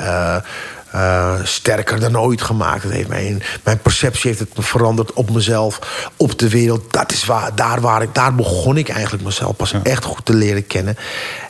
eh, 0.92 1.34
sterker 1.42 2.00
dan 2.00 2.18
ooit 2.18 2.42
gemaakt. 2.42 2.82
Het 2.82 2.92
heeft 2.92 3.08
mij 3.08 3.26
een- 3.26 3.42
mijn 3.64 3.78
perceptie 3.78 4.28
heeft 4.30 4.40
het 4.40 4.48
veranderd 4.66 5.12
op 5.12 5.30
mezelf, 5.30 5.78
op 6.16 6.38
de 6.38 6.48
wereld. 6.48 6.92
Dat 6.92 7.12
is 7.12 7.24
waar, 7.24 7.54
daar, 7.54 7.80
waar 7.80 8.02
ik, 8.02 8.14
daar 8.14 8.34
begon 8.34 8.76
ik 8.76 8.88
eigenlijk 8.88 9.24
mezelf 9.24 9.56
pas 9.56 9.74
echt 9.82 10.04
goed 10.04 10.24
te 10.24 10.34
leren 10.34 10.66
kennen. 10.66 10.96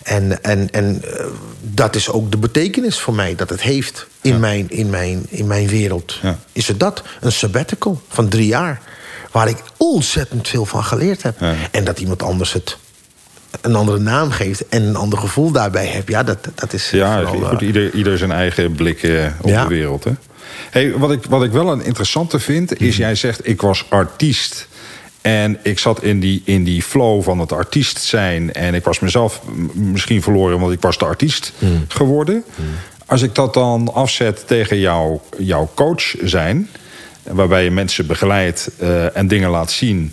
En, 0.02 0.42
en, 0.42 0.70
en 0.70 1.02
eh, 1.04 1.24
dat 1.60 1.94
is 1.96 2.08
ook 2.10 2.30
de 2.30 2.36
betekenis 2.38 3.00
voor 3.00 3.14
mij 3.14 3.34
dat 3.34 3.50
het 3.50 3.60
heeft 3.62 4.06
in, 4.20 4.40
mijn, 4.40 4.70
in, 4.70 4.90
mijn, 4.90 5.26
in 5.28 5.46
mijn 5.46 5.66
wereld. 5.68 6.18
Ja. 6.22 6.38
Is 6.52 6.68
het 6.68 6.80
dat? 6.80 7.02
Een 7.20 7.32
sabbatical 7.32 8.02
van 8.08 8.28
drie 8.28 8.46
jaar. 8.46 8.80
Waar 9.30 9.48
ik 9.48 9.62
ontzettend 9.76 10.48
veel 10.48 10.64
van 10.66 10.84
geleerd 10.84 11.22
heb. 11.22 11.40
En 11.70 11.84
dat 11.84 11.98
iemand 12.00 12.22
anders 12.22 12.52
het 12.52 12.76
een 13.60 13.74
andere 13.74 13.98
naam 13.98 14.30
geeft 14.30 14.68
en 14.68 14.82
een 14.82 14.96
ander 14.96 15.18
gevoel 15.18 15.50
daarbij 15.50 15.86
hebt. 15.86 16.08
Ja, 16.08 16.22
dat, 16.22 16.48
dat 16.54 16.72
is 16.72 16.90
Ja, 16.90 17.26
vooral, 17.26 17.48
goed, 17.50 17.60
eh, 17.60 17.66
ieder, 17.66 17.94
ieder 17.94 18.18
zijn 18.18 18.32
eigen 18.32 18.72
blik 18.72 19.02
eh, 19.02 19.26
op 19.40 19.48
Ja. 19.48 19.62
de 19.62 19.68
wereld. 19.68 20.04
Hè? 20.04 20.10
Hey, 20.70 20.92
wat, 20.98 21.12
ik, 21.12 21.24
wat 21.28 21.42
ik 21.44 21.50
wel 21.52 21.72
een 21.72 21.84
interessante 21.84 22.40
vind, 22.40 22.80
is 22.80 22.96
jij 22.96 23.14
zegt 23.14 23.48
ik 23.48 23.60
was 23.60 23.86
artiest. 23.88 24.68
En 25.20 25.58
ik 25.62 25.78
zat 25.78 26.02
in 26.02 26.20
die, 26.20 26.42
in 26.44 26.64
die 26.64 26.82
flow 26.82 27.22
van 27.22 27.38
het 27.38 27.52
artiest 27.52 27.98
zijn. 28.02 28.52
En 28.52 28.74
ik 28.74 28.84
was 28.84 29.00
mezelf 29.00 29.42
misschien 29.74 30.22
verloren, 30.22 30.60
want 30.60 30.72
ik 30.72 30.80
was 30.80 30.98
de 30.98 31.04
artiest 31.04 31.52
geworden. 31.88 32.44
Als 33.06 33.22
ik 33.22 33.34
dat 33.34 33.54
dan 33.54 33.94
afzet 33.94 34.46
tegen 34.46 34.78
jouw, 34.78 35.22
jouw 35.38 35.70
coach 35.74 36.14
zijn... 36.22 36.68
waarbij 37.22 37.64
je 37.64 37.70
mensen 37.70 38.06
begeleidt 38.06 38.70
eh, 38.78 39.16
en 39.16 39.28
dingen 39.28 39.50
laat 39.50 39.70
zien... 39.70 40.12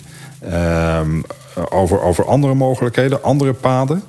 ehm, 0.51 1.21
over, 1.69 2.01
over 2.01 2.25
andere 2.25 2.53
mogelijkheden, 2.53 3.23
andere 3.23 3.53
paden... 3.53 4.03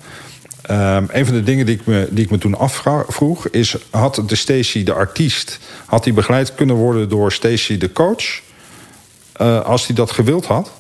Ehm, 0.63 1.05
een 1.09 1.27
van 1.27 1.35
de 1.35 1.43
dingen 1.43 1.67
die 1.67 1.75
ik 1.75 1.87
me, 1.87 2.09
die 2.11 2.25
ik 2.25 2.31
me 2.31 2.39
toen 2.39 2.59
afvroeg 2.59 3.49
is... 3.49 3.77
had 3.91 4.23
de 4.27 4.37
Stacy, 4.37 4.85
de 4.85 4.93
artiest, 4.93 5.59
had 5.87 6.05
die 6.05 6.13
begeleid 6.13 6.55
kunnen 6.55 6.77
worden 6.77 7.09
door 7.09 7.33
Stacy, 7.33 7.79
de 7.79 7.93
coach... 7.93 8.41
eh, 9.33 9.65
als 9.65 9.87
hij 9.87 9.97
dat 9.97 10.11
gewild 10.11 10.47
had? 10.47 10.71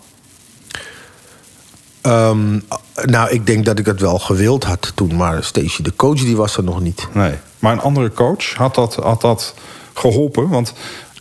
ehm, 2.00 2.58
nou, 3.04 3.30
ik 3.30 3.46
denk 3.46 3.64
dat 3.64 3.78
ik 3.78 3.86
het 3.86 4.00
wel 4.00 4.18
gewild 4.18 4.64
had 4.64 4.92
toen. 4.94 5.16
Maar 5.16 5.44
Stacey, 5.44 5.84
de 5.84 5.96
coach, 5.96 6.20
die 6.20 6.36
was 6.36 6.56
er 6.56 6.64
nog 6.64 6.80
niet. 6.80 7.08
Nee. 7.12 7.34
Maar 7.58 7.72
een 7.72 7.80
andere 7.80 8.12
coach, 8.12 8.54
had 8.54 8.74
dat, 8.74 8.94
had 8.94 9.20
dat 9.20 9.54
geholpen? 9.92 10.48
Want 10.48 10.72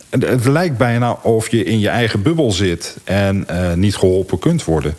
het, 0.08 0.28
het 0.28 0.44
lijkt 0.44 0.76
bijna 0.76 1.12
of 1.22 1.50
je 1.50 1.64
in 1.64 1.78
je 1.78 1.88
eigen 1.88 2.22
bubbel 2.22 2.52
zit... 2.52 2.96
en 3.04 3.48
eh, 3.48 3.74
niet 3.74 3.96
geholpen 3.96 4.38
kunt 4.38 4.64
worden. 4.64 4.94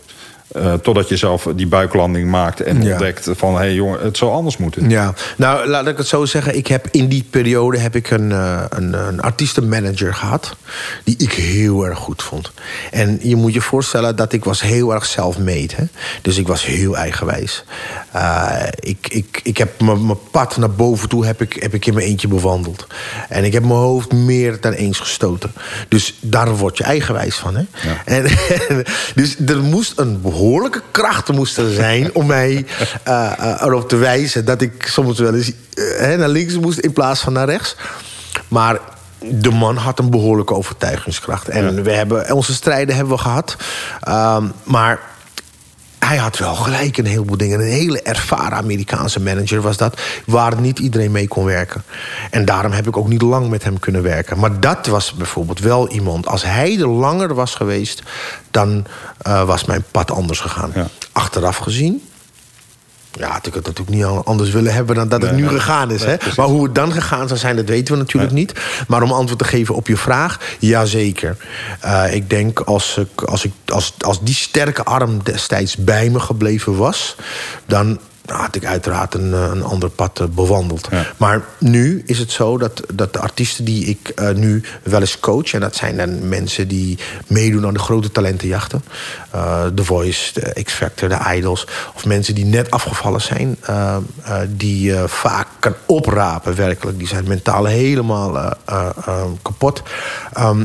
Eh, 0.54 0.74
totdat 0.74 1.10
je 1.10 1.18
zelf 1.18 1.48
die 1.56 1.68
buiklanding 1.68 2.30
maakt 2.30 2.62
en 2.62 2.82
Ja. 2.82 2.92
ontdekt 2.92 3.30
van... 3.32 3.54
hé 3.54 3.60
hey, 3.60 3.74
jongen, 3.74 4.00
het 4.02 4.18
zou 4.18 4.32
anders 4.32 4.58
moeten. 4.58 4.90
Ja, 4.90 5.14
nou 5.38 5.68
laat 5.68 5.88
ik 5.88 5.98
het 5.98 6.08
zo 6.08 6.26
zeggen. 6.26 6.56
Ik 6.58 6.68
heb 6.68 6.88
in 6.92 7.08
die 7.08 7.26
periode 7.30 7.78
heb 7.78 7.96
ik 7.96 8.12
een, 8.12 8.32
eh, 8.32 8.64
een, 8.70 8.94
een 9.08 9.22
artiestenmanager 9.22 10.14
gehad. 10.14 10.56
Die 11.04 11.16
ik 11.18 11.32
heel 11.34 11.86
erg 11.86 11.98
goed 11.98 12.24
vond. 12.24 12.52
En 12.92 13.20
je 13.22 13.36
moet 13.36 13.54
je 13.54 13.62
voorstellen 13.62 14.16
dat 14.16 14.34
ik 14.34 14.44
was 14.44 14.62
heel 14.62 14.94
erg 14.94 15.06
self-made. 15.06 15.74
Hè? 15.76 15.84
Dus 16.22 16.38
ik 16.38 16.48
was 16.48 16.66
heel 16.66 16.98
eigenwijs. 16.98 17.64
Eh, 18.12 18.54
ik, 18.80 19.08
ik, 19.10 19.40
ik 19.44 19.58
heb 19.58 19.82
mijn 19.82 20.06
mijn 20.06 20.18
pad 20.32 20.58
naar 20.58 20.72
boven 20.72 21.10
toe 21.10 21.26
heb 21.26 21.42
ik, 21.42 21.54
heb 21.54 21.74
ik 21.74 21.86
in 21.86 21.94
mijn 21.94 22.06
eentje 22.06 22.28
bewandeld. 22.28 22.88
En 23.30 23.44
ik 23.44 23.54
heb 23.54 23.64
mijn 23.64 23.76
hoofd 23.76 24.12
meer 24.14 24.58
dan 24.62 24.72
eens 24.72 25.00
gestoten. 25.00 25.52
Dus 25.88 26.16
daar 26.20 26.58
word 26.58 26.78
je 26.78 26.84
eigenwijs 26.84 27.36
van. 27.36 27.56
Hè? 27.56 27.64
En, 28.06 28.26
dus 29.16 29.36
er 29.46 29.60
moest 29.62 29.94
een 30.00 30.22
behoorlijke 30.42 30.82
kracht 30.92 31.32
moest 31.32 31.58
er 31.58 31.72
zijn 31.72 32.16
om 32.16 32.26
mij 32.26 32.66
eh, 33.04 33.32
eh, 33.40 33.62
erop 33.62 33.90
te 33.90 33.96
wijzen 33.96 34.46
dat 34.46 34.62
ik 34.62 34.88
soms 34.88 35.20
wel 35.20 35.34
eens 35.34 35.52
eh, 35.74 36.18
naar 36.18 36.30
links 36.30 36.58
moest 36.58 36.80
in 36.80 36.94
plaats 36.94 37.22
van 37.22 37.34
naar 37.34 37.46
rechts. 37.46 37.76
Maar 38.48 38.80
de 39.20 39.52
man 39.52 39.78
had 39.78 40.00
een 40.00 40.10
behoorlijke 40.10 40.54
overtuigingskracht. 40.54 41.50
En 41.50 41.84
we 41.84 41.92
hebben, 41.92 42.34
onze 42.34 42.54
strijden 42.54 42.96
hebben 42.96 43.14
we 43.14 43.22
gehad. 43.22 43.56
Ehm, 44.02 44.46
maar 44.64 45.00
hij 46.06 46.18
had 46.18 46.38
wel 46.38 46.56
gelijk 46.56 46.98
een 46.98 47.06
heleboel 47.06 47.38
dingen. 47.38 47.60
Een 47.60 47.66
hele 47.66 48.02
ervaren 48.02 48.58
Amerikaanse 48.58 49.22
manager 49.22 49.62
was 49.62 49.78
dat... 49.78 50.02
waar 50.26 50.62
niet 50.62 50.80
iedereen 50.80 51.12
mee 51.12 51.28
kon 51.28 51.46
werken. 51.46 51.84
En 52.32 52.46
daarom 52.46 52.72
heb 52.72 52.88
ik 52.88 52.98
ook 52.98 53.08
niet 53.08 53.22
lang 53.22 53.50
met 53.50 53.64
hem 53.64 53.80
kunnen 53.80 54.04
werken. 54.04 54.40
Maar 54.40 54.60
dat 54.60 54.88
was 54.88 55.14
bijvoorbeeld 55.14 55.60
wel 55.60 55.90
iemand... 55.90 56.28
als 56.28 56.44
hij 56.44 56.80
er 56.80 56.88
langer 56.88 57.34
was 57.34 57.56
geweest... 57.56 58.04
dan 58.52 58.86
eh, 59.18 59.44
was 59.44 59.66
mijn 59.66 59.84
pad 59.92 60.12
anders 60.12 60.40
gegaan. 60.40 60.72
Ja. 60.76 60.88
Achteraf 61.12 61.58
gezien... 61.58 62.02
Ja, 63.12 63.30
had 63.30 63.48
ik 63.48 63.54
het 63.54 63.66
natuurlijk 63.66 63.98
niet 63.98 64.06
anders 64.06 64.50
willen 64.50 64.74
hebben 64.74 64.96
dan 64.96 65.10
dat 65.10 65.22
het 65.22 65.36
nu 65.36 65.48
gegaan 65.48 65.92
is. 65.92 66.00
Nee, 66.00 66.10
hè? 66.10 66.18
precies. 66.18 66.38
Maar 66.38 66.48
hoe 66.48 66.64
het 66.64 66.76
dan 66.76 66.92
gegaan 66.92 67.28
zou 67.28 67.40
zijn, 67.40 67.56
dat 67.56 67.66
weten 67.66 67.94
we 67.94 68.00
natuurlijk 68.00 68.34
niet. 68.34 68.54
Maar 68.88 69.02
om 69.02 69.12
antwoord 69.12 69.40
te 69.40 69.46
geven 69.46 69.76
op 69.76 69.88
je 69.88 69.98
vraag, 69.98 70.40
jazeker. 70.60 71.38
Eh 71.80 72.14
ik 72.14 72.30
denk 72.30 72.60
als, 72.60 72.98
ik, 72.98 73.22
als, 73.22 73.46
ik, 73.46 73.52
als, 73.66 73.94
als 74.00 74.22
die 74.22 74.36
sterke 74.36 74.84
arm 74.84 75.24
destijds 75.24 75.76
bij 75.76 76.10
me 76.10 76.20
gebleven 76.20 76.78
was... 76.78 77.16
dan 77.66 78.00
had 78.26 78.56
ik 78.56 78.66
uiteraard 78.66 79.14
een, 79.14 79.34
eh, 79.34 79.50
een 79.52 79.64
ander 79.64 79.90
pad 79.90 80.20
eh, 80.20 80.28
bewandeld. 80.28 80.88
Ja. 80.92 81.06
Maar 81.18 81.42
nu 81.58 82.04
is 82.06 82.20
het 82.20 82.32
zo 82.32 82.58
dat, 82.58 82.84
dat 82.94 83.14
de 83.14 83.20
artiesten 83.20 83.66
die 83.66 83.86
ik 83.86 84.10
eh, 84.10 84.30
nu 84.30 84.64
wel 84.84 85.00
eens 85.00 85.20
coach... 85.20 85.54
en 85.54 85.60
dat 85.60 85.76
zijn 85.76 85.98
dan 85.98 86.30
mensen 86.30 86.68
die 86.68 86.98
meedoen 87.28 87.66
aan 87.66 87.74
de 87.74 87.80
grote 87.80 88.12
talentenjachten... 88.12 88.84
eh 89.32 89.66
The 89.66 89.84
Voice, 89.84 90.34
de 90.34 90.64
X-Factor, 90.64 91.10
de 91.10 91.20
Idols... 91.36 91.68
of 91.96 92.06
mensen 92.06 92.36
die 92.36 92.46
net 92.46 92.72
afgevallen 92.72 93.22
zijn... 93.22 93.58
die 94.48 94.82
je 94.82 95.04
vaak 95.08 95.48
kan 95.60 95.76
oprapen, 95.86 96.56
werkelijk. 96.56 96.98
Die 96.98 97.08
zijn 97.08 97.28
mentaal 97.28 97.66
helemaal 97.66 98.54
kapot... 99.42 99.82
Ehm, 100.34 100.64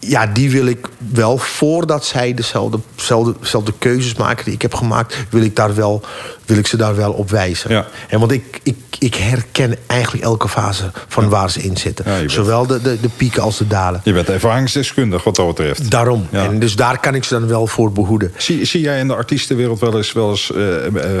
ja, 0.00 0.26
die 0.26 0.50
wil 0.50 0.66
ik 0.66 0.86
wel, 0.98 1.38
voordat 1.38 2.04
zij 2.04 2.34
dezelfde, 2.34 2.78
dezelfde, 2.94 3.34
dezelfde 3.40 3.72
keuzes 3.78 4.14
maken 4.14 4.44
die 4.44 4.54
ik 4.54 4.62
heb 4.62 4.74
gemaakt, 4.74 5.16
wil 5.30 5.42
ik, 5.42 5.56
daar 5.56 5.74
wel, 5.74 6.02
wil 6.46 6.56
ik 6.56 6.66
ze 6.66 6.76
daar 6.76 6.96
wel 6.96 7.12
op 7.12 7.30
wijzen. 7.30 7.70
Ja. 7.70 7.86
En 8.08 8.18
want 8.20 8.32
ik, 8.32 8.60
ik, 8.62 8.76
ik 8.98 9.14
herken 9.14 9.76
eigenlijk 9.86 10.24
elke 10.24 10.48
fase 10.48 10.90
van 11.08 11.28
waar 11.28 11.50
ze 11.50 11.60
in 11.62 11.76
zitten. 11.76 12.04
Ja, 12.08 12.12
je 12.14 12.18
bent- 12.18 12.32
Zowel 12.32 12.66
de, 12.66 12.80
de, 12.82 13.00
de 13.00 13.08
pieken 13.16 13.42
als 13.42 13.58
de 13.58 13.66
dalen. 13.66 14.00
Je 14.04 14.12
bent 14.12 14.28
ervaringsdeskundig 14.28 15.24
wat 15.24 15.36
dat 15.36 15.46
betreft. 15.46 15.90
Daarom. 15.90 16.26
En 16.30 16.58
dus 16.58 16.76
daar 16.76 17.00
kan 17.00 17.14
ik 17.14 17.24
ze 17.24 17.38
dan 17.38 17.48
wel 17.48 17.66
voor 17.66 17.92
behoeden. 17.92 18.32
Zie, 18.36 18.64
zie 18.64 18.80
jij 18.80 18.98
in 18.98 19.08
de 19.08 19.14
artiestenwereld 19.14 19.80
wel 19.80 19.96
eens, 19.96 20.12
wel 20.12 20.30
eens 20.30 20.52
eh, 20.52 20.86
eh, 20.86 21.20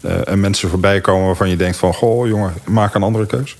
eh, 0.00 0.34
mensen 0.34 0.68
voorbij 0.68 1.00
komen 1.00 1.26
waarvan 1.26 1.48
je 1.50 1.56
denkt 1.56 1.76
van... 1.76 1.94
goh, 1.94 2.26
jongen, 2.28 2.52
maak 2.64 2.94
een 2.94 3.02
andere 3.02 3.26
keus? 3.26 3.56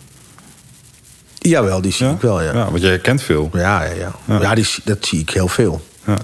Jawel, 1.51 1.81
die 1.81 1.93
zie 1.93 2.09
ik 2.09 2.21
wel, 2.21 2.43
ja. 2.43 2.53
want 2.53 2.81
je 2.81 2.87
herkent 2.87 3.23
veel. 3.23 3.51
Ja, 3.53 3.83
ja, 3.83 3.93
ja. 3.93 4.13
Ja. 4.25 4.41
ja 4.41 4.55
die, 4.55 4.67
dat 4.85 5.07
zie 5.07 5.21
ik 5.21 5.31
heel 5.31 5.49
veel. 5.49 5.85
Ja. 6.07 6.17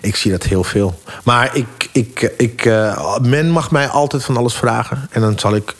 Ik 0.00 0.16
zie 0.16 0.30
dat 0.30 0.42
heel 0.42 0.64
veel. 0.64 1.00
Maar 1.24 1.56
ik, 1.56 1.88
ik, 1.92 2.32
ik, 2.36 2.64
eh, 2.64 3.18
men 3.18 3.50
mag 3.50 3.70
mij 3.70 3.88
altijd 3.88 4.24
van 4.24 4.36
alles 4.36 4.54
vragen. 4.54 5.08
En 5.10 5.20
dan 5.20 5.38
zal 5.38 5.54
ik 5.54 5.74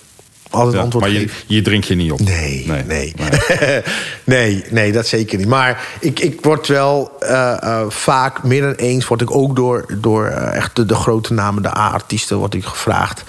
altijd 0.50 0.74
Ja, 0.74 0.80
antwoord 0.80 1.04
maar 1.04 1.12
je, 1.12 1.18
geven. 1.20 1.36
je 1.46 1.62
drinkt 1.62 1.86
je 1.86 1.94
niet 1.94 2.12
op. 2.12 2.20
Nee, 2.20 2.64
nee. 2.66 2.84
Nee. 2.84 3.14
Nee. 4.24 4.64
nee, 4.70 4.92
dat 4.92 5.06
zeker 5.06 5.38
niet. 5.38 5.48
Maar 5.48 5.86
ik, 6.00 6.20
ik 6.20 6.40
word 6.40 6.66
wel 6.66 7.10
eh, 7.20 7.62
eh, 7.62 7.86
vaak, 7.88 8.42
meer 8.42 8.62
dan 8.62 8.72
eens... 8.74 9.06
word 9.06 9.20
ik 9.20 9.30
ook 9.30 9.56
door, 9.56 9.84
door 9.98 10.26
echt 10.26 10.76
de, 10.76 10.86
de 10.86 10.94
grote 10.94 11.32
namen, 11.32 11.62
de 11.62 11.76
A-artiesten... 11.76 12.36
word 12.36 12.54
ik 12.54 12.64
gevraagd 12.64 13.24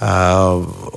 eh, 0.00 0.54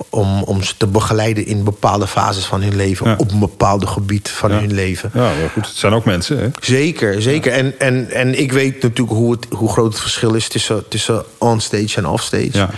om, 0.09 0.43
om 0.43 0.63
ze 0.63 0.73
te 0.77 0.87
begeleiden... 0.87 1.45
in 1.45 1.63
bepaalde 1.63 2.07
fases 2.07 2.45
van 2.45 2.61
hun 2.61 2.75
leven. 2.75 3.09
Ja. 3.09 3.15
Op 3.17 3.31
een 3.31 3.39
bepaald 3.39 3.87
gebied 3.87 4.29
van 4.29 4.51
Ja. 4.51 4.59
hun 4.59 4.73
leven. 4.73 5.11
Ja, 5.13 5.19
maar 5.21 5.49
goed, 5.53 5.65
het 5.67 5.75
zijn 5.75 5.93
ook 5.93 6.05
mensen, 6.05 6.37
hè? 6.39 6.49
Zeker, 6.61 7.21
zeker. 7.21 7.51
En, 7.51 7.79
en, 7.79 8.11
en 8.11 8.39
ik 8.39 8.51
weet 8.51 8.81
natuurlijk 8.81 9.17
hoe, 9.17 9.31
het, 9.31 9.45
hoe 9.49 9.69
groot 9.71 9.91
het 9.91 10.01
verschil 10.01 10.33
is 10.33 10.47
tussen, 10.47 10.87
tussen 10.87 11.23
onstage 11.37 11.97
en 11.97 12.07
offstage. 12.07 12.49
Ja. 12.51 12.69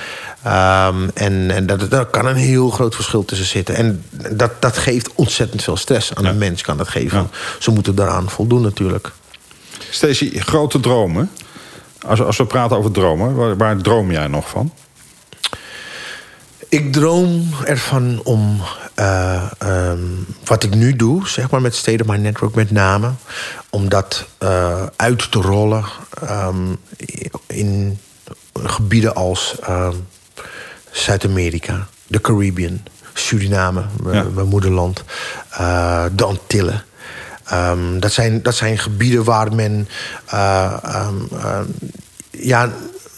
Ehm, 0.44 1.10
en 1.14 1.52
en 1.52 1.66
dat, 1.66 1.90
daar 1.90 2.06
kan 2.06 2.26
een 2.26 2.36
heel 2.36 2.70
groot 2.70 2.96
verschil 2.96 3.26
tussen 3.26 3.48
zitten. 3.48 3.76
En 3.76 4.04
dat, 4.32 4.52
dat 4.62 4.78
geeft 4.78 5.10
ontzettend 5.16 5.64
veel 5.64 5.78
stress 5.78 6.16
aan 6.16 6.26
een 6.26 6.38
mens, 6.38 6.62
kan 6.62 6.78
dat 6.78 6.88
geven. 6.88 7.30
Ze 7.60 7.72
moeten 7.72 7.96
daaraan 7.96 8.30
voldoen 8.30 8.62
natuurlijk. 8.62 9.12
Stacey, 9.90 10.30
grote 10.36 10.80
dromen. 10.80 11.32
Als, 12.08 12.22
als 12.22 12.38
we 12.38 12.46
praten 12.46 12.78
over 12.78 12.92
dromen, 12.92 13.36
waar, 13.36 13.58
waar 13.58 13.78
droom 13.78 14.12
jij 14.12 14.28
nog 14.28 14.50
van? 14.50 14.72
Ik 16.76 16.94
droom 16.94 17.50
ervan 17.66 18.22
om 18.24 18.62
eh, 18.94 19.52
ehm, 19.58 20.00
wat 20.46 20.64
ik 20.64 20.76
nu 20.76 20.96
doe, 20.96 21.28
zeg 21.28 21.50
maar 21.50 21.62
met 21.62 21.76
State 21.76 22.04
of 22.04 22.10
My 22.10 22.18
Network 22.18 22.56
met 22.56 22.72
name, 22.72 23.12
om 23.70 23.90
dat 23.90 24.26
eh, 24.38 24.84
uit 24.96 25.32
te 25.32 25.40
rollen 25.42 25.86
ehm, 26.22 26.76
in 27.48 28.00
gebieden 28.54 29.16
als 29.16 29.56
ehm, 29.60 29.96
Zuid-Amerika, 30.92 31.88
de 32.08 32.22
Caribbean, 32.22 32.84
Suriname, 33.14 33.84
mijn 34.04 34.16
Ja. 34.16 34.30
mijn 34.34 34.48
moederland, 34.48 35.04
eh, 35.50 36.06
de 36.16 36.26
Antillen. 36.26 36.84
Dat, 38.00 38.12
zijn, 38.12 38.42
dat 38.42 38.56
zijn 38.56 38.78
gebieden 38.78 39.24
waar 39.24 39.56
men 39.56 39.88
ja, 42.32 42.72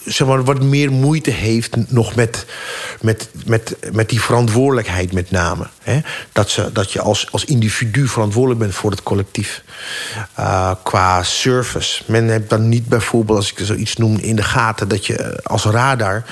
zeg 0.07 0.27
maar, 0.27 0.43
wat 0.43 0.63
meer 0.63 0.91
moeite 0.91 1.31
heeft 1.31 1.75
nog 1.91 2.15
met, 2.15 2.45
met, 3.01 3.29
met, 3.45 3.75
met 3.91 4.09
die 4.09 4.21
verantwoordelijkheid 4.21 5.13
met 5.13 5.31
name. 5.31 5.67
Hè? 5.83 5.99
Dat, 6.31 6.49
ze, 6.49 6.69
dat 6.73 6.91
je 6.91 7.01
als, 7.01 7.31
als 7.31 7.45
individu 7.45 8.07
verantwoordelijk 8.07 8.59
bent 8.59 8.75
voor 8.75 8.91
het 8.91 9.03
collectief. 9.03 9.63
Eh, 10.33 10.71
qua 10.83 11.23
service. 11.23 12.03
Men 12.05 12.29
heeft 12.29 12.49
dan 12.49 12.69
niet 12.69 12.87
bijvoorbeeld, 12.87 13.37
als 13.37 13.51
ik 13.51 13.65
zoiets 13.65 13.95
noem, 13.95 14.17
in 14.17 14.35
de 14.35 14.43
gaten... 14.43 14.87
dat 14.87 15.05
je 15.05 15.39
als 15.43 15.63
radar 15.63 16.23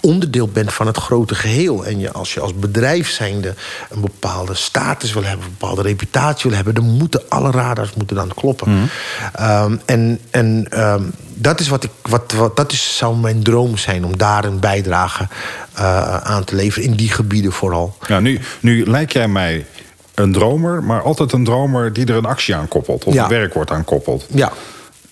onderdeel 0.00 0.48
bent 0.48 0.72
van 0.72 0.86
het 0.86 0.96
grote 0.96 1.34
geheel. 1.34 1.86
En 1.86 1.98
je, 1.98 2.12
als 2.12 2.34
je 2.34 2.40
als 2.40 2.54
bedrijf 2.54 3.10
zijnde 3.10 3.54
een 3.90 4.00
bepaalde 4.00 4.54
status 4.54 5.12
wil 5.12 5.24
hebben... 5.24 5.46
een 5.46 5.56
bepaalde 5.58 5.82
reputatie 5.82 6.48
wil 6.50 6.56
hebben... 6.56 6.74
dan 6.74 6.96
moeten 6.96 7.22
alle 7.28 7.50
radars 7.50 7.94
moeten 7.94 8.16
dan 8.16 8.34
kloppen. 8.34 8.90
Ehm, 9.32 9.76
en 9.84 10.20
en 10.30 10.66
ehm, 10.70 11.02
dat, 11.34 11.60
is 11.60 11.68
wat 11.68 11.84
ik, 11.84 11.90
wat, 12.02 12.32
wat, 12.32 12.56
dat 12.56 12.72
is, 12.72 12.96
zou 12.96 13.16
mijn 13.16 13.42
droom 13.42 13.76
zijn... 13.76 14.04
om 14.04 14.16
daar 14.16 14.44
een 14.44 14.60
bijdrage 14.60 15.28
eh, 15.74 16.16
aan 16.16 16.44
te 16.44 16.54
leveren. 16.54 16.88
In 16.88 16.94
die 16.94 17.10
gebieden 17.10 17.52
vooral. 17.52 17.96
Ja, 18.06 18.20
nu, 18.20 18.40
nu 18.60 18.86
lijk 18.86 19.12
jij 19.12 19.28
mij 19.28 19.66
een 20.14 20.32
dromer, 20.32 20.82
maar 20.82 21.02
altijd 21.02 21.32
een 21.32 21.44
dromer 21.44 21.92
die 21.92 22.06
er 22.06 22.16
een 22.16 22.24
actie 22.24 22.54
aan 22.54 22.68
koppelt. 22.68 23.04
Of 23.04 23.14
Ja. 23.14 23.22
een 23.22 23.28
werkwoord 23.28 23.70
aan 23.70 23.84
koppelt. 23.84 24.26
Ja. 24.34 24.52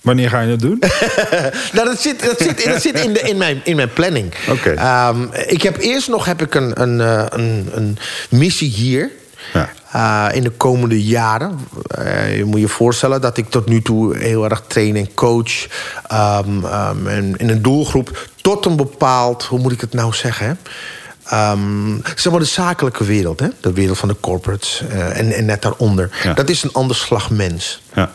Wanneer 0.01 0.31
ga 0.31 0.41
je 0.41 0.51
het 0.51 0.61
doen? 0.61 0.79
Nou, 1.73 1.87
dat 1.87 2.01
zit, 2.01 2.25
dat 2.25 2.39
zit, 2.41 2.65
dat 2.65 2.83
zit 2.83 3.01
in, 3.01 3.13
de, 3.13 3.21
in, 3.21 3.37
mijn, 3.37 3.61
in 3.65 3.77
mijn 3.77 3.93
planning. 3.93 4.35
Oké. 4.49 4.71
Ehm, 4.71 5.23
ik 5.47 5.63
heb 5.63 5.77
eerst 5.79 6.09
nog 6.09 6.25
heb 6.25 6.43
ik 6.43 6.55
een, 6.55 6.81
een, 6.83 7.01
eh, 7.01 7.25
een, 7.29 7.69
een 7.73 7.99
missie 8.31 8.71
hier. 8.71 9.11
Ja. 9.53 9.69
Eh, 9.93 10.27
in 10.33 10.43
de 10.43 10.51
komende 10.51 11.05
jaren. 11.05 11.59
Eh, 11.87 12.37
je 12.37 12.45
moet 12.45 12.61
je 12.61 12.69
voorstellen 12.69 13.21
dat 13.21 13.37
ik 13.37 13.51
tot 13.51 13.69
nu 13.69 13.83
toe 13.83 14.17
heel 14.17 14.45
erg 14.45 14.63
train 14.67 14.97
en 14.97 15.15
coach. 15.15 15.67
ehm, 16.07 16.65
ehm, 16.65 17.07
en 17.07 17.37
in 17.37 17.49
een 17.49 17.63
doelgroep 17.63 18.29
tot 18.43 18.67
een 18.67 18.77
bepaald, 18.77 19.45
hoe 19.45 19.59
moet 19.59 19.73
ik 19.73 19.81
het 19.81 19.93
nou 19.93 20.13
zeggen? 20.13 20.59
Ehm, 21.25 21.99
zeg 22.15 22.33
maar 22.33 22.41
de 22.41 22.47
zakelijke 22.47 23.05
wereld, 23.05 23.41
hè? 23.41 23.49
de 23.61 23.73
wereld 23.73 23.99
van 23.99 24.09
de 24.09 24.17
corporates 24.21 24.83
eh, 24.89 25.19
en, 25.19 25.33
en 25.33 25.45
net 25.45 25.63
daaronder. 25.63 26.11
Ja. 26.23 26.35
Dat 26.35 26.49
is 26.49 26.63
een 26.63 26.73
ander 26.73 26.97
slag 26.97 27.31
mens. 27.31 27.83
Ja. 27.95 28.11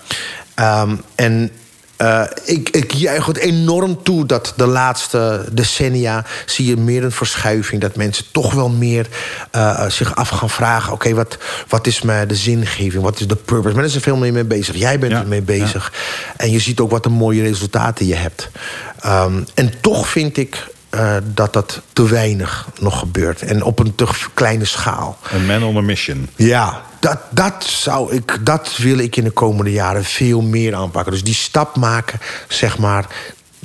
Ehm, 0.53 0.95
en 1.15 1.51
eh, 1.97 2.23
ik, 2.43 2.69
ik 2.69 2.91
juich 2.91 3.25
het 3.25 3.37
enorm 3.37 4.03
toe 4.03 4.25
dat 4.25 4.53
de 4.55 4.67
laatste 4.67 5.45
decennia 5.51 6.25
zie 6.45 6.65
je 6.65 6.77
meer 6.77 7.03
een 7.03 7.11
verschuiving. 7.11 7.81
Dat 7.81 7.95
mensen 7.95 8.25
toch 8.31 8.53
wel 8.53 8.69
meer 8.69 9.07
eh, 9.51 9.89
zich 9.89 10.15
af 10.15 10.29
gaan 10.29 10.49
vragen: 10.49 10.93
oké, 10.93 11.13
wat, 11.13 11.37
wat 11.67 11.87
is 11.87 12.01
mijn 12.01 12.27
de 12.27 12.35
zingeving? 12.35 13.03
Wat 13.03 13.19
is 13.19 13.27
de 13.27 13.35
purpose? 13.35 13.75
Men 13.75 13.85
is 13.85 13.95
er 13.95 14.01
veel 14.01 14.17
meer 14.17 14.33
mee 14.33 14.43
bezig. 14.43 14.75
Jij 14.75 14.99
bent 14.99 15.11
Ja, 15.11 15.19
er 15.19 15.27
mee 15.27 15.41
bezig. 15.41 15.93
En 16.37 16.51
je 16.51 16.59
ziet 16.59 16.79
ook 16.79 16.91
wat 16.91 17.05
een 17.05 17.11
mooie 17.11 17.41
resultaten 17.41 18.07
je 18.07 18.15
hebt. 18.15 18.49
Ehm, 18.99 19.43
en 19.53 19.73
toch 19.81 20.07
vind 20.07 20.37
ik. 20.37 20.73
Eh, 20.95 21.15
dat 21.23 21.53
dat 21.53 21.81
te 21.93 22.07
weinig 22.07 22.67
nog 22.79 22.99
gebeurt. 22.99 23.41
En 23.41 23.63
op 23.63 23.79
een 23.79 23.95
te 23.95 24.07
kleine 24.33 24.65
schaal. 24.65 25.17
Een 25.31 25.45
man 25.45 25.63
on 25.63 25.77
a 25.77 25.81
mission. 25.81 26.29
Ja, 26.35 26.81
dat, 26.99 27.19
dat, 27.29 27.63
zou 27.63 28.13
ik, 28.13 28.37
dat 28.41 28.77
wil 28.77 28.97
ik 28.97 29.15
in 29.15 29.23
de 29.23 29.31
komende 29.31 29.71
jaren 29.71 30.03
veel 30.03 30.41
meer 30.41 30.75
aanpakken. 30.75 31.11
Dus 31.11 31.23
die 31.23 31.33
stap 31.33 31.75
maken, 31.75 32.19
zeg 32.47 32.77
maar, 32.77 33.05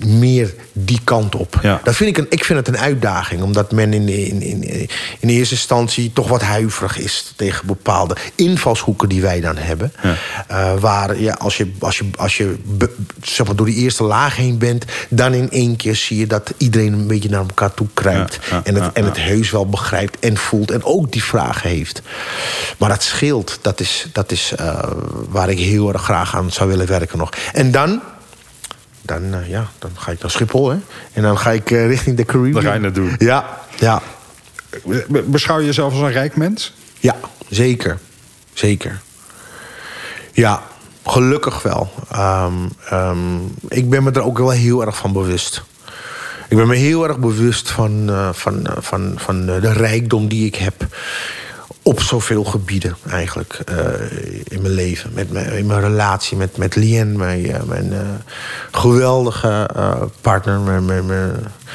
meer 0.05 0.55
die 0.73 1.01
kant 1.05 1.35
op. 1.35 1.59
Ja. 1.63 1.81
Dat 1.85 1.97
vind 1.97 2.11
ik, 2.11 2.19
een, 2.19 2.27
ik 2.29 2.45
vind 2.45 2.59
het 2.59 2.69
een 2.69 2.83
uitdaging, 2.83 3.43
omdat 3.43 3.73
men 3.73 3.93
in, 3.93 4.09
in, 4.09 4.43
in, 4.43 4.89
in 5.21 5.29
eerste 5.29 5.55
instantie 5.55 6.13
toch 6.13 6.29
wat 6.29 6.43
huiverig 6.43 6.99
is 6.99 7.33
tegen 7.37 7.67
bepaalde 7.67 8.17
invalshoeken 8.35 9.09
die 9.09 9.21
wij 9.23 9.41
dan 9.41 9.57
hebben. 9.57 9.93
Ja. 10.03 10.17
Eh, 10.49 10.81
waar 10.81 11.21
ja, 11.21 11.33
als 11.35 11.57
je, 11.57 11.71
als 11.79 11.99
je, 11.99 12.11
als 12.17 12.37
je 12.37 12.57
be- 12.65 12.95
zeg 13.23 13.47
maar, 13.47 13.57
door 13.57 13.67
die 13.67 13.75
eerste 13.75 14.03
laag 14.05 14.37
heen 14.37 14.59
bent, 14.59 14.85
dan 15.09 15.35
in 15.35 15.51
één 15.51 15.77
keer 15.77 15.97
zie 15.97 16.19
je 16.19 16.27
dat 16.27 16.53
iedereen 16.57 16.93
een 16.93 17.07
beetje 17.07 17.29
naar 17.29 17.41
elkaar 17.41 17.75
toe 17.75 17.87
kruipt. 17.95 18.39
Ja, 18.51 18.61
en 18.65 18.75
het, 18.75 18.93
en 18.93 19.05
het 19.05 19.17
heus 19.17 19.51
wel 19.51 19.67
begrijpt 19.69 20.19
en 20.19 20.37
voelt 20.37 20.71
en 20.71 20.85
ook 20.85 21.13
die 21.13 21.25
vragen 21.25 21.71
heeft. 21.71 22.03
Maar 22.79 22.89
dat 22.89 23.03
scheelt, 23.03 23.59
dat 23.61 23.81
is, 23.81 24.07
dat 24.13 24.33
is 24.33 24.53
eh, 24.57 24.83
waar 25.29 25.51
ik 25.51 25.59
heel 25.59 25.93
erg 25.93 26.03
graag 26.03 26.37
aan 26.37 26.51
zou 26.51 26.69
willen 26.69 26.87
werken 26.87 27.19
nog. 27.19 27.31
En 27.53 27.71
dan, 27.71 28.01
dan, 29.19 29.35
eh, 29.35 29.49
ja, 29.49 29.67
dan 29.79 29.91
ga 29.95 30.11
ik 30.11 30.21
naar 30.21 30.31
Schiphol, 30.31 30.71
hè. 30.71 30.77
En 31.13 31.23
dan 31.23 31.39
ga 31.39 31.51
ik 31.51 31.71
eh, 31.71 31.87
richting 31.87 32.17
de 32.17 32.25
Caribbean. 32.25 32.65
Dan 32.65 32.73
ga 32.73 32.79
je 32.87 32.91
doen. 32.91 33.15
Ja, 33.19 33.61
ja, 33.79 34.03
Be- 35.09 35.23
Beschouw 35.27 35.59
je 35.59 35.65
jezelf 35.67 35.93
als 35.93 36.03
een 36.03 36.13
rijk 36.13 36.37
mens? 36.37 36.75
ja, 37.01 37.17
zeker. 37.49 37.99
Zeker. 38.53 39.01
Ja, 40.33 40.63
gelukkig 41.07 41.63
wel. 41.63 41.93
Ehm, 42.11 42.53
ehm, 42.89 43.39
ik 43.69 43.91
ben 43.91 44.03
me 44.03 44.11
er 44.11 44.23
ook 44.23 44.39
wel 44.39 44.51
heel 44.51 44.85
erg 44.87 44.97
van 44.97 45.13
bewust. 45.13 45.63
Ik 46.49 46.57
ben 46.57 46.67
me 46.67 46.77
heel 46.77 47.09
erg 47.09 47.19
bewust 47.19 47.71
van, 47.71 48.05
eh, 48.09 48.29
van, 48.33 48.67
van, 48.79 49.13
van 49.17 49.47
de 49.47 49.73
rijkdom 49.73 50.29
die 50.29 50.47
ik 50.47 50.55
heb. 50.55 50.87
Op 51.83 52.01
zoveel 52.01 52.45
gebieden 52.45 52.97
eigenlijk 53.11 53.53
eh, 53.67 53.77
in 54.45 54.63
mijn 54.63 54.75
leven. 54.75 55.11
Met 55.15 55.33
mijn, 55.33 55.53
in 55.53 55.67
mijn 55.67 55.81
relatie 55.81 56.37
met, 56.37 56.57
met 56.57 56.77
Lien, 56.77 57.17
mijn, 57.17 57.51
eh, 57.51 57.63
mijn 57.63 57.93
eh, 57.93 57.99
geweldige 58.71 59.69
partner. 60.21 60.61
Mijn, 60.61 60.85
mijn, 60.85 61.07
mijn, 61.07 61.33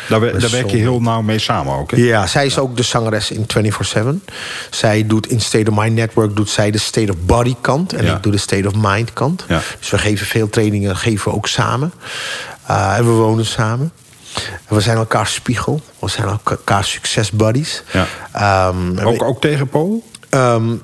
Daar, 0.09 0.19
we- 0.19 0.37
daar 0.37 0.49
werk 0.49 0.69
je 0.69 0.77
heel 0.77 1.01
nauw 1.01 1.21
mee 1.21 1.39
samen 1.39 1.73
ook. 1.73 1.91
Hè? 1.91 1.97
Ja, 1.97 2.27
zij 2.27 2.45
is 2.45 2.57
ook 2.57 2.77
de 2.77 2.83
zangeres 2.83 3.31
in 3.31 3.45
24-7. 3.47 4.23
Zij 4.69 5.07
doet 5.07 5.27
in 5.27 5.41
State 5.41 5.71
of 5.71 5.77
Mind 5.77 5.95
Network 5.95 6.35
doet 6.35 6.49
zij 6.49 6.71
de 6.71 6.77
State 6.77 7.11
of 7.11 7.17
Body 7.25 7.55
kant. 7.61 7.93
En 7.93 8.05
Ja. 8.05 8.15
ik 8.15 8.23
doe 8.23 8.31
de 8.31 8.37
State 8.37 8.67
of 8.67 8.73
Mind 8.77 9.13
kant. 9.13 9.45
Ja. 9.47 9.61
Dus 9.79 9.89
we 9.89 9.97
geven 9.97 10.25
veel 10.25 10.49
trainingen, 10.49 10.95
geven 10.95 11.31
we 11.31 11.37
ook 11.37 11.47
samen. 11.47 11.91
En 12.67 13.05
we 13.05 13.11
wonen 13.11 13.45
samen. 13.45 13.91
We 14.67 14.79
zijn 14.81 14.97
elkaar 14.97 15.27
spiegel. 15.27 15.81
We 15.99 16.09
zijn 16.09 16.27
elkaar 16.27 16.83
succesbuddies. 16.83 17.83
Ja. 17.91 18.05
Ehm, 18.31 18.99
Ook, 19.07 19.23
ook 19.23 19.41
tegen 19.41 19.67
Pool? 19.67 20.03
Ehm, 20.29 20.75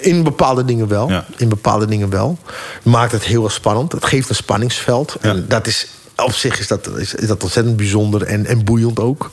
in 0.00 0.22
bepaalde 0.22 0.64
dingen 0.64 0.88
wel. 0.88 1.08
Ja. 1.08 1.24
In 1.36 1.48
bepaalde 1.48 1.86
dingen 1.86 2.10
wel. 2.10 2.38
Maakt 2.82 3.12
het 3.12 3.24
heel 3.24 3.44
erg 3.44 3.52
spannend. 3.52 3.92
Het 3.92 4.04
geeft 4.04 4.28
een 4.28 4.34
spanningsveld. 4.34 5.16
Ja. 5.20 5.28
En 5.28 5.44
dat 5.48 5.66
is. 5.66 5.88
Op 6.16 6.32
zich 6.32 6.58
is 6.58 6.66
dat, 6.66 6.96
is, 6.96 7.14
is 7.14 7.26
dat 7.26 7.42
ontzettend 7.42 7.76
bijzonder 7.76 8.22
en, 8.22 8.46
en 8.46 8.64
boeiend 8.64 9.00
ook. 9.00 9.30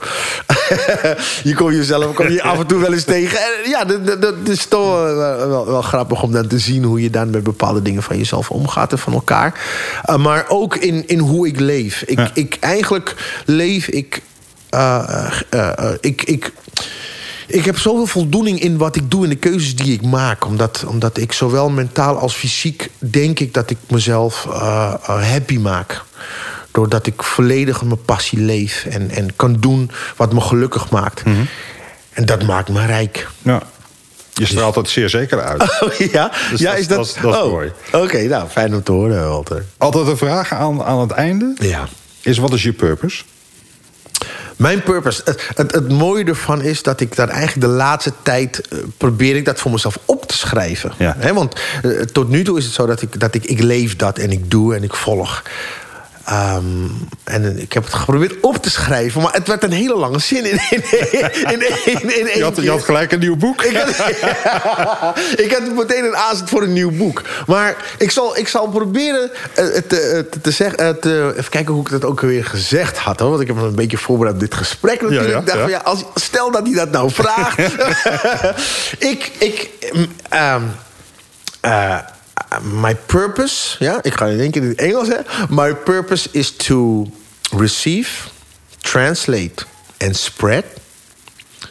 je 1.43 1.53
komt 1.55 1.73
jezelf 1.75 2.13
kom 2.13 2.29
je 2.29 2.43
af 2.43 2.59
en 2.59 2.67
toe 2.67 2.79
wel 2.79 2.93
eens 2.93 3.03
tegen. 3.03 3.38
En 3.39 3.69
ja, 3.69 3.86
dat, 4.15 4.36
is 4.43 4.65
toch 4.65 4.91
wel, 5.01 5.47
wel, 5.47 5.65
wel 5.65 5.81
grappig 5.81 6.23
om 6.23 6.31
dan 6.31 6.47
te 6.47 6.59
zien 6.59 6.84
hoe 6.84 7.01
je 7.01 7.09
dan 7.09 7.29
met 7.29 7.43
bepaalde 7.43 7.81
dingen 7.81 8.03
van 8.03 8.17
jezelf 8.17 8.49
omgaat 8.49 8.91
en 8.91 8.99
van 8.99 9.13
elkaar. 9.13 9.61
Uh, 10.09 10.15
maar 10.15 10.45
ook 10.47 10.75
in, 10.75 11.07
in 11.07 11.19
hoe 11.19 11.47
ik 11.47 11.59
leef. 11.59 12.01
Ik, 12.01 12.17
Ja. 12.17 12.31
ik, 12.34 12.57
eigenlijk 12.59 13.41
leef 13.45 13.88
ik. 13.88 14.21
uh, 14.71 15.29
uh, 15.53 15.69
uh, 15.79 15.91
ik, 15.99 16.23
ik 16.23 16.51
ik 17.47 17.65
heb 17.65 17.77
zoveel 17.77 18.05
voldoening 18.05 18.59
in 18.59 18.77
wat 18.77 18.95
ik 18.95 19.11
doe 19.11 19.23
en 19.23 19.29
de 19.29 19.36
keuzes 19.36 19.75
die 19.75 19.93
ik 19.93 20.01
maak. 20.01 20.45
Omdat, 20.45 20.84
omdat 20.88 21.17
ik 21.17 21.31
zowel 21.31 21.69
mentaal 21.69 22.17
als 22.17 22.36
fysiek 22.36 22.89
denk 22.97 23.39
ik 23.39 23.53
dat 23.53 23.69
ik 23.69 23.77
mezelf 23.89 24.45
uh, 24.49 24.93
happy 25.03 25.57
maak. 25.57 26.03
Doordat 26.74 27.05
ik 27.07 27.24
volledig 27.24 27.84
mijn 27.84 28.03
passie 28.05 28.39
leef 28.39 28.86
en, 28.89 29.09
en 29.09 29.36
kan 29.36 29.53
doen 29.59 29.91
wat 30.15 30.34
me 30.34 30.41
gelukkig 30.41 30.89
maakt. 30.89 31.26
Mhm. 31.26 31.36
En 32.13 32.26
dat 32.26 32.43
maakt 32.43 32.69
me 32.69 32.86
rijk. 32.86 33.28
Ja. 33.41 33.61
Je 34.34 34.45
straalt 34.45 34.76
het 34.76 34.89
zeer 34.89 35.09
zeker 35.09 35.41
uit. 35.41 35.61
Oh, 35.82 35.93
ja, 35.93 36.32
Dus 36.51 36.59
ja 36.59 36.69
dat- 36.71 36.80
is 36.80 36.88
dat... 36.88 36.97
dat 36.97 37.17
dat 37.21 37.34
is 37.34 37.39
oh, 37.41 37.51
mooi. 37.51 37.71
Oké, 37.91 38.21
nou, 38.21 38.47
fijn 38.49 38.74
om 38.76 38.84
te 38.84 38.91
horen, 38.91 39.30
Walter. 39.30 39.65
Altijd 39.78 40.07
een 40.07 40.17
vraag 40.17 40.53
aan, 40.53 40.84
aan 40.84 40.99
het 40.99 41.11
einde 41.11 41.53
Ja. 41.59 41.88
is: 42.21 42.38
wat 42.38 42.53
is 42.53 42.63
je 42.63 42.74
purpose? 42.74 43.24
Mijn 44.55 44.84
purpose. 44.84 45.21
Het, 45.26 45.49
het, 45.55 45.71
het 45.71 45.89
mooie 45.91 46.24
ervan 46.24 46.61
is 46.61 46.84
dat 46.84 46.99
ik 46.99 47.15
daar 47.15 47.30
eigenlijk 47.30 47.67
de 47.67 47.74
laatste 47.74 48.13
tijd 48.21 48.67
eh, 48.67 48.78
probeer 48.97 49.36
ik 49.36 49.45
dat 49.45 49.59
voor 49.59 49.71
mezelf 49.71 49.97
op 50.05 50.26
te 50.28 50.38
schrijven. 50.38 50.91
Ja. 50.97 51.15
Hè, 51.17 51.34
want 51.34 51.59
eh, 51.84 51.91
tot 52.01 52.30
nu 52.30 52.43
toe 52.43 52.57
is 52.57 52.65
het 52.65 52.74
zo 52.74 52.86
dat 52.86 53.01
ik, 53.01 53.19
dat 53.19 53.36
ik, 53.36 53.45
ik 53.45 53.59
leef 53.61 53.95
dat 53.95 54.17
en 54.17 54.32
ik 54.32 54.51
doe 54.51 54.76
en 54.76 54.84
ik 54.84 54.93
volg. 54.95 55.43
Ehm, 56.24 56.65
en 57.24 57.59
ik 57.59 57.74
heb 57.74 57.84
het 57.84 57.93
geprobeerd 57.93 58.39
op 58.41 58.57
te 58.57 58.69
schrijven, 58.69 59.21
maar 59.21 59.34
het 59.34 59.47
werd 59.47 59.63
een 59.63 59.71
hele 59.71 59.95
lange 59.95 60.19
zin 60.19 60.45
in, 60.45 60.59
in, 60.69 60.84
in, 60.91 61.61
in, 61.86 62.32
in 62.32 62.38
je, 62.38 62.43
had, 62.43 62.55
je 62.55 62.69
had 62.69 62.84
gelijk 62.84 63.11
een 63.11 63.19
nieuw 63.19 63.36
boek. 63.36 63.63
Ik 63.63 63.78
had, 63.78 63.89
ik 65.45 65.51
had 65.51 65.74
meteen 65.76 66.03
een 66.03 66.15
aanzet 66.15 66.49
voor 66.49 66.61
een 66.61 66.74
nieuw 66.74 66.91
boek. 66.91 67.21
Maar 67.47 67.76
ik 67.97 68.11
zal, 68.11 68.38
ik 68.38 68.47
zal 68.47 68.67
proberen 68.67 69.32
het 69.53 69.89
te, 69.89 70.28
te, 70.41 70.51
zeggen. 70.51 70.99
Te, 70.99 71.34
even 71.38 71.51
kijken 71.51 71.74
hoe 71.74 71.84
ik 71.84 71.89
dat 71.89 72.05
ook 72.05 72.21
weer 72.21 72.45
gezegd 72.45 72.97
had. 72.97 73.19
Hoor. 73.19 73.30
Want 73.30 73.41
ik 73.41 73.47
heb 73.47 73.55
me 73.55 73.63
een 73.63 73.76
beetje 73.76 73.97
voorbereid 73.97 74.36
op 74.36 74.41
dit 74.41 74.53
gesprek 74.53 75.01
natuurlijk. 75.01 75.30
Ja, 75.30 75.34
ja, 75.34 75.39
ik 75.39 75.45
dacht 75.45 75.59
van 75.59 75.69
ja, 75.69 75.82
als, 75.84 76.03
stel 76.15 76.51
dat 76.51 76.65
hij 76.65 76.76
dat 76.76 76.91
nou 76.91 77.11
vraagt. 77.11 77.59
ik. 79.11 79.32
ik 79.38 79.69
um, 80.34 80.71
uh, 81.65 81.97
my 82.61 82.95
purpose, 82.95 83.75
ja, 83.79 84.03
ik 84.03 84.13
ga 84.13 84.25
in 84.25 84.39
één 84.39 84.51
keer 84.51 84.61
in 84.61 84.69
het 84.69 84.79
Engels 84.79 85.07
zeggen. 85.07 85.55
My 85.55 85.75
purpose 85.75 86.29
is 86.31 86.55
to 86.55 87.07
receive, 87.51 88.09
translate 88.81 89.65
and 89.97 90.15
spread 90.15 90.65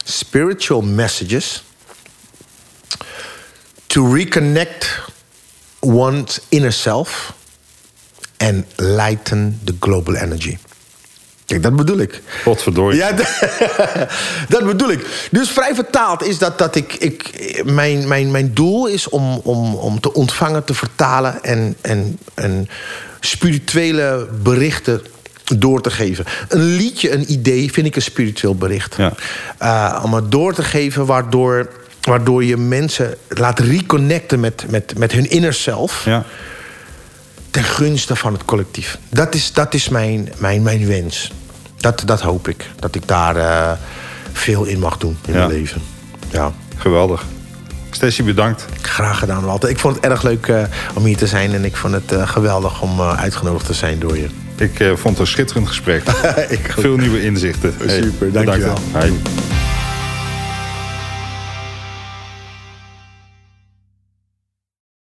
spiritual 0.03 0.81
messages 0.81 1.63
to 3.87 4.13
reconnect 4.13 5.01
one's 5.79 6.39
inner 6.49 6.71
self 6.71 7.33
and 8.37 8.65
lighten 8.77 9.59
the 9.63 9.73
global 9.79 10.15
energy. 10.15 10.57
Kijk, 11.53 11.65
dat 11.65 11.75
bedoel 11.75 11.97
ik. 11.97 12.21
Godverdorie. 12.43 12.97
Ja, 12.97 13.11
dat, 14.49 14.65
bedoel 14.65 14.91
ik. 14.91 15.27
Dus 15.31 15.49
vrij 15.49 15.75
vertaald 15.75 16.23
is 16.23 16.37
dat 16.37 16.57
dat 16.57 16.75
ik... 16.75 16.93
ik 16.93 17.31
mijn, 17.65 18.07
mijn, 18.07 18.31
mijn 18.31 18.53
doel 18.53 18.87
is 18.87 19.09
om, 19.09 19.37
om, 19.43 19.75
om 19.75 19.99
te 19.99 20.13
ontvangen, 20.13 20.63
te 20.63 20.73
vertalen... 20.73 21.43
en, 21.43 21.75
en, 21.81 22.19
en 22.33 22.69
spirituele 23.19 24.27
berichten 24.43 25.01
door 25.57 25.81
te 25.81 25.91
geven. 25.91 26.25
Een 26.47 26.75
liedje, 26.75 27.11
een 27.11 27.31
idee, 27.31 27.71
vind 27.71 27.87
ik 27.87 27.95
een 27.95 28.01
spiritueel 28.01 28.55
bericht. 28.55 28.95
Ja. 28.97 29.13
Uh, 29.61 30.03
om 30.03 30.13
het 30.13 30.31
door 30.31 30.53
te 30.53 30.63
geven 30.63 31.05
waardoor, 31.05 31.69
waardoor 32.01 32.43
je 32.43 32.57
mensen 32.57 33.15
laat 33.27 33.59
reconnecten 33.59 34.39
met, 34.39 34.65
met, 34.69 34.97
met 34.97 35.11
hun 35.11 35.29
inner 35.29 35.53
self... 35.53 36.05
Ja 36.05 36.25
ten 37.53 37.63
gunste 37.63 38.15
van 38.15 38.33
het 38.33 38.45
collectief. 38.45 38.97
Dat 39.09 39.35
is, 39.35 39.53
dat 39.53 39.73
is 39.73 39.89
mijn, 39.89 40.31
mijn, 40.37 40.61
mijn 40.61 40.87
wens. 40.87 41.31
Dat, 41.83 42.01
dat 42.05 42.21
hoop 42.21 42.47
ik. 42.47 42.69
Dat 42.79 42.95
ik 42.95 43.07
daar 43.07 43.35
uh, 43.35 43.71
veel 44.31 44.63
in 44.63 44.79
mag 44.79 44.97
doen 44.97 45.17
in 45.25 45.33
mijn 45.33 45.47
leven. 45.47 45.81
Ja. 46.29 46.51
Geweldig. 46.75 47.25
Stacy, 47.89 48.23
bedankt. 48.23 48.65
Graag 48.81 49.19
gedaan, 49.19 49.43
Walter. 49.43 49.69
Ik 49.69 49.79
vond 49.79 49.95
het 49.95 50.05
erg 50.05 50.23
leuk 50.23 50.47
uh, 50.47 50.63
om 50.93 51.05
hier 51.05 51.17
te 51.17 51.27
zijn. 51.27 51.53
En 51.53 51.65
ik 51.65 51.75
vond 51.75 51.93
het 51.93 52.11
uh, 52.11 52.27
geweldig 52.27 52.81
om 52.81 53.01
uitgenodigd 53.01 53.65
te 53.65 53.73
zijn 53.73 53.99
door 53.99 54.17
je. 54.17 54.27
Ik 54.55 54.77
vond 54.77 55.17
het 55.17 55.19
een 55.19 55.27
schitterend 55.27 55.67
gesprek. 55.67 56.03
Veel 56.77 56.97
nieuwe 56.97 57.23
inzichten. 57.23 57.73
Super, 57.87 58.31
hey, 58.33 58.43
dankjewel. 58.43 58.77
Hey. 58.91 59.13